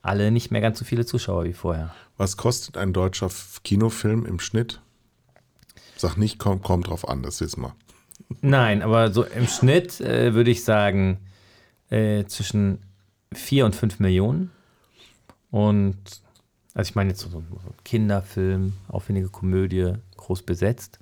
alle 0.02 0.32
nicht 0.32 0.52
mehr 0.52 0.62
ganz 0.62 0.80
so 0.80 0.86
viele 0.86 1.06
Zuschauer 1.06 1.46
wie 1.46 1.54
vorher. 1.54 1.94
Was 2.18 2.38
kostet 2.38 2.78
ein 2.78 2.94
deutscher 2.94 3.30
Kinofilm 3.64 4.26
im 4.26 4.40
Schnitt? 4.40 4.82
Sag 5.98 6.18
nicht, 6.18 6.40
kommt, 6.40 6.64
kommt 6.64 6.88
drauf 6.88 7.08
an, 7.08 7.24
das 7.24 7.42
wissen 7.42 7.62
wir. 7.62 7.76
Nein, 8.42 8.82
aber 8.82 9.12
so 9.12 9.24
im 9.24 9.48
Schnitt 9.48 10.00
äh, 10.02 10.34
würde 10.34 10.52
ich 10.52 10.64
sagen 10.64 11.20
äh, 11.90 12.26
zwischen 12.26 12.80
4 13.34 13.66
und 13.66 13.76
5 13.76 14.00
Millionen. 14.00 14.52
Und 15.52 15.98
also 16.74 16.90
ich 16.90 16.96
meine 16.96 17.10
jetzt 17.10 17.22
so, 17.22 17.30
so 17.30 17.40
ein 17.40 17.46
Kinderfilm, 17.84 18.74
aufwendige 18.88 19.30
Komödie, 19.30 19.94
groß 20.18 20.44
besetzt. 20.44 21.00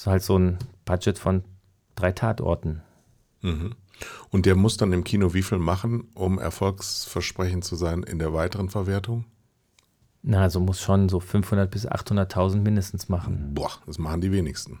Das 0.00 0.06
ist 0.06 0.10
halt 0.12 0.22
so 0.22 0.38
ein 0.38 0.58
Budget 0.86 1.18
von 1.18 1.44
drei 1.94 2.12
Tatorten. 2.12 2.80
Und 4.30 4.46
der 4.46 4.54
muss 4.54 4.78
dann 4.78 4.94
im 4.94 5.04
Kino 5.04 5.34
wie 5.34 5.42
viel 5.42 5.58
machen, 5.58 6.08
um 6.14 6.38
erfolgsversprechend 6.38 7.66
zu 7.66 7.76
sein 7.76 8.02
in 8.04 8.18
der 8.18 8.32
weiteren 8.32 8.70
Verwertung? 8.70 9.26
Na, 10.22 10.40
also 10.40 10.58
muss 10.58 10.80
schon 10.80 11.10
so 11.10 11.20
500 11.20 11.70
bis 11.70 11.86
800.000 11.86 12.62
mindestens 12.62 13.10
machen. 13.10 13.50
Boah, 13.52 13.72
das 13.84 13.98
machen 13.98 14.22
die 14.22 14.32
wenigsten. 14.32 14.78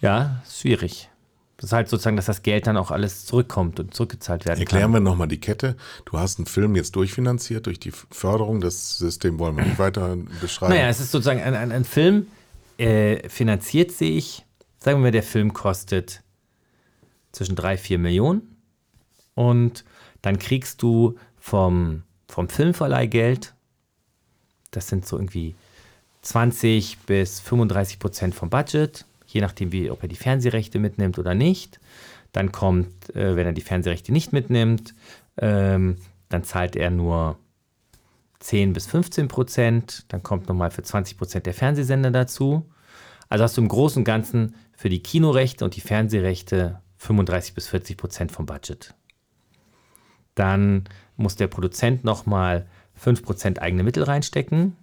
Ja, 0.00 0.44
schwierig. 0.48 1.10
Das 1.56 1.70
ist 1.70 1.72
halt 1.72 1.88
sozusagen, 1.88 2.14
dass 2.14 2.26
das 2.26 2.42
Geld 2.44 2.68
dann 2.68 2.76
auch 2.76 2.92
alles 2.92 3.26
zurückkommt 3.26 3.80
und 3.80 3.94
zurückgezahlt 3.94 4.46
werden 4.46 4.60
Erklären 4.60 4.92
kann. 4.92 4.92
wir 4.92 5.00
nochmal 5.00 5.26
die 5.26 5.40
Kette. 5.40 5.76
Du 6.04 6.20
hast 6.20 6.38
einen 6.38 6.46
Film 6.46 6.76
jetzt 6.76 6.94
durchfinanziert 6.94 7.66
durch 7.66 7.80
die 7.80 7.90
Förderung. 7.90 8.60
Das 8.60 8.96
System 8.96 9.40
wollen 9.40 9.56
wir 9.56 9.64
nicht 9.64 9.80
weiter 9.80 10.16
beschreiben. 10.40 10.74
Naja, 10.74 10.86
es 10.86 11.00
ist 11.00 11.10
sozusagen 11.10 11.40
ein, 11.40 11.56
ein, 11.56 11.72
ein 11.72 11.84
Film, 11.84 12.28
äh, 12.78 13.28
finanziert 13.28 13.92
sich, 13.92 14.44
sagen 14.78 15.04
wir, 15.04 15.10
der 15.10 15.22
Film 15.22 15.52
kostet 15.52 16.22
zwischen 17.32 17.56
3, 17.56 17.76
4 17.76 17.98
Millionen 17.98 18.56
und 19.34 19.84
dann 20.22 20.38
kriegst 20.38 20.82
du 20.82 21.16
vom, 21.36 22.02
vom 22.28 22.48
Filmverleih 22.48 23.06
Geld, 23.06 23.54
das 24.70 24.88
sind 24.88 25.06
so 25.06 25.16
irgendwie 25.16 25.54
20 26.22 26.98
bis 27.06 27.40
35 27.40 27.98
Prozent 27.98 28.34
vom 28.34 28.50
Budget, 28.50 29.04
je 29.26 29.40
nachdem, 29.40 29.72
wie, 29.72 29.90
ob 29.90 30.02
er 30.02 30.08
die 30.08 30.16
Fernsehrechte 30.16 30.78
mitnimmt 30.78 31.18
oder 31.18 31.34
nicht. 31.34 31.80
Dann 32.32 32.52
kommt, 32.52 33.14
äh, 33.14 33.36
wenn 33.36 33.46
er 33.46 33.52
die 33.52 33.62
Fernsehrechte 33.62 34.12
nicht 34.12 34.32
mitnimmt, 34.32 34.94
ähm, 35.38 35.96
dann 36.28 36.44
zahlt 36.44 36.76
er 36.76 36.90
nur 36.90 37.38
10 38.40 38.72
bis 38.72 38.86
15 38.86 39.28
Prozent. 39.28 40.04
Dann 40.08 40.22
kommt 40.22 40.48
nochmal 40.48 40.70
für 40.70 40.82
20 40.82 41.18
Prozent 41.18 41.46
der 41.46 41.54
Fernsehsender 41.54 42.10
dazu. 42.10 42.70
Also 43.28 43.44
hast 43.44 43.56
du 43.56 43.60
im 43.60 43.68
Großen 43.68 44.00
und 44.00 44.04
Ganzen 44.04 44.54
für 44.74 44.88
die 44.88 45.02
Kinorechte 45.02 45.64
und 45.64 45.76
die 45.76 45.80
Fernsehrechte 45.80 46.80
35 46.96 47.54
bis 47.54 47.68
40 47.68 47.96
Prozent 47.96 48.32
vom 48.32 48.46
Budget. 48.46 48.94
Dann 50.34 50.84
muss 51.16 51.36
der 51.36 51.48
Produzent 51.48 52.04
nochmal 52.04 52.66
5 52.94 53.22
Prozent 53.22 53.60
eigene 53.60 53.82
Mittel 53.82 54.04
reinstecken. 54.04 54.76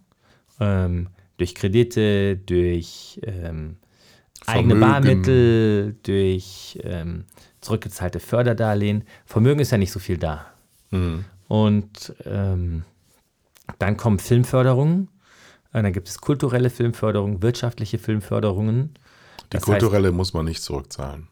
Ähm, 0.60 1.10
durch 1.38 1.56
Kredite, 1.56 2.38
durch 2.38 3.20
ähm, 3.24 3.78
eigene. 4.46 4.76
Barmittel, 4.76 5.96
durch 6.04 6.80
ähm, 6.84 7.26
zurückgezahlte 7.62 8.20
Förderdarlehen. 8.20 9.04
Vermögen 9.26 9.60
ist 9.60 9.72
ja 9.72 9.78
nicht 9.78 9.91
so 9.91 10.00
viel 10.00 10.18
da. 10.18 10.46
Und 11.48 12.15
ähm, 12.26 12.84
dann 13.80 13.97
kommen 13.97 14.19
Filmförderungen. 14.19 15.10
Äh, 15.73 15.84
Dann 15.84 15.93
gibt 15.93 16.08
es 16.08 16.19
kulturelle 16.19 16.69
Filmförderung, 16.69 17.41
wirtschaftliche 17.41 17.97
Filmförderungen. 17.97 18.93
die 18.93 19.58
Das 19.58 19.62
heißt, 19.62 19.80
kulturelle 19.80 20.12
muss 20.12 20.34
man 20.34 20.45
nicht 20.45 20.62
zurückzahlen. 20.62 21.28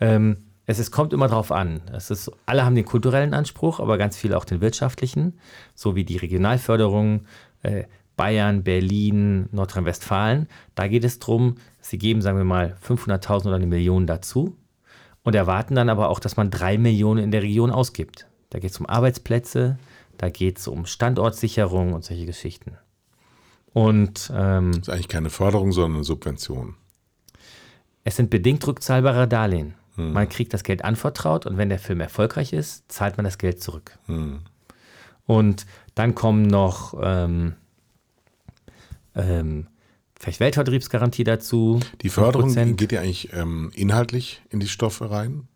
ähm, 0.00 0.36
es 0.66 0.78
ist, 0.78 0.90
kommt 0.90 1.12
immer 1.12 1.28
drauf 1.28 1.52
an. 1.52 1.82
Es 1.92 2.10
ist, 2.10 2.30
alle 2.46 2.64
haben 2.64 2.74
den 2.74 2.86
kulturellen 2.86 3.34
Anspruch, 3.34 3.80
aber 3.80 3.98
ganz 3.98 4.16
viele 4.16 4.38
auch 4.38 4.46
den 4.46 4.62
wirtschaftlichen, 4.62 5.38
so 5.74 5.94
wie 5.94 6.04
die 6.04 6.16
Regionalförderung 6.16 7.26
äh, 7.62 7.84
Bayern, 8.16 8.62
Berlin, 8.62 9.46
Nordrhein-Westfalen. 9.52 10.48
Da 10.74 10.88
geht 10.88 11.04
es 11.04 11.18
darum, 11.18 11.56
sie 11.82 11.98
geben, 11.98 12.22
sagen 12.22 12.38
wir 12.38 12.44
mal, 12.44 12.76
500.000 12.86 13.46
oder 13.46 13.56
eine 13.56 13.66
Million 13.66 14.06
dazu 14.06 14.56
und 15.22 15.34
erwarten 15.34 15.74
dann 15.74 15.90
aber 15.90 16.08
auch, 16.08 16.18
dass 16.18 16.38
man 16.38 16.50
drei 16.50 16.78
Millionen 16.78 17.22
in 17.22 17.30
der 17.30 17.42
Region 17.42 17.70
ausgibt. 17.70 18.26
Da 18.48 18.58
geht 18.58 18.70
es 18.70 18.80
um 18.80 18.86
Arbeitsplätze, 18.86 19.78
da 20.18 20.30
geht 20.30 20.58
es 20.58 20.68
um 20.68 20.86
Standortsicherung 20.86 21.92
und 21.92 22.04
solche 22.04 22.26
Geschichten. 22.26 22.78
Und 23.72 24.30
ähm, 24.34 24.72
Das 24.72 24.82
ist 24.82 24.88
eigentlich 24.90 25.08
keine 25.08 25.30
Förderung, 25.30 25.72
sondern 25.72 25.96
eine 25.96 26.04
Subvention. 26.04 26.76
Es 28.04 28.16
sind 28.16 28.30
bedingt 28.30 28.66
rückzahlbare 28.66 29.26
Darlehen. 29.26 29.74
Man 29.96 30.28
kriegt 30.28 30.52
das 30.52 30.64
Geld 30.64 30.84
anvertraut 30.84 31.46
und 31.46 31.56
wenn 31.56 31.68
der 31.68 31.78
Film 31.78 32.00
erfolgreich 32.00 32.52
ist, 32.52 32.90
zahlt 32.90 33.16
man 33.16 33.22
das 33.22 33.38
Geld 33.38 33.62
zurück. 33.62 33.96
Und 35.24 35.66
dann 35.94 36.16
kommen 36.16 36.42
noch 36.48 36.94
ähm, 37.00 37.54
ähm, 39.14 39.68
vielleicht 40.18 40.40
Weltvertriebsgarantie 40.40 41.22
dazu. 41.22 41.78
Die 42.02 42.08
Förderung 42.08 42.50
5%. 42.50 42.74
geht 42.74 42.90
ja 42.90 43.02
eigentlich 43.02 43.32
ähm, 43.32 43.70
inhaltlich 43.74 44.42
in 44.50 44.58
die 44.58 44.66
Stoffe 44.66 45.12
rein. 45.12 45.46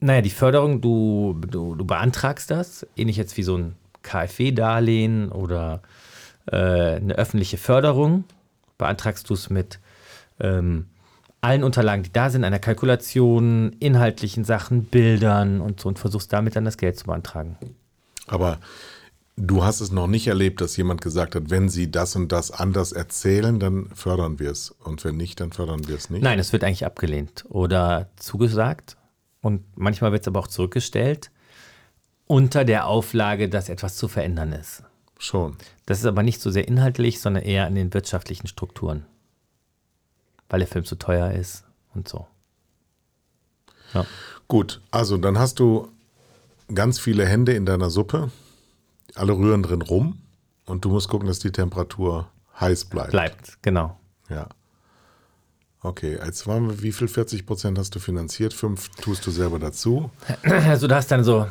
Naja, 0.00 0.22
die 0.22 0.30
Förderung, 0.30 0.80
du, 0.80 1.38
du, 1.46 1.74
du 1.74 1.84
beantragst 1.84 2.50
das, 2.50 2.86
ähnlich 2.96 3.18
jetzt 3.18 3.36
wie 3.36 3.42
so 3.42 3.56
ein 3.56 3.76
KfW-Darlehen 4.02 5.30
oder 5.30 5.82
äh, 6.46 6.56
eine 6.56 7.14
öffentliche 7.14 7.58
Förderung. 7.58 8.24
Beantragst 8.78 9.28
du 9.28 9.34
es 9.34 9.50
mit 9.50 9.78
ähm, 10.40 10.86
allen 11.42 11.64
Unterlagen, 11.64 12.02
die 12.02 12.12
da 12.12 12.30
sind, 12.30 12.44
einer 12.44 12.58
Kalkulation, 12.58 13.76
inhaltlichen 13.78 14.44
Sachen, 14.44 14.84
Bildern 14.84 15.60
und 15.60 15.80
so 15.80 15.88
und 15.88 15.98
versuchst 15.98 16.32
damit 16.32 16.56
dann 16.56 16.64
das 16.64 16.78
Geld 16.78 16.98
zu 16.98 17.04
beantragen. 17.04 17.58
Aber 18.26 18.58
du 19.36 19.64
hast 19.64 19.80
es 19.80 19.92
noch 19.92 20.06
nicht 20.06 20.28
erlebt, 20.28 20.62
dass 20.62 20.78
jemand 20.78 21.02
gesagt 21.02 21.34
hat, 21.34 21.50
wenn 21.50 21.68
sie 21.68 21.90
das 21.90 22.16
und 22.16 22.32
das 22.32 22.50
anders 22.50 22.92
erzählen, 22.92 23.60
dann 23.60 23.90
fördern 23.94 24.38
wir 24.38 24.50
es. 24.50 24.70
Und 24.70 25.04
wenn 25.04 25.18
nicht, 25.18 25.40
dann 25.40 25.52
fördern 25.52 25.86
wir 25.86 25.96
es 25.96 26.08
nicht. 26.08 26.22
Nein, 26.22 26.38
es 26.38 26.54
wird 26.54 26.64
eigentlich 26.64 26.86
abgelehnt 26.86 27.44
oder 27.50 28.08
zugesagt 28.16 28.96
und 29.42 29.64
manchmal 29.76 30.12
wird 30.12 30.22
es 30.22 30.28
aber 30.28 30.40
auch 30.40 30.48
zurückgestellt 30.48 31.30
unter 32.26 32.64
der 32.64 32.86
Auflage, 32.86 33.48
dass 33.48 33.68
etwas 33.68 33.96
zu 33.96 34.06
verändern 34.06 34.52
ist. 34.52 34.84
Schon. 35.18 35.56
Das 35.84 35.98
ist 35.98 36.06
aber 36.06 36.22
nicht 36.22 36.40
so 36.40 36.50
sehr 36.50 36.68
inhaltlich, 36.68 37.20
sondern 37.20 37.42
eher 37.42 37.66
an 37.66 37.74
den 37.74 37.92
wirtschaftlichen 37.92 38.46
Strukturen. 38.46 39.04
Weil 40.48 40.60
der 40.60 40.68
Film 40.68 40.84
zu 40.84 40.96
teuer 40.96 41.32
ist 41.32 41.64
und 41.92 42.08
so. 42.08 42.26
Ja. 43.94 44.06
Gut, 44.46 44.80
also 44.90 45.16
dann 45.16 45.38
hast 45.38 45.58
du 45.58 45.88
ganz 46.72 47.00
viele 47.00 47.26
Hände 47.26 47.52
in 47.52 47.66
deiner 47.66 47.90
Suppe. 47.90 48.30
Alle 49.16 49.32
rühren 49.32 49.62
drin 49.62 49.82
rum. 49.82 50.22
Und 50.66 50.84
du 50.84 50.88
musst 50.88 51.08
gucken, 51.08 51.26
dass 51.26 51.40
die 51.40 51.50
Temperatur 51.50 52.28
heiß 52.60 52.84
bleibt. 52.84 53.10
Bleibt, 53.10 53.58
genau. 53.62 53.98
Ja. 54.28 54.48
Okay, 55.82 56.18
jetzt 56.22 56.46
waren 56.46 56.68
wir, 56.68 56.82
wie 56.82 56.92
viel 56.92 57.08
40 57.08 57.46
Prozent 57.46 57.78
hast 57.78 57.94
du 57.94 58.00
finanziert? 58.00 58.52
Fünf 58.52 58.90
tust 59.00 59.26
du 59.26 59.30
selber 59.30 59.58
dazu. 59.58 60.10
Also 60.42 60.88
du 60.88 60.94
hast 60.94 61.10
dann 61.10 61.24
so 61.24 61.46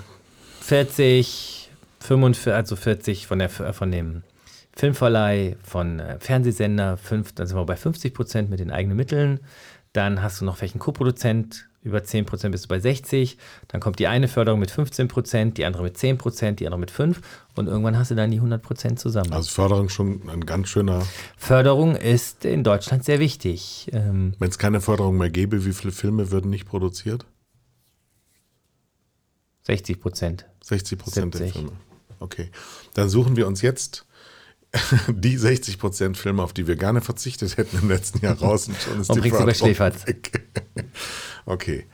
40, 0.61 1.71
45, 1.99 2.53
also 2.53 2.75
40 2.75 3.25
von, 3.25 3.39
der, 3.39 3.49
von 3.49 3.91
dem 3.91 4.23
Filmverleih, 4.75 5.57
von 5.63 5.99
äh, 5.99 6.19
Fernsehsender, 6.19 6.97
fünf, 6.97 7.33
dann 7.33 7.47
sind 7.47 7.57
wir 7.57 7.65
bei 7.65 7.75
50 7.75 8.13
Prozent 8.13 8.49
mit 8.49 8.59
den 8.59 8.71
eigenen 8.71 8.95
Mitteln. 8.95 9.39
Dann 9.93 10.21
hast 10.21 10.41
du 10.41 10.45
noch 10.45 10.61
einen 10.61 10.77
Co-Produzent, 10.77 11.68
über 11.81 12.03
10 12.03 12.25
Prozent 12.25 12.51
bist 12.51 12.65
du 12.65 12.67
bei 12.67 12.79
60. 12.79 13.37
Dann 13.69 13.79
kommt 13.79 13.99
die 13.99 14.07
eine 14.07 14.27
Förderung 14.27 14.59
mit 14.59 14.71
15 14.71 15.07
Prozent, 15.07 15.57
die 15.57 15.65
andere 15.65 15.83
mit 15.83 15.97
10 15.97 16.17
Prozent, 16.17 16.59
die 16.59 16.65
andere 16.65 16.79
mit 16.79 16.91
5. 16.91 17.21
Und 17.55 17.67
irgendwann 17.67 17.97
hast 17.97 18.11
du 18.11 18.15
dann 18.15 18.31
die 18.31 18.37
100 18.37 18.61
Prozent 18.61 18.99
zusammen. 18.99 19.31
Also 19.31 19.49
Förderung 19.49 19.89
schon 19.89 20.29
ein 20.29 20.45
ganz 20.45 20.69
schöner. 20.69 21.05
Förderung 21.37 21.95
ist 21.95 22.43
in 22.43 22.63
Deutschland 22.63 23.05
sehr 23.05 23.19
wichtig. 23.19 23.89
Ähm, 23.93 24.33
Wenn 24.39 24.49
es 24.49 24.57
keine 24.57 24.81
Förderung 24.81 25.17
mehr 25.17 25.29
gäbe, 25.29 25.65
wie 25.65 25.73
viele 25.73 25.93
Filme 25.93 26.31
würden 26.31 26.49
nicht 26.49 26.65
produziert? 26.65 27.25
60 29.63 29.99
Prozent. 30.01 30.45
60 30.63 30.99
Prozent 30.99 31.33
der 31.35 31.47
70. 31.47 31.53
Filme. 31.53 31.71
Okay. 32.19 32.49
Dann 32.93 33.07
suchen 33.07 33.37
wir 33.37 33.47
uns 33.47 33.61
jetzt 33.61 34.05
die 35.09 35.37
60 35.37 35.79
Prozent 35.79 36.17
Filme, 36.17 36.43
auf 36.43 36.53
die 36.53 36.67
wir 36.67 36.75
gerne 36.75 37.01
verzichtet 37.01 37.57
hätten 37.57 37.79
im 37.81 37.89
letzten 37.89 38.23
Jahr 38.23 38.37
raus. 38.39 38.67
Und 38.67 38.77
schon 38.77 39.01
ist 39.01 39.09
Und 39.09 39.23
die 39.23 39.29
Schläferz. 39.53 40.07
weg. 40.07 40.45
Okay. 41.45 41.87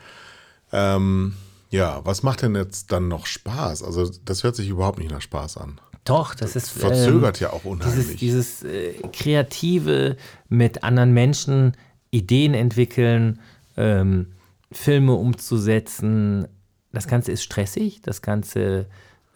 Ähm, 0.73 1.34
ja, 1.69 2.01
was 2.03 2.23
macht 2.23 2.41
denn 2.41 2.55
jetzt 2.55 2.91
dann 2.91 3.07
noch 3.07 3.26
Spaß? 3.26 3.84
Also 3.84 4.11
das 4.26 4.43
hört 4.43 4.57
sich 4.57 4.67
überhaupt 4.67 4.99
nicht 4.99 5.11
nach 5.11 5.21
Spaß 5.21 5.57
an. 5.57 5.80
Doch, 6.03 6.36
das 6.36 6.55
ist 6.57 6.69
Verzögert 6.69 7.41
ähm, 7.41 7.47
ja 7.47 7.53
auch 7.53 7.63
unheimlich. 7.63 8.17
Dieses, 8.17 8.59
dieses 8.59 8.63
äh, 8.63 8.93
kreative 9.13 10.17
mit 10.49 10.84
anderen 10.84 11.13
Menschen 11.13 11.78
Ideen 12.11 12.53
entwickeln, 12.53 13.39
ähm, 13.78 14.34
Filme 14.71 15.13
umzusetzen. 15.13 16.47
Das 16.91 17.07
Ganze 17.07 17.32
ist 17.32 17.43
stressig, 17.43 18.01
das 18.01 18.21
Ganze 18.21 18.88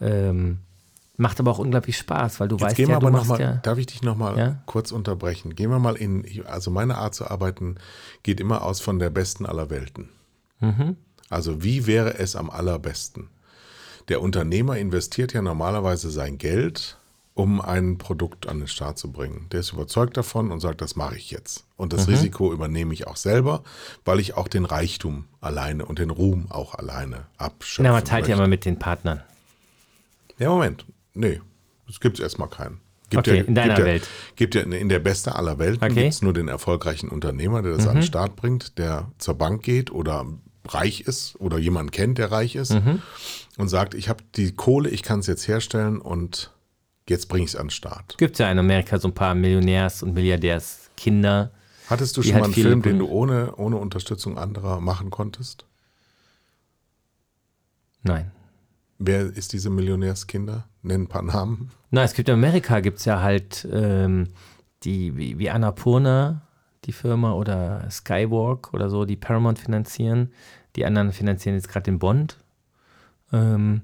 ähm, 0.01 0.59
macht 1.19 1.39
aber 1.39 1.51
auch 1.51 1.59
unglaublich 1.59 1.97
Spaß, 1.97 2.39
weil 2.39 2.47
du 2.47 2.55
Jetzt 2.55 2.63
weißt 2.65 2.75
gehen 2.77 2.87
wir 2.87 2.93
ja, 2.95 2.99
du 2.99 3.07
aber 3.07 3.11
noch 3.17 3.25
machst 3.27 3.39
mal, 3.39 3.41
ja. 3.41 3.53
darf 3.57 3.77
ich 3.77 3.85
dich 3.87 4.01
noch 4.01 4.15
mal 4.15 4.37
Ja? 4.37 4.61
kurz 4.65 4.91
unterbrechen? 4.91 5.55
Gehen 5.55 5.69
wir 5.69 5.79
mal 5.79 5.95
in, 5.95 6.25
also 6.45 6.71
meine 6.71 6.97
Art 6.97 7.13
zu 7.15 7.29
arbeiten 7.29 7.75
geht 8.23 8.39
immer 8.39 8.63
aus 8.63 8.79
von 8.79 8.99
der 8.99 9.09
besten 9.09 9.45
aller 9.45 9.69
Welten. 9.69 10.09
Mhm. 10.59 10.97
Also 11.29 11.63
wie 11.63 11.85
wäre 11.87 12.17
es 12.17 12.35
am 12.35 12.49
allerbesten? 12.49 13.29
Der 14.07 14.21
Unternehmer 14.21 14.77
investiert 14.77 15.33
ja 15.33 15.41
normalerweise 15.41 16.09
sein 16.09 16.37
Geld, 16.37 16.97
um 17.35 17.61
ein 17.61 17.97
Produkt 17.97 18.47
an 18.49 18.59
den 18.59 18.67
Start 18.67 18.97
zu 18.97 19.11
bringen. 19.11 19.47
Der 19.51 19.59
ist 19.61 19.71
überzeugt 19.71 20.17
davon 20.17 20.51
und 20.51 20.59
sagt, 20.59 20.81
das 20.81 20.95
mache 20.95 21.15
ich 21.15 21.31
jetzt. 21.31 21.65
Und 21.77 21.93
das 21.93 22.07
Risiko 22.07 22.51
übernehme 22.51 22.93
ich 22.93 23.07
auch 23.07 23.15
selber, 23.15 23.63
weil 24.03 24.19
ich 24.19 24.35
auch 24.35 24.47
den 24.47 24.65
Reichtum 24.65 25.25
alleine 25.39 25.85
und 25.85 25.99
den 25.99 26.09
Ruhm 26.09 26.47
auch 26.49 26.75
alleine 26.75 27.27
abschöpfe. 27.37 27.83
Na, 27.83 27.91
man 27.93 28.03
teilt 28.03 28.27
ja 28.27 28.35
immer 28.35 28.47
mit 28.47 28.65
den 28.65 28.79
Partnern. 28.79 29.21
Ja, 30.37 30.49
Moment. 30.49 30.85
Nee, 31.13 31.41
es 31.89 31.99
gibt 31.99 32.19
erstmal 32.19 32.49
keinen. 32.49 32.79
Okay, 33.15 33.37
ja, 33.37 33.43
in 33.43 33.55
deiner 33.55 33.73
gibt 33.75 33.87
Welt. 33.87 34.03
Ja, 34.03 34.09
gibt 34.35 34.55
ja 34.55 34.61
in 34.61 34.89
der 34.89 34.99
Beste 34.99 35.33
aller 35.35 35.57
Welten 35.57 35.83
Okay. 35.83 35.91
Mhm. 35.93 35.95
gibt 35.95 36.13
es 36.13 36.21
nur 36.21 36.33
den 36.33 36.47
erfolgreichen 36.47 37.09
Unternehmer, 37.09 37.61
der 37.63 37.75
das 37.75 37.87
an 37.87 37.95
den 37.95 38.03
Start 38.03 38.35
bringt, 38.35 38.77
der 38.77 39.11
zur 39.17 39.33
Bank 39.35 39.63
geht 39.63 39.89
oder 39.91 40.25
reich 40.67 41.01
ist 41.01 41.35
oder 41.39 41.57
jemanden 41.57 41.89
kennt, 41.91 42.19
der 42.19 42.31
reich 42.31 42.55
ist 42.55 42.71
Mhm. 42.73 43.01
und 43.57 43.67
sagt, 43.67 43.95
ich 43.95 44.09
habe 44.09 44.23
die 44.35 44.51
Kohle, 44.51 44.89
ich 44.91 45.01
kann 45.01 45.19
es 45.21 45.27
jetzt 45.27 45.47
herstellen 45.47 45.99
und 45.99 46.51
jetzt 47.09 47.27
bringe 47.29 47.45
ich 47.45 47.49
es 47.51 47.55
an 47.55 47.65
den 47.65 47.71
Start. 47.71 48.15
Gibt 48.19 48.37
ja 48.37 48.51
in 48.51 48.59
Amerika 48.59 48.99
so 48.99 49.07
ein 49.07 49.15
paar 49.15 49.33
Millionärs- 49.33 50.03
und 50.03 50.13
Milliardärskinder. 50.13 51.51
Hattest 51.89 52.15
du 52.15 52.21
schon 52.21 52.33
mal 52.37 52.43
einen 52.43 52.53
Film, 52.53 52.83
den 52.83 52.99
du 52.99 53.07
ohne, 53.07 53.55
ohne 53.55 53.77
Unterstützung 53.77 54.37
anderer 54.37 54.79
machen 54.79 55.09
konntest? 55.09 55.65
Nein. 58.03 58.29
Wer 58.99 59.21
ist 59.25 59.53
diese 59.53 59.71
Millionärskinder? 59.71 60.68
Nenn 60.81 61.01
ein 61.03 61.07
paar 61.07 61.21
Namen. 61.23 61.71
Na, 61.91 62.03
es 62.03 62.13
gibt 62.13 62.29
in 62.29 62.35
Amerika 62.35 62.79
gibt 62.79 62.99
es 62.99 63.05
ja 63.05 63.21
halt 63.21 63.67
ähm, 63.71 64.27
die, 64.83 65.17
wie, 65.17 65.37
wie 65.39 65.49
Annapurna, 65.49 66.41
die 66.85 66.91
Firma, 66.93 67.33
oder 67.33 67.85
Skywalk 67.91 68.73
oder 68.73 68.89
so, 68.89 69.05
die 69.05 69.17
Paramount 69.17 69.59
finanzieren. 69.59 70.31
Die 70.75 70.85
anderen 70.85 71.11
finanzieren 71.11 71.55
jetzt 71.55 71.67
gerade 71.67 71.85
den 71.85 71.99
Bond. 71.99 72.37
Ähm, 73.33 73.81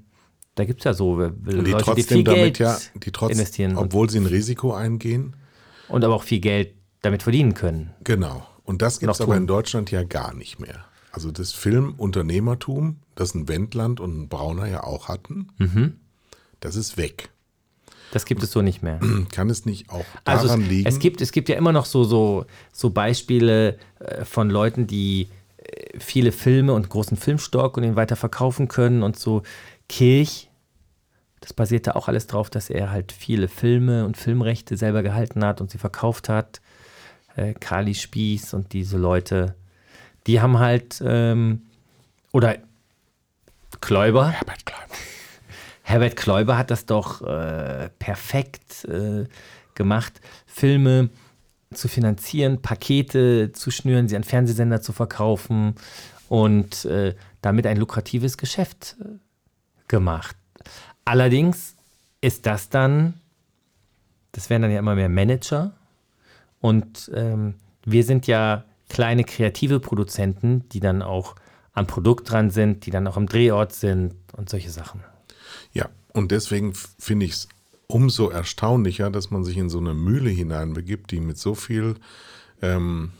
da 0.54 0.64
gibt 0.64 0.80
es 0.80 0.84
ja 0.84 0.94
so 0.94 1.12
Und 1.12 1.44
die 1.44 1.52
Leute, 1.52 1.84
trotzdem 1.84 1.94
die 1.96 2.14
viel 2.14 2.24
damit 2.24 2.38
Geld 2.38 2.58
ja, 2.60 2.78
die 2.94 3.12
trotzdem, 3.12 3.38
investieren 3.38 3.76
obwohl 3.76 4.08
sie 4.08 4.18
ein 4.18 4.26
Risiko 4.26 4.72
eingehen. 4.72 5.36
und 5.88 6.02
aber 6.04 6.14
auch 6.14 6.22
viel 6.22 6.40
Geld 6.40 6.74
damit 7.02 7.22
verdienen 7.22 7.52
können. 7.54 7.90
Genau. 8.04 8.46
Und 8.64 8.80
das 8.82 8.98
gibt 8.98 9.12
es 9.12 9.20
aber 9.20 9.34
tun. 9.34 9.42
in 9.42 9.46
Deutschland 9.46 9.90
ja 9.90 10.02
gar 10.02 10.32
nicht 10.34 10.58
mehr. 10.58 10.86
Also 11.12 11.30
das 11.30 11.52
Filmunternehmertum, 11.52 12.96
das 13.14 13.34
ein 13.34 13.48
Wendland 13.48 14.00
und 14.00 14.18
ein 14.18 14.28
Brauner 14.28 14.66
ja 14.66 14.82
auch 14.82 15.08
hatten, 15.08 15.48
Mhm. 15.58 15.96
Das 16.60 16.76
ist 16.76 16.96
weg. 16.96 17.30
Das 18.12 18.24
gibt 18.24 18.42
es 18.42 18.52
so 18.52 18.62
nicht 18.62 18.82
mehr. 18.82 19.00
Kann 19.32 19.50
es 19.50 19.66
nicht 19.66 19.90
auch 19.90 20.04
daran 20.24 20.40
Also 20.40 20.54
es, 20.54 20.68
liegen? 20.68 20.88
es, 20.88 20.98
gibt, 20.98 21.20
es 21.20 21.32
gibt 21.32 21.48
ja 21.48 21.56
immer 21.56 21.72
noch 21.72 21.86
so, 21.86 22.04
so, 22.04 22.46
so 22.72 22.90
Beispiele 22.90 23.78
äh, 23.98 24.24
von 24.24 24.48
Leuten, 24.48 24.86
die 24.86 25.28
äh, 25.58 25.98
viele 25.98 26.32
Filme 26.32 26.72
und 26.72 26.88
großen 26.88 27.16
Filmstock 27.16 27.76
und 27.76 27.84
ihn 27.84 27.96
weiter 27.96 28.16
verkaufen 28.16 28.68
können 28.68 29.02
und 29.02 29.18
so 29.18 29.42
Kirch. 29.88 30.48
Das 31.40 31.52
basierte 31.52 31.94
auch 31.96 32.08
alles 32.08 32.26
drauf, 32.26 32.48
dass 32.50 32.70
er 32.70 32.90
halt 32.90 33.12
viele 33.12 33.48
Filme 33.48 34.04
und 34.04 34.16
Filmrechte 34.16 34.76
selber 34.76 35.02
gehalten 35.02 35.44
hat 35.44 35.60
und 35.60 35.70
sie 35.70 35.78
verkauft 35.78 36.28
hat. 36.28 36.60
Äh, 37.36 37.54
Kali 37.54 37.94
Spieß 37.94 38.54
und 38.54 38.72
diese 38.72 38.96
Leute, 38.96 39.54
die 40.26 40.40
haben 40.40 40.58
halt, 40.58 41.02
ähm, 41.04 41.62
oder 42.32 42.56
Kläuber, 43.80 44.30
Herbert 44.30 44.64
Kleiber. 44.64 44.94
Herbert 45.88 46.16
Kläuber 46.16 46.58
hat 46.58 46.72
das 46.72 46.84
doch 46.84 47.22
äh, 47.22 47.90
perfekt 48.00 48.84
äh, 48.86 49.24
gemacht, 49.76 50.20
Filme 50.44 51.10
zu 51.72 51.86
finanzieren, 51.86 52.60
Pakete 52.60 53.52
zu 53.52 53.70
schnüren, 53.70 54.08
sie 54.08 54.16
an 54.16 54.24
Fernsehsender 54.24 54.80
zu 54.80 54.92
verkaufen 54.92 55.76
und 56.28 56.86
äh, 56.86 57.14
damit 57.40 57.68
ein 57.68 57.76
lukratives 57.76 58.36
Geschäft 58.36 58.96
äh, 59.00 59.10
gemacht. 59.86 60.34
Allerdings 61.04 61.76
ist 62.20 62.46
das 62.46 62.68
dann, 62.68 63.14
das 64.32 64.50
werden 64.50 64.62
dann 64.62 64.72
ja 64.72 64.80
immer 64.80 64.96
mehr 64.96 65.08
Manager 65.08 65.70
und 66.60 67.12
ähm, 67.14 67.54
wir 67.84 68.02
sind 68.02 68.26
ja 68.26 68.64
kleine 68.88 69.22
kreative 69.22 69.78
Produzenten, 69.78 70.68
die 70.70 70.80
dann 70.80 71.00
auch 71.00 71.36
am 71.74 71.86
Produkt 71.86 72.28
dran 72.28 72.50
sind, 72.50 72.86
die 72.86 72.90
dann 72.90 73.06
auch 73.06 73.16
am 73.16 73.28
Drehort 73.28 73.72
sind 73.72 74.16
und 74.36 74.48
solche 74.48 74.70
Sachen. 74.70 75.04
Und 76.16 76.32
deswegen 76.32 76.72
finde 76.98 77.26
ich 77.26 77.32
es 77.32 77.48
umso 77.88 78.30
erstaunlicher, 78.30 79.10
dass 79.10 79.30
man 79.30 79.44
sich 79.44 79.58
in 79.58 79.68
so 79.68 79.76
eine 79.76 79.92
Mühle 79.92 80.30
hineinbegibt, 80.30 81.10
die 81.10 81.20
mit 81.20 81.36
so 81.36 81.54
viel 81.54 81.96
ähm, 82.62 83.12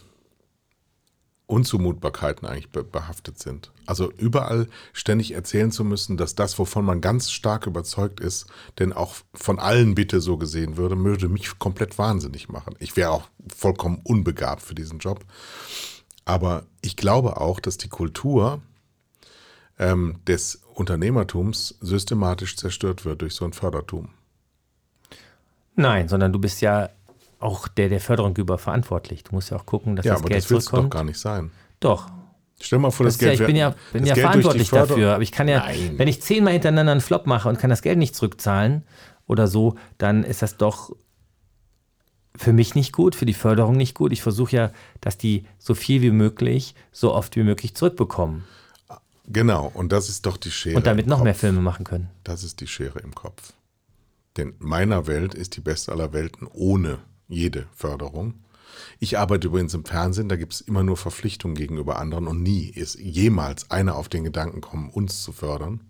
Unzumutbarkeiten 1.45 2.49
eigentlich 2.49 2.71
be 2.71 2.83
behaftet 2.83 3.39
sind. 3.39 3.71
Also 3.85 4.11
überall 4.13 4.67
ständig 4.95 5.33
erzählen 5.33 5.71
zu 5.71 5.85
müssen, 5.85 6.17
dass 6.17 6.37
das, 6.37 6.59
wovon 6.59 6.87
man 6.87 7.03
ganz 7.03 7.31
stark 7.31 7.67
überzeugt 7.67 8.19
ist, 8.19 8.47
denn 8.79 8.95
auch 8.95 9.17
von 9.35 9.59
allen 9.59 9.95
bitte 9.95 10.23
so 10.23 10.39
gesehen 10.39 10.79
würde, 10.79 10.97
würde 10.97 11.29
mich 11.29 11.59
komplett 11.59 11.99
wahnsinnig 11.99 12.49
machen. 12.49 12.77
Ich 12.79 12.97
wäre 12.97 13.11
auch 13.11 13.29
vollkommen 13.55 14.01
unbegabt 14.05 14.63
für 14.63 14.75
diesen 14.75 15.01
Job. 15.01 15.23
Aber 16.25 16.65
ich 16.81 16.97
glaube 16.97 17.39
auch, 17.43 17.61
dass 17.61 17.77
die 17.77 17.91
Kultur 17.91 18.63
ähm, 19.79 20.21
des 20.27 20.63
Unternehmertums 20.77 21.75
systematisch 21.81 22.57
zerstört 22.57 23.07
wird 23.07 23.23
durch 23.23 23.35
so 23.35 23.47
ein 23.47 23.55
Fördertum. 23.55 24.11
Nein, 25.75 26.09
sondern 26.09 26.33
du 26.35 26.39
bist 26.39 26.61
ja 26.61 26.91
auch 27.39 27.67
der 27.67 27.89
der 27.89 28.01
Förderung 28.01 28.37
über 28.37 28.59
verantwortlich. 28.59 29.25
Du 29.25 29.35
musst 29.35 29.51
ja 29.51 29.57
auch 29.57 29.65
gucken, 29.65 29.97
dass 29.97 30.05
Ja, 30.05 30.13
das 30.13 30.21
aber 30.21 30.29
Geld 30.29 30.45
das 30.45 30.51
willst 30.51 30.67
du 30.69 30.71
doch 30.71 30.79
zurückkommt. 30.79 30.93
gar 30.93 31.05
nicht 31.05 31.19
sein. 31.19 31.51
Doch. 31.81 32.09
Stell 32.61 32.79
mal 32.79 32.91
vor, 32.91 33.05
das, 33.05 33.17
Das 33.19 33.23
ist 33.23 33.23
ja, 33.23 33.29
Geld 33.29 33.41
ich 33.41 33.47
bin 33.47 33.57
ja, 33.57 33.75
bin 33.93 34.03
das 34.03 34.09
ja 34.11 34.15
Geld 34.15 34.27
verantwortlich 34.27 34.69
dafür. 34.69 35.15
Aber 35.15 35.23
ich 35.23 35.33
kann 35.33 35.49
ja, 35.49 35.61
Nein. 35.61 35.95
wenn 35.99 36.09
ich 36.09 36.21
zehnmal 36.21 36.53
hintereinander 36.53 36.93
einen 36.93 37.01
Flop 37.01 37.27
mache 37.27 37.49
und 37.49 37.59
kann 37.59 37.71
das 37.71 37.81
Geld 37.83 37.99
nicht 37.99 38.15
zurückzahlen 38.15 38.85
oder 39.27 39.47
so, 39.47 39.77
dann 39.97 40.25
ist 40.25 40.43
das 40.43 40.59
doch 40.59 40.95
für 42.35 42.53
mich 42.53 42.75
nicht 42.75 42.93
gut, 42.93 43.15
für 43.15 43.27
die 43.27 43.35
Förderung 43.35 43.77
nicht 43.79 43.95
gut. 43.95 44.13
Ich 44.13 44.23
versuche 44.23 44.57
ja, 44.57 44.71
dass 45.01 45.17
die 45.17 45.45
so 45.59 45.75
viel 45.75 46.03
wie 46.03 46.11
möglich, 46.11 46.75
so 46.93 47.15
oft 47.15 47.35
wie 47.37 47.43
möglich 47.43 47.75
zurückbekommen 47.75 48.45
Genau, 49.27 49.71
und 49.75 49.93
das 49.93 50.09
ist 50.09 50.27
doch 50.27 50.37
die 50.37 50.51
Schere. 50.51 50.77
und 50.77 50.87
damit 50.87 51.07
noch 51.07 51.23
mehr 51.23 51.33
Kopf. 51.33 51.41
Filme 51.41 51.61
machen 51.61 51.85
können. 51.85 52.11
Das 52.25 52.45
ist 52.45 52.61
die 52.61 52.67
Schere 52.67 53.01
im 53.01 53.15
Kopf. 53.15 53.53
Denn 54.37 54.55
meiner 54.59 55.07
Welt 55.07 55.35
ist 55.35 55.57
die 55.57 55.61
beste 55.61 55.93
aller 55.93 56.13
Welten 56.13 56.47
ohne 56.53 56.99
jede 57.29 57.67
Förderung. 57.75 58.35
Ich 58.99 59.19
arbeite 59.19 59.49
übrigens 59.49 59.75
im 59.75 59.85
Fernsehen, 59.85 60.29
da 60.29 60.37
gibt 60.37 60.53
es 60.53 60.61
immer 60.61 60.83
nur 60.83 60.97
Verpflichtungen 60.97 61.57
gegenüber 61.57 61.99
anderen 61.99 62.27
und 62.27 62.43
nie 62.43 62.67
ist 62.67 62.99
jemals 62.99 63.71
einer 63.71 63.97
auf 63.97 64.09
den 64.09 64.25
Gedanken 64.25 64.61
kommen, 64.61 64.91
uns 64.91 65.23
zu 65.23 65.33
fördern. 65.33 65.81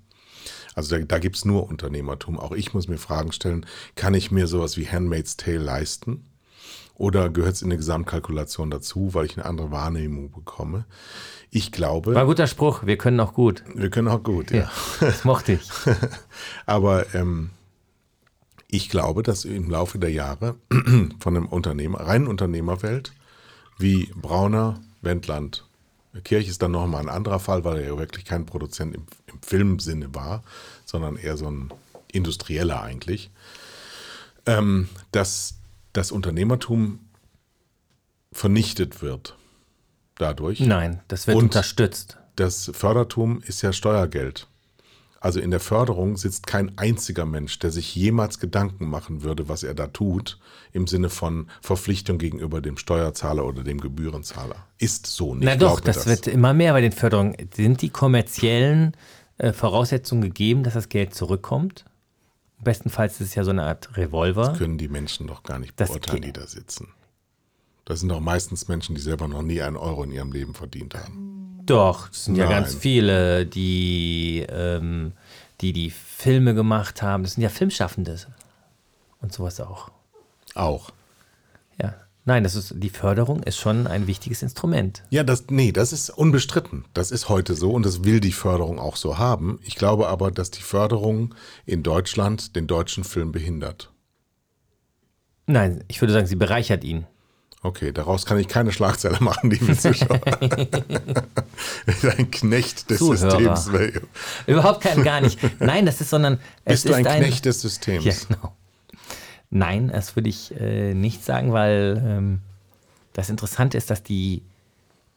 Also 0.75 0.97
da, 0.97 1.05
da 1.05 1.19
gibt 1.19 1.37
es 1.37 1.45
nur 1.45 1.69
Unternehmertum. 1.69 2.39
Auch 2.39 2.53
ich 2.53 2.75
muss 2.75 2.87
mir 2.87 2.99
Fragen 2.99 3.33
stellen, 3.33 3.67
kann 3.97 4.15
ich 4.15 4.31
mir 4.31 4.47
sowas 4.47 4.77
wie 4.77 4.87
Handmaid's 4.87 5.37
Tale 5.37 5.59
leisten? 5.59 6.27
Oder 6.99 7.29
gehört 7.29 7.55
es 7.55 7.63
in 7.63 7.69
eine 7.69 7.77
Gesamtkalkulation 7.77 8.71
dazu, 8.71 9.13
weil 9.13 9.27
ich 9.27 9.37
eine 9.37 9.45
andere 9.45 9.71
Wahrnehmung 9.71 10.33
bekomme? 10.33 10.87
Ich 11.51 11.71
glaube, 11.71 12.15
War 12.15 12.23
ein 12.23 12.27
guter 12.27 12.47
Spruch, 12.47 12.85
wir 12.87 12.97
können 12.97 13.21
auch 13.21 13.35
gut. 13.35 13.63
wir 13.75 13.91
können 13.91 14.09
auch 14.09 14.23
gut, 14.23 14.51
ja. 14.51 14.63
Ja, 14.63 14.71
das 15.01 15.25
mochte 15.25 15.53
ich. 15.53 15.69
Aber 16.67 17.15
ähm, 17.15 17.51
ich 18.69 18.89
glaube, 18.89 19.23
dass 19.23 19.45
im 19.45 19.71
Laufe 19.71 19.99
der 19.99 20.11
Jahre 20.11 20.57
von 21.21 21.37
einem 21.37 21.47
Unternehmer, 21.47 22.01
reinen 22.01 22.27
Unternehmerwelt, 22.27 23.13
wie 23.79 24.11
Brauner, 24.17 24.81
Wendland, 25.03 25.65
Kirch 26.25 26.49
ist 26.49 26.63
dann 26.63 26.71
nochmal 26.71 27.03
ein 27.03 27.09
anderer 27.11 27.41
Fall, 27.41 27.65
weil 27.65 27.77
er 27.79 27.89
ja 27.89 27.99
wirklich 27.99 28.25
kein 28.25 28.47
Produzent 28.47 28.95
im, 28.95 29.05
im 29.27 29.43
Filmsinne 29.43 30.15
war, 30.15 30.43
sondern 30.87 31.17
eher 31.17 31.37
so 31.37 31.47
ein 31.51 31.71
Industrieller 32.11 32.83
eigentlich, 32.83 33.31
ähm, 34.47 34.89
dass 35.13 35.56
das 35.97 36.13
Unternehmertum 36.13 37.01
vernichtet 38.33 39.03
wird 39.03 39.37
dadurch. 40.17 40.61
Nein, 40.61 41.01
das 41.09 41.27
wird 41.27 41.37
Und- 41.39 41.45
unterstützt. 41.45 42.19
Das 42.37 42.71
Fördertum 42.75 43.41
ist 43.47 43.63
ja 43.63 43.73
Steuergeld. 43.73 44.47
Also 45.21 45.41
in 45.41 45.51
der 45.51 45.61
Förderung 45.61 46.19
sitzt 46.19 46.47
kein 46.47 46.77
einziger 46.77 47.25
Mensch, 47.25 47.59
der 47.59 47.71
sich 47.71 47.95
jemals 47.97 48.39
Gedanken 48.39 48.87
machen 48.89 49.23
würde, 49.23 49.49
was 49.49 49.63
er 49.63 49.75
da 49.75 49.87
tut, 49.87 50.39
im 50.73 50.87
Sinne 50.87 51.09
von 51.09 51.49
Verpflichtung 51.63 52.19
gegenüber 52.19 52.61
dem 52.61 52.77
Steuerzahler 52.77 53.47
oder 53.47 53.65
dem 53.65 53.81
Gebührenzahler. 53.81 54.67
Ist 54.79 55.07
so 55.07 55.35
nicht. 55.35 55.47
Na 55.47 55.57
doch, 55.57 55.79
mir 55.79 55.87
das, 55.87 56.07
wird 56.07 56.27
immer 56.27 56.53
mehr 56.53 56.75
bei 56.75 56.83
den 56.83 56.93
Förderungen. 56.93 57.35
Sind 57.55 57.81
die 57.81 57.89
kommerziellen 57.89 58.95
äh, 59.39 59.55
Voraussetzungen 59.55 60.21
gegeben, 60.23 60.63
dass 60.63 60.75
das 60.75 60.91
Geld 60.91 61.15
zurückkommt? 61.15 61.87
Bestenfalls 62.67 63.21
ist 63.21 63.29
es 63.29 63.35
ja 63.37 63.45
so 63.45 63.53
eine 63.53 63.63
Art 63.63 63.97
Revolver. 63.97 64.55
können 64.59 64.77
die 64.77 64.89
Menschen 64.89 65.29
doch 65.29 65.45
gar 65.45 65.61
nicht 65.61 65.79
Das 65.79 65.89
beurteilen, 65.91 66.23
die 66.23 66.33
da 66.33 66.49
sitzen. 66.49 66.89
Das 67.85 68.01
sind 68.01 68.09
doch 68.09 68.19
meistens 68.19 68.67
Menschen, 68.67 68.97
die 68.97 69.01
selber 69.01 69.29
noch 69.29 69.43
nie 69.43 69.63
einen 69.63 69.77
Euro 69.77 70.03
in 70.03 70.11
ihrem 70.11 70.33
Leben 70.33 70.53
verdient 70.53 70.97
haben. 70.97 71.61
Doch, 71.65 72.11
es 72.11 72.25
sind 72.25 72.35
ja 72.35 72.47
Nein. 72.47 72.55
ganz 72.55 72.75
viele, 72.75 73.47
die, 73.47 74.45
ähm, 74.49 75.13
die 75.61 75.73
die 75.73 75.91
Filme 75.91 76.55
gemacht 76.55 77.03
haben. 77.03 77.23
Das 77.23 77.35
sind 77.35 77.45
ja 77.45 77.51
Filmschaffende 77.51 78.19
und 79.21 79.33
sowas 79.33 79.61
auch. 79.61 79.93
Auch. 80.57 80.91
Nein, 82.29 82.43
das 82.43 82.57
ist, 82.57 82.75
die 82.77 82.91
Förderung 82.91 83.45
ist 83.45 83.57
schon 83.57 83.87
ein 83.87 84.09
wichtiges 84.09 84.43
Instrument. 84.43 85.05
Ja, 85.11 85.23
das, 85.23 85.45
nee, 85.49 85.71
das 85.71 85.93
ist 85.93 86.11
unbestritten. 86.11 86.85
Das 86.93 87.13
ist 87.13 87.29
heute 87.29 87.55
so 87.55 87.71
und 87.71 87.87
das 87.87 88.03
will 88.03 88.19
die 88.19 88.33
Förderung 88.33 88.81
auch 88.81 88.97
so 88.97 89.17
haben. 89.17 89.61
Ich 89.63 89.77
glaube 89.77 90.09
aber, 90.09 90.33
dass 90.33 90.51
die 90.51 90.63
Förderung 90.63 91.37
in 91.67 91.85
Deutschland 91.85 92.57
den 92.57 92.67
deutschen 92.67 93.05
Film 93.05 93.31
behindert. 93.31 93.93
Nein, 95.47 95.85
ich 95.87 96.01
würde 96.01 96.13
sagen, 96.13 96.27
sie 96.27 96.35
bereichert 96.35 96.83
ihn. 96.83 97.07
Okay, 97.63 97.93
daraus 97.93 98.27
kann 98.27 98.39
ich 98.41 98.49
keine 98.49 98.73
Schlagzeile 98.73 99.19
machen, 99.21 99.51
liebe 99.51 99.77
Zuschauer. 99.77 100.21
ein 102.19 102.31
Knecht 102.33 102.91
des 102.91 102.99
Zuhörer. 102.99 103.57
Systems. 103.57 103.71
Überhaupt 104.49 104.81
kein, 104.81 105.05
gar 105.05 105.21
nicht. 105.21 105.39
Nein, 105.61 105.87
das 105.87 106.01
ist, 106.01 106.11
sondern 106.11 106.41
es 106.65 106.83
Bist 106.83 106.85
du 106.87 106.89
ist 106.89 106.97
ein 106.97 107.07
ein 107.07 107.23
Knecht 107.23 107.45
des 107.45 107.61
Systems? 107.61 108.05
Ja, 108.05 108.15
genau. 108.29 108.57
Nein, 109.51 109.89
das 109.89 110.17
würde 110.17 110.29
ich 110.29 110.59
äh, 110.61 110.95
nicht 110.95 111.25
sagen, 111.25 111.53
weil 111.53 112.03
ähm, 112.05 112.41
das 113.13 113.31
Interessante 113.31 113.79
ist, 113.79 113.91
dass 113.91 114.03
die, 114.03 114.43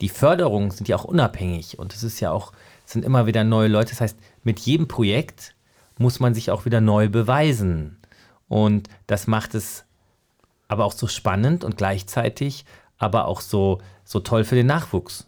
die 0.02 0.10
Förderungen 0.10 0.72
sind 0.72 0.88
ja 0.88 0.96
auch 0.96 1.06
unabhängig 1.06 1.80
und 1.80 1.94
es 1.94 2.04
ist 2.04 2.20
ja 2.20 2.32
auch, 2.32 2.54
sind 2.86 3.04
immer 3.04 3.26
wieder 3.26 3.44
neue 3.44 3.68
Leute. 3.68 3.92
Das 3.92 4.02
heißt, 4.02 4.18
mit 4.44 4.60
jedem 4.60 4.88
Projekt 4.88 5.56
muss 5.98 6.20
man 6.20 6.34
sich 6.34 6.52
auch 6.52 6.66
wieder 6.66 6.82
neu 6.82 7.10
beweisen. 7.10 7.98
Und 8.48 8.88
das 9.08 9.28
macht 9.28 9.54
es 9.54 9.86
aber 10.68 10.86
auch 10.86 10.94
so 10.94 11.08
spannend 11.08 11.64
und 11.64 11.78
gleichzeitig 11.78 12.66
aber 12.98 13.26
auch 13.26 13.42
so, 13.42 13.80
so 14.04 14.20
toll 14.20 14.44
für 14.44 14.56
den 14.56 14.68
Nachwuchs. 14.68 15.28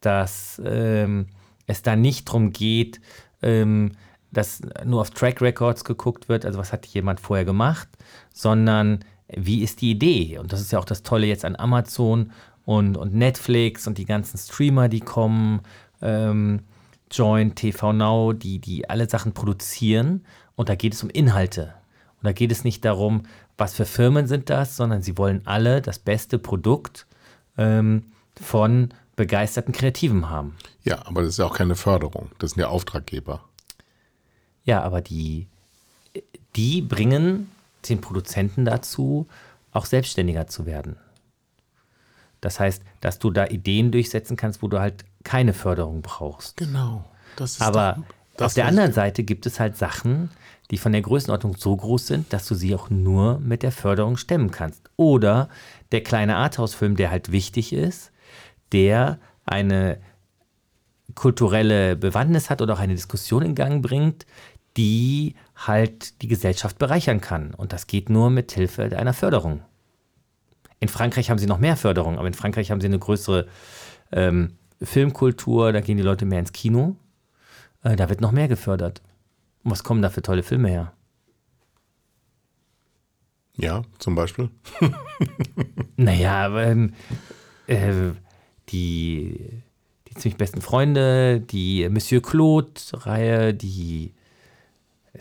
Dass 0.00 0.60
ähm, 0.64 1.26
es 1.66 1.82
da 1.82 1.94
nicht 1.94 2.28
darum 2.28 2.52
geht, 2.52 3.00
ähm, 3.42 3.92
dass 4.32 4.62
nur 4.84 5.00
auf 5.00 5.10
Track 5.10 5.40
Records 5.40 5.84
geguckt 5.84 6.28
wird, 6.28 6.44
also 6.44 6.58
was 6.58 6.72
hat 6.72 6.86
jemand 6.86 7.20
vorher 7.20 7.44
gemacht, 7.44 7.88
sondern 8.32 9.04
wie 9.28 9.62
ist 9.62 9.80
die 9.80 9.90
Idee? 9.90 10.38
Und 10.38 10.52
das 10.52 10.60
ist 10.60 10.72
ja 10.72 10.78
auch 10.78 10.84
das 10.84 11.02
Tolle 11.02 11.26
jetzt 11.26 11.44
an 11.44 11.56
Amazon 11.56 12.32
und, 12.64 12.96
und 12.96 13.14
Netflix 13.14 13.86
und 13.86 13.98
die 13.98 14.04
ganzen 14.04 14.38
Streamer, 14.38 14.88
die 14.88 15.00
kommen, 15.00 15.60
ähm, 16.00 16.60
Join, 17.10 17.54
TV 17.54 17.92
Now, 17.92 18.32
die, 18.32 18.58
die 18.58 18.88
alle 18.88 19.08
Sachen 19.08 19.32
produzieren. 19.32 20.24
Und 20.56 20.68
da 20.68 20.74
geht 20.74 20.94
es 20.94 21.02
um 21.02 21.10
Inhalte. 21.10 21.74
Und 22.16 22.24
da 22.24 22.32
geht 22.32 22.52
es 22.52 22.64
nicht 22.64 22.84
darum, 22.84 23.24
was 23.58 23.74
für 23.74 23.84
Firmen 23.84 24.26
sind 24.26 24.48
das, 24.48 24.76
sondern 24.76 25.02
sie 25.02 25.18
wollen 25.18 25.42
alle 25.44 25.82
das 25.82 25.98
beste 25.98 26.38
Produkt 26.38 27.06
ähm, 27.58 28.04
von 28.40 28.94
begeisterten 29.16 29.72
Kreativen 29.72 30.30
haben. 30.30 30.56
Ja, 30.84 31.06
aber 31.06 31.20
das 31.20 31.30
ist 31.30 31.38
ja 31.38 31.44
auch 31.44 31.56
keine 31.56 31.74
Förderung. 31.74 32.30
Das 32.38 32.52
sind 32.52 32.60
ja 32.60 32.68
Auftraggeber. 32.68 33.44
Ja, 34.64 34.82
aber 34.82 35.00
die, 35.00 35.48
die 36.56 36.82
bringen 36.82 37.50
den 37.88 38.00
Produzenten 38.00 38.64
dazu, 38.64 39.26
auch 39.72 39.86
selbstständiger 39.86 40.46
zu 40.46 40.66
werden. 40.66 40.96
Das 42.40 42.60
heißt, 42.60 42.82
dass 43.00 43.18
du 43.18 43.30
da 43.30 43.46
Ideen 43.46 43.92
durchsetzen 43.92 44.36
kannst, 44.36 44.62
wo 44.62 44.68
du 44.68 44.80
halt 44.80 45.04
keine 45.24 45.54
Förderung 45.54 46.02
brauchst. 46.02 46.56
Genau. 46.56 47.04
Das 47.36 47.52
ist 47.52 47.62
Aber 47.62 48.02
das 48.36 48.46
auf 48.46 48.54
der 48.54 48.66
anderen 48.66 48.92
Seite 48.92 49.22
gibt 49.22 49.46
es 49.46 49.60
halt 49.60 49.76
Sachen, 49.76 50.30
die 50.70 50.78
von 50.78 50.92
der 50.92 51.02
Größenordnung 51.02 51.56
so 51.56 51.76
groß 51.76 52.06
sind, 52.06 52.32
dass 52.32 52.46
du 52.46 52.54
sie 52.54 52.74
auch 52.74 52.90
nur 52.90 53.38
mit 53.38 53.62
der 53.62 53.72
Förderung 53.72 54.16
stemmen 54.16 54.50
kannst. 54.50 54.90
Oder 54.96 55.48
der 55.92 56.02
kleine 56.02 56.36
Arthouse-Film, 56.36 56.96
der 56.96 57.10
halt 57.10 57.30
wichtig 57.30 57.72
ist, 57.72 58.10
der 58.72 59.18
eine 59.44 59.98
kulturelle 61.14 61.94
Bewandtnis 61.94 62.48
hat 62.48 62.62
oder 62.62 62.74
auch 62.74 62.78
eine 62.78 62.94
Diskussion 62.94 63.42
in 63.42 63.54
Gang 63.54 63.82
bringt, 63.82 64.26
die 64.76 65.34
halt 65.54 66.22
die 66.22 66.28
Gesellschaft 66.28 66.78
bereichern 66.78 67.20
kann. 67.20 67.54
Und 67.54 67.72
das 67.72 67.86
geht 67.86 68.10
nur 68.10 68.30
mit 68.30 68.52
Hilfe 68.52 68.84
einer 68.96 69.12
Förderung. 69.12 69.62
In 70.80 70.88
Frankreich 70.88 71.30
haben 71.30 71.38
sie 71.38 71.46
noch 71.46 71.58
mehr 71.58 71.76
Förderung, 71.76 72.18
aber 72.18 72.26
in 72.26 72.34
Frankreich 72.34 72.70
haben 72.70 72.80
sie 72.80 72.88
eine 72.88 72.98
größere 72.98 73.46
ähm, 74.10 74.56
Filmkultur, 74.80 75.72
da 75.72 75.80
gehen 75.80 75.96
die 75.96 76.02
Leute 76.02 76.24
mehr 76.24 76.40
ins 76.40 76.52
Kino. 76.52 76.96
Äh, 77.82 77.96
da 77.96 78.08
wird 78.08 78.20
noch 78.20 78.32
mehr 78.32 78.48
gefördert. 78.48 79.02
Und 79.62 79.70
was 79.70 79.84
kommen 79.84 80.02
da 80.02 80.10
für 80.10 80.22
tolle 80.22 80.42
Filme 80.42 80.68
her? 80.68 80.92
Ja, 83.56 83.82
zum 83.98 84.14
Beispiel. 84.14 84.50
Naja, 85.96 86.46
aber, 86.46 86.64
ähm, 86.64 86.94
äh, 87.68 87.92
die, 88.70 89.62
die 90.08 90.14
ziemlich 90.14 90.36
besten 90.36 90.62
Freunde, 90.62 91.40
die 91.40 91.88
Monsieur 91.88 92.22
Claude-Reihe, 92.22 93.54
die. 93.54 94.14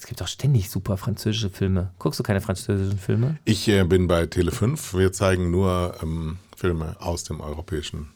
Es 0.02 0.08
gibt 0.08 0.20
auch 0.24 0.28
ständig 0.28 0.72
super 0.72 0.97
französische 0.97 1.52
Filme. 1.52 1.91
Guckst 1.99 2.20
du 2.20 2.24
keine 2.24 2.41
französischen 2.41 2.97
Filme? 2.97 3.38
Ich 3.45 3.68
äh, 3.68 3.84
bin 3.84 4.08
bei 4.08 4.24
Tele5. 4.24 4.97
Wir 4.97 5.12
zeigen 5.14 5.52
nur 5.52 5.95
ähm, 6.02 6.39
Filme 6.58 6.95
aus 6.99 7.24
den 7.24 7.39
europäischen 7.39 8.10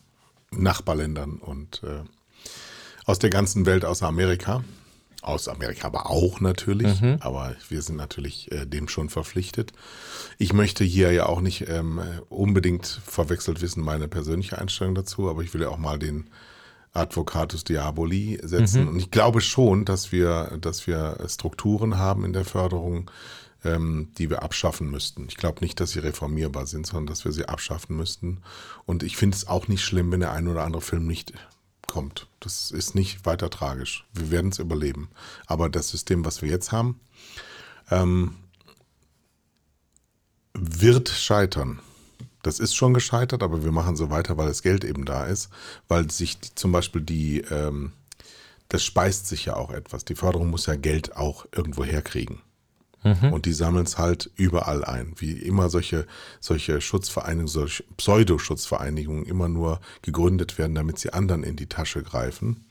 Nachbarländern 0.50 1.38
und 1.38 1.84
äh, 1.84 2.02
aus 3.06 3.20
der 3.20 3.30
ganzen 3.30 3.68
Welt, 3.68 3.86
außer 3.86 4.08
Amerika. 4.08 4.64
Aus 5.22 5.48
Amerika 5.48 5.86
aber 5.86 6.10
auch 6.10 6.40
natürlich, 6.40 7.04
aber 7.20 7.56
wir 7.70 7.84
sind 7.84 7.98
natürlich 7.98 8.52
äh, 8.52 8.66
dem 8.66 8.88
schon 8.88 9.10
verpflichtet. 9.10 9.72
Ich 10.40 10.54
möchte 10.54 10.84
hier 10.84 11.12
ja 11.12 11.28
auch 11.28 11.42
nicht 11.42 11.70
ähm, 11.70 12.02
unbedingt 12.30 12.88
verwechselt 12.88 13.62
wissen, 13.62 13.84
meine 13.84 14.08
persönliche 14.08 14.58
Einstellung 14.58 14.96
dazu, 14.96 15.30
aber 15.30 15.44
ich 15.44 15.54
will 15.54 15.62
ja 15.62 15.70
auch 15.70 15.78
mal 15.78 16.00
den 16.00 16.32
Advocatus 16.96 17.64
Diaboli 17.64 18.40
setzen. 18.44 18.88
Und 18.88 18.98
ich 18.98 19.12
glaube 19.12 19.42
schon, 19.42 19.86
dass 19.86 20.12
wir, 20.12 20.58
dass 20.62 20.88
wir 20.88 21.18
Strukturen 21.28 21.98
haben 21.98 22.24
in 22.24 22.34
der 22.34 22.46
Förderung, 22.46 23.12
ähm, 23.64 24.10
die 24.18 24.30
wir 24.30 24.44
abschaffen 24.44 24.90
müssten. 24.90 25.26
Ich 25.28 25.38
glaube 25.38 25.62
nicht, 25.62 25.80
dass 25.80 25.92
sie 25.92 26.00
reformierbar 26.00 26.66
sind, 26.68 26.88
sondern 26.88 27.08
dass 27.08 27.26
wir 27.26 27.32
sie 27.32 27.50
abschaffen 27.50 27.98
müssten. 27.98 28.42
Und 28.86 29.04
ich 29.04 29.18
finde 29.18 29.36
es 29.36 29.48
auch 29.48 29.68
nicht 29.68 29.84
schlimm, 29.84 30.12
wenn 30.12 30.20
der 30.20 30.32
ein 30.32 30.48
oder 30.48 30.64
andere 30.64 30.82
Film 30.82 31.08
nicht 31.08 31.34
kommt. 31.88 32.28
Das 32.40 32.72
ist 32.72 32.96
nicht 32.96 33.26
weiter 33.26 33.50
tragisch. 33.50 34.06
Wir 34.14 34.32
werden 34.32 34.52
es 34.52 34.60
überleben. 34.60 35.10
Aber 35.48 35.70
das 35.70 35.90
System, 35.90 36.26
was 36.26 36.42
wir 36.42 36.50
jetzt 36.50 36.72
haben, 36.72 37.00
ähm, 37.90 38.36
wird 40.54 41.10
scheitern. 41.10 41.80
Das 42.46 42.60
ist 42.60 42.76
schon 42.76 42.94
gescheitert, 42.94 43.42
aber 43.42 43.64
wir 43.64 43.72
machen 43.72 43.96
so 43.96 44.12
weiter, 44.12 44.38
weil 44.38 44.48
das 44.48 44.62
Geld 44.62 44.84
eben 44.84 45.04
da 45.06 45.26
ist, 45.26 45.50
weil 45.88 46.12
sich 46.12 46.40
die, 46.40 46.54
zum 46.54 46.72
Beispiel 46.72 47.02
die, 47.02 47.40
ähm, 47.42 47.94
das 48.70 48.84
speist 48.84 49.26
sich 49.26 49.46
ja 49.46 49.56
auch 49.56 49.72
etwas. 49.72 50.06
Die 50.06 50.14
Förderung 50.14 50.52
muss 50.52 50.68
ja 50.68 50.76
Geld 50.76 51.18
auch 51.18 51.48
irgendwo 51.52 51.84
herkriegen. 51.84 52.42
Und 53.32 53.48
die 53.48 53.54
sammeln 53.54 53.86
es 53.86 53.98
halt 53.98 54.30
überall 54.36 54.86
ein. 54.86 55.14
Wie 55.18 55.32
immer 55.32 55.70
solche, 55.72 56.06
solche 56.40 56.82
Schutzvereinigungen, 56.82 57.48
solche 57.48 57.84
Pseudoschutzvereinigungen 57.98 59.26
immer 59.26 59.48
nur 59.48 59.80
gegründet 60.04 60.60
werden, 60.60 60.76
damit 60.76 61.00
sie 61.00 61.14
anderen 61.14 61.44
in 61.44 61.56
die 61.56 61.68
Tasche 61.68 62.04
greifen, 62.04 62.66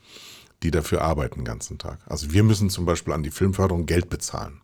die 0.63 0.71
dafür 0.71 1.01
arbeiten 1.01 1.39
den 1.39 1.45
ganzen 1.45 1.79
Tag. 1.79 1.99
Also 2.05 2.31
wir 2.31 2.43
müssen 2.43 2.69
zum 2.69 2.85
Beispiel 2.85 3.11
an 3.11 3.23
die 3.23 3.31
Filmförderung 3.31 3.87
Geld 3.87 4.09
bezahlen. 4.09 4.61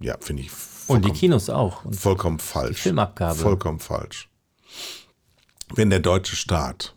Ja, 0.00 0.16
finde 0.20 0.42
ich 0.42 0.50
Und 0.86 1.04
die 1.04 1.10
Kinos 1.10 1.48
auch. 1.50 1.84
Und 1.84 1.96
Vollkommen 1.96 2.38
falsch. 2.38 2.82
Filmabgabe. 2.82 3.38
Vollkommen 3.38 3.80
falsch. 3.80 4.28
Wenn 5.74 5.90
der 5.90 6.00
deutsche 6.00 6.36
Staat 6.36 6.94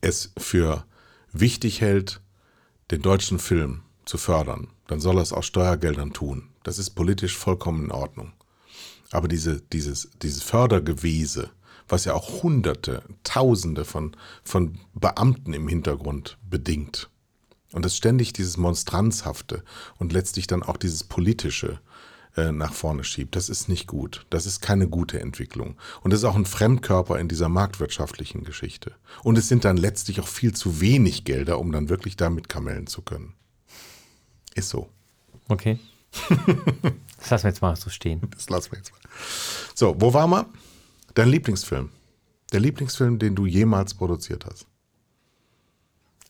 es 0.00 0.32
für 0.38 0.84
wichtig 1.32 1.80
hält, 1.80 2.20
den 2.90 3.02
deutschen 3.02 3.38
Film 3.38 3.82
zu 4.04 4.18
fördern, 4.18 4.68
dann 4.86 5.00
soll 5.00 5.18
er 5.18 5.22
es 5.22 5.32
aus 5.32 5.46
Steuergeldern 5.46 6.12
tun. 6.12 6.48
Das 6.62 6.78
ist 6.78 6.90
politisch 6.90 7.36
vollkommen 7.36 7.86
in 7.86 7.92
Ordnung. 7.92 8.32
Aber 9.10 9.28
diese, 9.28 9.60
dieses, 9.60 10.10
dieses 10.22 10.42
Fördergewese, 10.42 11.50
was 11.88 12.04
ja 12.04 12.14
auch 12.14 12.42
Hunderte, 12.42 13.02
Tausende 13.22 13.84
von, 13.84 14.16
von 14.42 14.78
Beamten 14.94 15.52
im 15.52 15.68
Hintergrund 15.68 16.38
bedingt, 16.48 17.08
und 17.72 17.84
das 17.84 17.96
ständig 17.96 18.32
dieses 18.32 18.56
Monstranzhafte 18.56 19.62
und 19.98 20.12
letztlich 20.12 20.46
dann 20.46 20.62
auch 20.62 20.76
dieses 20.76 21.04
Politische 21.04 21.80
äh, 22.36 22.52
nach 22.52 22.72
vorne 22.72 23.02
schiebt, 23.02 23.34
das 23.34 23.48
ist 23.48 23.68
nicht 23.68 23.86
gut. 23.86 24.26
Das 24.30 24.46
ist 24.46 24.60
keine 24.60 24.88
gute 24.88 25.20
Entwicklung. 25.20 25.76
Und 26.02 26.12
das 26.12 26.20
ist 26.20 26.24
auch 26.24 26.36
ein 26.36 26.44
Fremdkörper 26.44 27.18
in 27.18 27.28
dieser 27.28 27.48
marktwirtschaftlichen 27.48 28.44
Geschichte. 28.44 28.94
Und 29.22 29.38
es 29.38 29.48
sind 29.48 29.64
dann 29.64 29.76
letztlich 29.76 30.20
auch 30.20 30.28
viel 30.28 30.54
zu 30.54 30.80
wenig 30.80 31.24
Gelder, 31.24 31.58
um 31.58 31.72
dann 31.72 31.88
wirklich 31.88 32.16
damit 32.16 32.48
kamellen 32.48 32.86
zu 32.86 33.02
können. 33.02 33.34
Ist 34.54 34.68
so. 34.68 34.88
Okay. 35.48 35.78
das 37.18 37.30
lassen 37.30 37.44
wir 37.44 37.50
jetzt 37.50 37.62
mal 37.62 37.76
so 37.76 37.90
stehen. 37.90 38.20
Das 38.30 38.48
lassen 38.50 38.72
wir 38.72 38.78
jetzt 38.78 38.92
mal. 38.92 39.00
So, 39.74 39.96
wo 39.98 40.12
waren 40.12 40.30
wir? 40.30 40.46
Dein 41.14 41.28
Lieblingsfilm. 41.28 41.90
Der 42.52 42.60
Lieblingsfilm, 42.60 43.18
den 43.18 43.34
du 43.34 43.46
jemals 43.46 43.94
produziert 43.94 44.44
hast. 44.44 44.66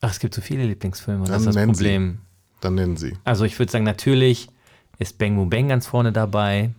Ach, 0.01 0.11
es 0.11 0.19
gibt 0.19 0.35
so 0.35 0.41
viele 0.43 0.65
Lieblingsfilme. 0.67 1.21
Das 1.27 1.31
Dann 1.31 1.49
ist 1.49 1.57
das 1.57 1.67
Problem. 1.67 2.19
Sie. 2.21 2.59
Dann 2.61 2.75
nennen 2.75 2.97
Sie. 2.97 3.15
Also 3.25 3.45
ich 3.45 3.59
würde 3.59 3.71
sagen, 3.73 3.85
natürlich 3.85 4.49
ist 4.99 5.19
Bang 5.19 5.37
Boom 5.37 5.51
Bang 5.51 5.69
ganz 5.69 5.87
vorne 5.87 6.13
dabei. 6.13 6.71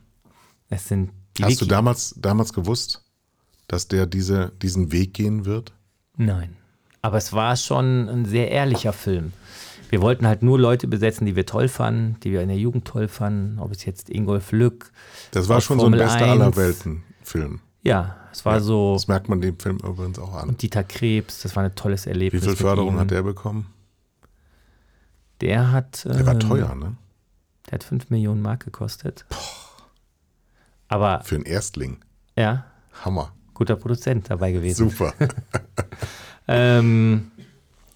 Es 0.70 0.88
sind 0.88 1.12
die 1.38 1.44
Hast 1.44 1.62
du 1.62 1.66
Wiki- 1.66 1.70
damals, 1.70 2.16
damals 2.18 2.54
gewusst, 2.54 3.04
dass 3.68 3.88
der 3.88 4.06
diese, 4.06 4.52
diesen 4.62 4.92
Weg 4.92 5.14
gehen 5.14 5.46
wird? 5.46 5.74
Nein. 6.16 6.56
Aber 7.02 7.18
es 7.18 7.32
war 7.34 7.56
schon 7.56 8.10
ein 8.10 8.26
sehr 8.26 8.50
ehrlicher 8.52 8.92
Film. 8.94 9.34
Wir 9.90 10.02
wollten 10.02 10.28
halt 10.28 10.44
nur 10.44 10.60
Leute 10.60 10.88
besetzen, 10.88 11.26
die 11.26 11.36
wir 11.36 11.46
toll 11.46 11.70
fanden, 11.70 12.20
die 12.24 12.32
wir 12.32 12.42
in 12.42 12.50
der 12.50 12.58
Jugend 12.58 12.86
toll 12.86 13.08
fanden. 13.08 13.60
Ob 13.60 13.72
es 13.72 13.86
jetzt 13.86 14.10
Ingolf 14.10 14.52
Lück. 14.52 14.92
Das 15.32 15.48
war 15.48 15.62
schon 15.62 15.80
so 15.80 15.86
ein 15.86 15.92
Formel 15.94 16.00
bester 16.06 16.26
1. 16.26 16.42
aller 16.42 16.56
Welten-Film. 16.56 17.62
Ja, 17.88 18.18
es 18.34 18.44
war 18.44 18.60
so. 18.60 18.94
Das 18.96 19.08
merkt 19.08 19.30
man 19.30 19.40
dem 19.40 19.58
Film 19.58 19.78
übrigens 19.78 20.20
auch 20.20 20.34
an. 20.34 20.58
Dieter 20.58 20.84
Krebs, 20.84 21.44
das 21.44 21.56
war 21.56 21.64
ein 21.64 21.74
tolles 21.74 22.06
Wie 22.06 22.10
Erlebnis. 22.10 22.42
viel 22.42 22.50
mit 22.52 22.60
Förderung 22.60 23.00
hat 23.00 23.12
der 23.12 23.24
bekommen? 23.24 23.68
Der 25.40 25.72
hat. 25.72 26.04
Der 26.04 26.26
war 26.26 26.34
ähm, 26.34 26.40
teuer, 26.42 26.76
ne? 26.76 26.98
Der 27.68 27.74
hat 27.74 27.84
5 27.86 28.10
Millionen 28.10 28.42
Mark 28.42 28.66
gekostet. 28.66 29.26
Aber 30.90 31.22
Für 31.24 31.36
einen 31.36 31.46
Erstling. 31.46 32.00
ja, 32.36 32.66
Hammer. 33.06 33.32
guter 33.54 33.76
Produzent 33.78 34.30
dabei 34.30 34.52
gewesen. 34.52 34.90
Super. 34.90 35.14
Ähm, 36.50 37.30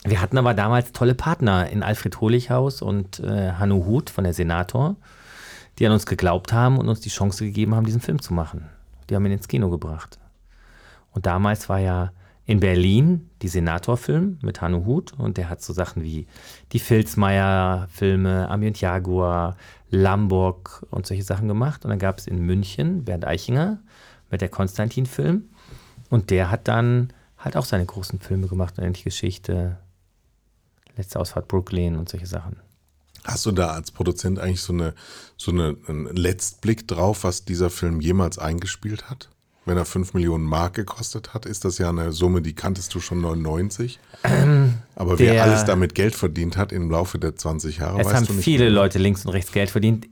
wir 0.04 0.20
hatten 0.20 0.38
aber 0.38 0.54
damals 0.54 0.92
tolle 0.92 1.16
Partner 1.16 1.70
in 1.70 1.84
Alfred 1.84 2.20
Holichhaus 2.20 2.82
und 2.82 3.22
äh, 3.22 3.54
Hanno 3.54 3.86
Huth 3.86 4.10
von 4.10 4.26
der 4.26 4.34
Senator, 4.34 4.98
die 5.80 5.86
an 5.86 5.94
uns 5.94 6.06
geglaubt 6.06 6.52
haben 6.52 6.78
und 6.78 6.89
uns 6.89 7.00
die 7.00 7.08
Chance 7.08 7.46
gegeben 7.46 7.76
haben, 7.76 7.86
diesen 7.86 8.02
Film 8.02 8.22
zu 8.22 8.34
machen. 8.34 8.66
Die 9.12 9.16
haben 9.16 9.26
ihn 9.26 9.34
ins 9.34 9.49
Kino 9.49 9.70
gebracht. 9.70 10.20
Und 11.12 11.26
damals 11.26 11.68
war 11.68 11.80
ja 11.80 12.14
in 12.45 12.62
Berlin 12.62 13.30
die 13.41 13.49
Senator-Film 13.49 14.39
mit 14.41 14.62
Hanno 14.62 14.86
Huth 14.86 15.14
und 15.20 15.36
der 15.36 15.49
hat 15.49 15.62
so 15.62 15.74
Sachen 15.74 16.01
wie 16.01 16.28
die 16.72 16.80
Filzmeier-Filme, 16.80 18.49
Ambient 18.49 18.80
Jaguar, 18.80 19.57
Lamborg 19.89 20.86
und 20.89 21.05
solche 21.05 21.24
Sachen 21.24 21.49
gemacht. 21.49 21.84
Und 21.84 21.89
dann 21.89 21.99
gab 21.99 22.20
es 22.20 22.28
in 22.28 22.39
München 22.39 23.03
Bernd 23.03 23.28
Eichinger 23.28 23.80
mit 24.30 24.39
der 24.39 24.49
Konstantin-Film 24.49 25.49
und 26.09 26.30
der 26.30 26.49
hat 26.49 26.70
dann 26.70 27.12
halt 27.38 27.57
auch 27.57 27.66
seine 27.66 27.86
großen 27.86 28.20
Filme 28.22 28.47
gemacht, 28.47 28.80
ähnliche 28.80 29.03
Geschichte, 29.03 29.78
Letzte 30.97 31.20
Ausfahrt 31.20 31.47
Brooklyn 31.47 31.95
und 31.95 32.09
solche 32.09 32.28
Sachen. 32.28 32.57
Hast 33.26 33.46
du 33.46 33.52
da 33.52 33.68
als 33.72 33.92
Produzent 33.92 34.40
eigentlich 34.40 34.62
so 34.62 34.74
eine 34.74 34.94
so 35.38 35.52
eine, 35.52 35.76
einen 35.88 36.06
Letztblick 36.16 36.88
drauf, 36.88 37.24
was 37.24 37.46
dieser 37.46 37.70
Film 37.70 38.02
jemals 38.02 38.38
eingespielt 38.40 39.10
hat? 39.10 39.30
Wenn 39.66 39.78
er 39.78 39.86
5 39.86 40.16
Millionen 40.16 40.44
Mark 40.44 40.74
gekostet 40.74 41.36
hat, 41.36 41.46
ist 41.46 41.66
das 41.66 41.78
ja 41.78 41.90
eine 41.90 42.12
Summe, 42.14 42.42
die 42.42 42.54
kanntest 42.54 42.94
du 42.96 43.00
schon 43.00 43.22
99. 43.22 44.00
Aber 44.96 45.20
wer 45.20 45.34
der- 45.34 45.44
alles 45.44 45.66
damit 45.66 45.94
Geld 45.94 46.16
verdient 46.16 46.58
hat 46.58 46.72
im 46.72 46.90
Laufe 46.90 47.20
der 47.20 47.36
20 47.36 47.78
Jahre, 47.78 48.00
Es 48.00 48.08
weißt 48.08 48.16
haben 48.16 48.26
du 48.28 48.34
nicht. 48.34 48.44
viele 48.44 48.70
Leute 48.70 48.98
links 48.98 49.24
und 49.26 49.32
rechts 49.32 49.52
Geld 49.52 49.70
verdient. 49.70 50.08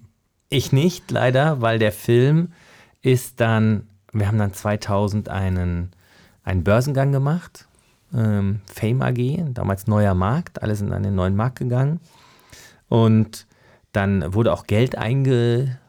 Ich 0.49 0.72
nicht, 0.72 1.10
leider, 1.12 1.62
weil 1.62 1.80
der 1.80 1.91
Film 1.91 2.53
ist 3.01 3.39
dann, 3.39 3.88
wir 4.14 4.28
haben 4.28 4.38
dann 4.38 4.53
2000 4.53 5.30
einen, 5.30 5.91
einen 6.43 6.64
Börsengang 6.64 7.12
gemacht, 7.12 7.68
ähm, 8.16 8.62
Fame 8.66 9.01
AG, 9.01 9.45
damals 9.53 9.88
neuer 9.88 10.14
Markt, 10.16 10.62
alle 10.64 10.76
sind 10.76 10.91
an 10.93 11.03
den 11.03 11.16
neuen 11.16 11.36
Markt 11.36 11.60
gegangen. 11.60 11.99
Und 12.89 13.47
dann 13.91 14.33
wurde 14.33 14.51
auch 14.51 14.67
Geld 14.67 14.97
einge, 14.97 15.79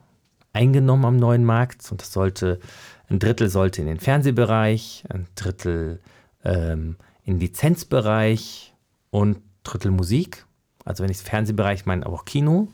eingenommen 0.53 1.05
am 1.05 1.17
neuen 1.17 1.45
Markt 1.45 1.91
und 1.91 2.01
das 2.01 2.13
sollte, 2.13 2.61
ein 3.09 3.19
Drittel 3.19 3.49
sollte 3.49 3.81
in 3.81 3.89
den 3.89 4.01
Fernsehbereich, 4.01 5.05
ein 5.09 5.27
Drittel 5.35 6.01
ähm, 6.45 6.97
in 7.25 7.35
den 7.35 7.41
Lizenzbereich 7.41 8.75
und 9.11 9.39
Drittel 9.65 9.91
Musik. 9.91 10.47
Also 10.85 11.03
wenn 11.03 11.11
ich 11.11 11.19
Fernsehbereich 11.19 11.87
meine, 11.87 12.07
aber 12.07 12.15
auch 12.15 12.25
Kino. 12.25 12.69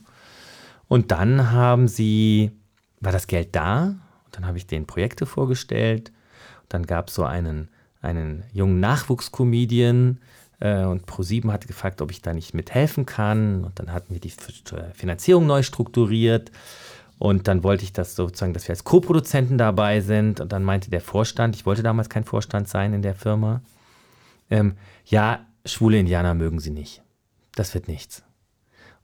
Und 0.89 1.11
dann 1.11 1.51
haben 1.51 1.89
sie, 1.89 2.53
war 3.01 3.13
das 3.13 3.27
Geld 3.27 3.57
da 3.57 3.97
und 4.25 4.37
dann 4.37 4.47
habe 4.47 4.59
ich 4.59 4.67
denen 4.67 4.87
Projekte 4.87 5.27
vorgestellt. 5.27 6.13
Dann 6.69 6.85
gab 6.87 7.09
es 7.09 7.15
so 7.15 7.25
einen, 7.25 7.69
einen 8.01 8.45
jungen 8.53 8.81
Nachwuchskomedian 8.81 10.21
und 10.61 11.07
ProSieben 11.07 11.53
hatte 11.53 11.67
gefragt, 11.67 12.01
ob 12.01 12.11
ich 12.11 12.23
da 12.23 12.33
nicht 12.33 12.55
mithelfen 12.55 13.05
kann. 13.07 13.65
Und 13.65 13.79
dann 13.79 13.93
hatten 13.93 14.15
wir 14.15 14.21
die 14.21 14.31
äh, 14.31 14.95
Finanzierung 14.95 15.47
neu 15.47 15.63
strukturiert. 15.63 16.51
Und 17.19 17.49
dann 17.49 17.63
wollte 17.63 17.85
ich 17.85 17.93
das 17.93 18.15
sozusagen, 18.15 18.53
dass 18.53 18.69
wir 18.69 18.73
als 18.73 18.85
Co-Produzenten 18.85 19.59
dabei 19.59 20.01
sind. 20.01 20.41
Und 20.41 20.53
dann 20.53 20.65
meinte 20.65 20.91
der 20.91 21.01
Vorstand, 21.01 21.57
ich 21.57 21.67
wollte 21.67 21.83
damals 21.83 22.09
kein 22.09 22.25
Vorstand 22.25 22.69
sein 22.69 22.93
in 22.93 23.03
der 23.03 23.15
Firma, 23.15 23.61
ähm, 24.51 24.77
ja, 25.05 25.45
schwule 25.65 25.99
Indianer 25.99 26.35
mögen 26.35 26.61
sie 26.61 26.71
nicht. 26.71 27.03
Das 27.55 27.75
wird 27.75 27.89
nichts. 27.89 28.23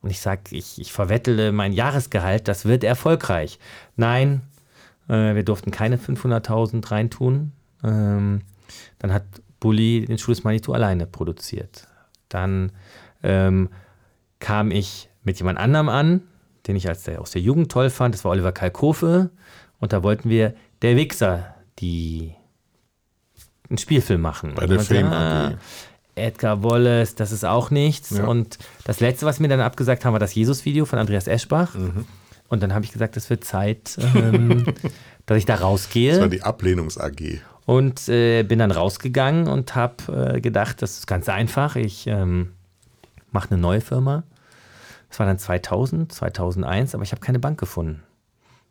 Und 0.01 0.11
ich 0.11 0.21
sage, 0.21 0.43
ich, 0.51 0.81
ich 0.81 0.93
verwettele 0.93 1.53
mein 1.53 1.73
Jahresgehalt, 1.73 2.49
das 2.49 2.65
wird 2.65 2.85
erfolgreich. 2.85 3.59
Nein, 3.97 4.43
äh, 5.09 5.35
wir 5.35 5.45
durften 5.45 5.71
keine 5.71 5.97
500.000 5.97 6.91
reintun. 6.91 7.53
Ähm, 7.85 8.43
dann 8.99 9.13
hat 9.13 9.25
Bully 9.63 10.05
den 10.07 10.19
Schuh 10.19 10.33
des 10.33 10.43
Manitou 10.43 10.73
alleine 10.73 11.07
produziert. 11.07 11.87
Dann 12.29 12.73
ähm, 13.23 13.69
kam 14.41 14.73
ich 14.73 15.09
mit 15.23 15.39
jemand 15.39 15.59
anderem 15.59 15.89
an, 15.89 16.23
den 16.67 16.75
ich 16.75 16.89
als 16.89 17.05
der, 17.05 17.21
aus 17.21 17.31
der 17.31 17.43
Jugend 17.43 17.71
toll 17.71 17.89
fand. 17.89 18.15
Das 18.15 18.25
war 18.25 18.33
Oliver 18.33 18.51
Kalkofe. 18.51 19.31
Und 19.79 19.93
da 19.93 20.03
wollten 20.03 20.29
wir 20.29 20.55
Der 20.83 20.97
Wichser, 20.97 21.55
die 21.79 22.35
einen 23.71 23.79
Spielfilm 23.79 24.21
machen. 24.21 24.55
Bei 24.57 24.67
der 24.67 24.79
Und 24.79 24.85
Fame 24.85 25.13
AG. 25.13 25.57
Edgar 26.17 26.65
Wallace, 26.65 27.15
das 27.15 27.31
ist 27.31 27.45
auch 27.45 27.71
nichts. 27.71 28.11
Ja. 28.11 28.27
Und 28.27 28.59
das 28.85 28.99
letzte, 28.99 29.27
was 29.27 29.39
mir 29.39 29.49
dann 29.49 29.61
abgesagt 29.61 30.05
haben, 30.05 30.13
war 30.13 30.21
das 30.21 30.35
Jesus-Video 30.35 30.87
von 30.87 30.99
Andreas 30.99 31.29
Eschbach. 31.29 31.75
Mhm. 31.75 32.05
Und 32.49 32.65
dann 32.65 32.75
habe 32.75 32.85
ich 32.85 32.93
gesagt, 32.93 33.17
es 33.17 33.31
wird 33.31 33.45
Zeit, 33.45 33.97
ähm, 34.17 34.65
dass 35.27 35.39
ich 35.39 35.47
da 35.47 35.55
rausgehe. 35.55 36.11
Das 36.11 36.21
war 36.21 36.29
die 36.29 36.43
Ablehnungs-AG. 36.43 37.41
Und 37.65 38.09
äh, 38.09 38.43
bin 38.43 38.59
dann 38.59 38.73
rausgegangen 38.73 39.47
und 39.47 39.75
habe 39.75 40.35
äh, 40.35 40.41
gedacht, 40.41 40.83
das 40.83 40.99
ist 40.99 41.07
ganz 41.07 41.29
einfach. 41.29 41.77
Ich 41.77 42.07
ähm, 42.07 42.53
mache 43.31 43.51
eine 43.53 43.61
neue 43.61 43.81
Firma. 43.81 44.25
Das 45.09 45.19
war 45.19 45.27
dann 45.27 45.39
2000, 45.39 46.11
2001, 46.13 46.95
aber 46.95 47.05
ich 47.05 47.13
habe 47.13 47.21
keine 47.21 47.39
Bank 47.39 47.61
gefunden. 47.61 48.03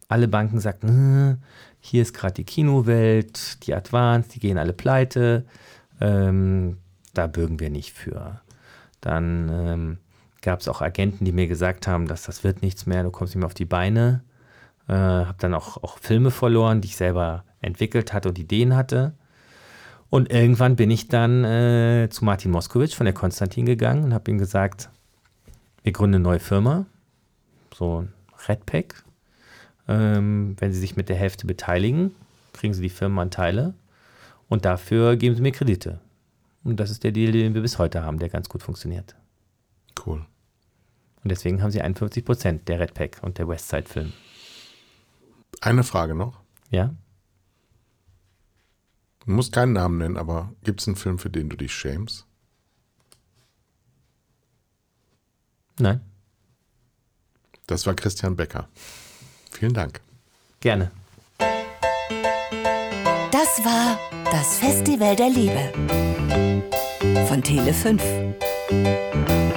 Alle 0.09 0.27
Banken 0.27 0.59
sagten, 0.59 1.39
"Äh, 1.39 1.45
hier 1.79 2.01
ist 2.01 2.13
gerade 2.13 2.33
die 2.33 2.43
Kinowelt, 2.43 3.65
die 3.65 3.73
Advance, 3.73 4.29
die 4.29 4.39
gehen 4.39 4.57
alle 4.57 4.73
pleite. 4.73 5.45
Ähm, 6.01 6.77
da 7.13 7.27
bürgen 7.27 7.59
wir 7.59 7.69
nicht 7.69 7.93
für. 7.93 8.41
Dann 9.01 9.49
ähm, 9.49 9.97
gab 10.41 10.59
es 10.61 10.67
auch 10.67 10.81
Agenten, 10.81 11.25
die 11.25 11.31
mir 11.31 11.47
gesagt 11.47 11.87
haben, 11.87 12.07
dass 12.07 12.23
das 12.23 12.43
wird 12.43 12.61
nichts 12.61 12.85
mehr, 12.85 13.03
du 13.03 13.11
kommst 13.11 13.33
nicht 13.33 13.39
mehr 13.39 13.47
auf 13.47 13.53
die 13.53 13.65
Beine. 13.65 14.21
Äh, 14.87 14.93
habe 14.93 15.37
dann 15.39 15.53
auch, 15.53 15.81
auch 15.83 15.97
Filme 15.97 16.31
verloren, 16.31 16.81
die 16.81 16.87
ich 16.87 16.97
selber 16.97 17.43
entwickelt 17.61 18.13
hatte 18.13 18.29
und 18.29 18.39
Ideen 18.39 18.75
hatte. 18.75 19.13
Und 20.09 20.29
irgendwann 20.29 20.75
bin 20.75 20.91
ich 20.91 21.07
dann 21.07 21.45
äh, 21.45 22.09
zu 22.09 22.25
Martin 22.25 22.51
Moskowitsch 22.51 22.95
von 22.95 23.05
der 23.05 23.13
Konstantin 23.13 23.65
gegangen 23.65 24.03
und 24.03 24.13
habe 24.13 24.29
ihm 24.29 24.37
gesagt, 24.37 24.89
wir 25.83 25.93
gründen 25.93 26.15
eine 26.15 26.23
neue 26.23 26.39
Firma, 26.39 26.85
so 27.73 28.01
ein 28.01 28.13
Redpack. 28.47 29.03
Ähm, 29.87 30.55
wenn 30.59 30.73
Sie 30.73 30.79
sich 30.79 30.95
mit 30.95 31.09
der 31.09 31.15
Hälfte 31.15 31.47
beteiligen, 31.47 32.13
kriegen 32.53 32.73
Sie 32.73 32.81
die 32.81 32.89
Firmenanteile 32.89 33.73
und 34.49 34.65
dafür 34.65 35.15
geben 35.15 35.35
Sie 35.35 35.41
mir 35.41 35.51
Kredite. 35.51 35.99
Und 36.63 36.79
das 36.79 36.91
ist 36.91 37.03
der 37.03 37.11
Deal, 37.11 37.31
den 37.31 37.53
wir 37.53 37.61
bis 37.61 37.79
heute 37.79 38.03
haben, 38.03 38.19
der 38.19 38.29
ganz 38.29 38.49
gut 38.49 38.61
funktioniert. 38.61 39.15
Cool. 40.05 40.25
Und 41.23 41.31
deswegen 41.31 41.61
haben 41.61 41.71
Sie 41.71 41.81
51 41.81 42.25
Prozent 42.25 42.67
der 42.67 42.79
Redpack 42.79 43.19
und 43.21 43.37
der 43.37 43.47
Westside 43.47 43.87
Film. 43.87 44.13
Eine 45.61 45.83
Frage 45.83 46.15
noch. 46.15 46.39
Ja? 46.69 46.93
Du 49.25 49.31
musst 49.31 49.53
keinen 49.53 49.73
Namen 49.73 49.97
nennen, 49.97 50.17
aber 50.17 50.53
gibt 50.63 50.81
es 50.81 50.87
einen 50.87 50.95
Film, 50.95 51.19
für 51.19 51.29
den 51.29 51.49
du 51.49 51.55
dich 51.55 51.73
schämst? 51.73 52.25
Nein? 55.79 56.01
Das 57.67 57.85
war 57.85 57.93
Christian 57.93 58.35
Becker. 58.35 58.67
Vielen 59.51 59.73
Dank. 59.73 60.01
Gerne. 60.59 60.91
Das 63.31 63.63
war 63.63 63.99
das 64.25 64.57
Festival 64.57 65.15
der 65.15 65.29
Liebe 65.29 65.71
von 67.27 67.41
Tele 67.41 67.73
5. 67.73 69.50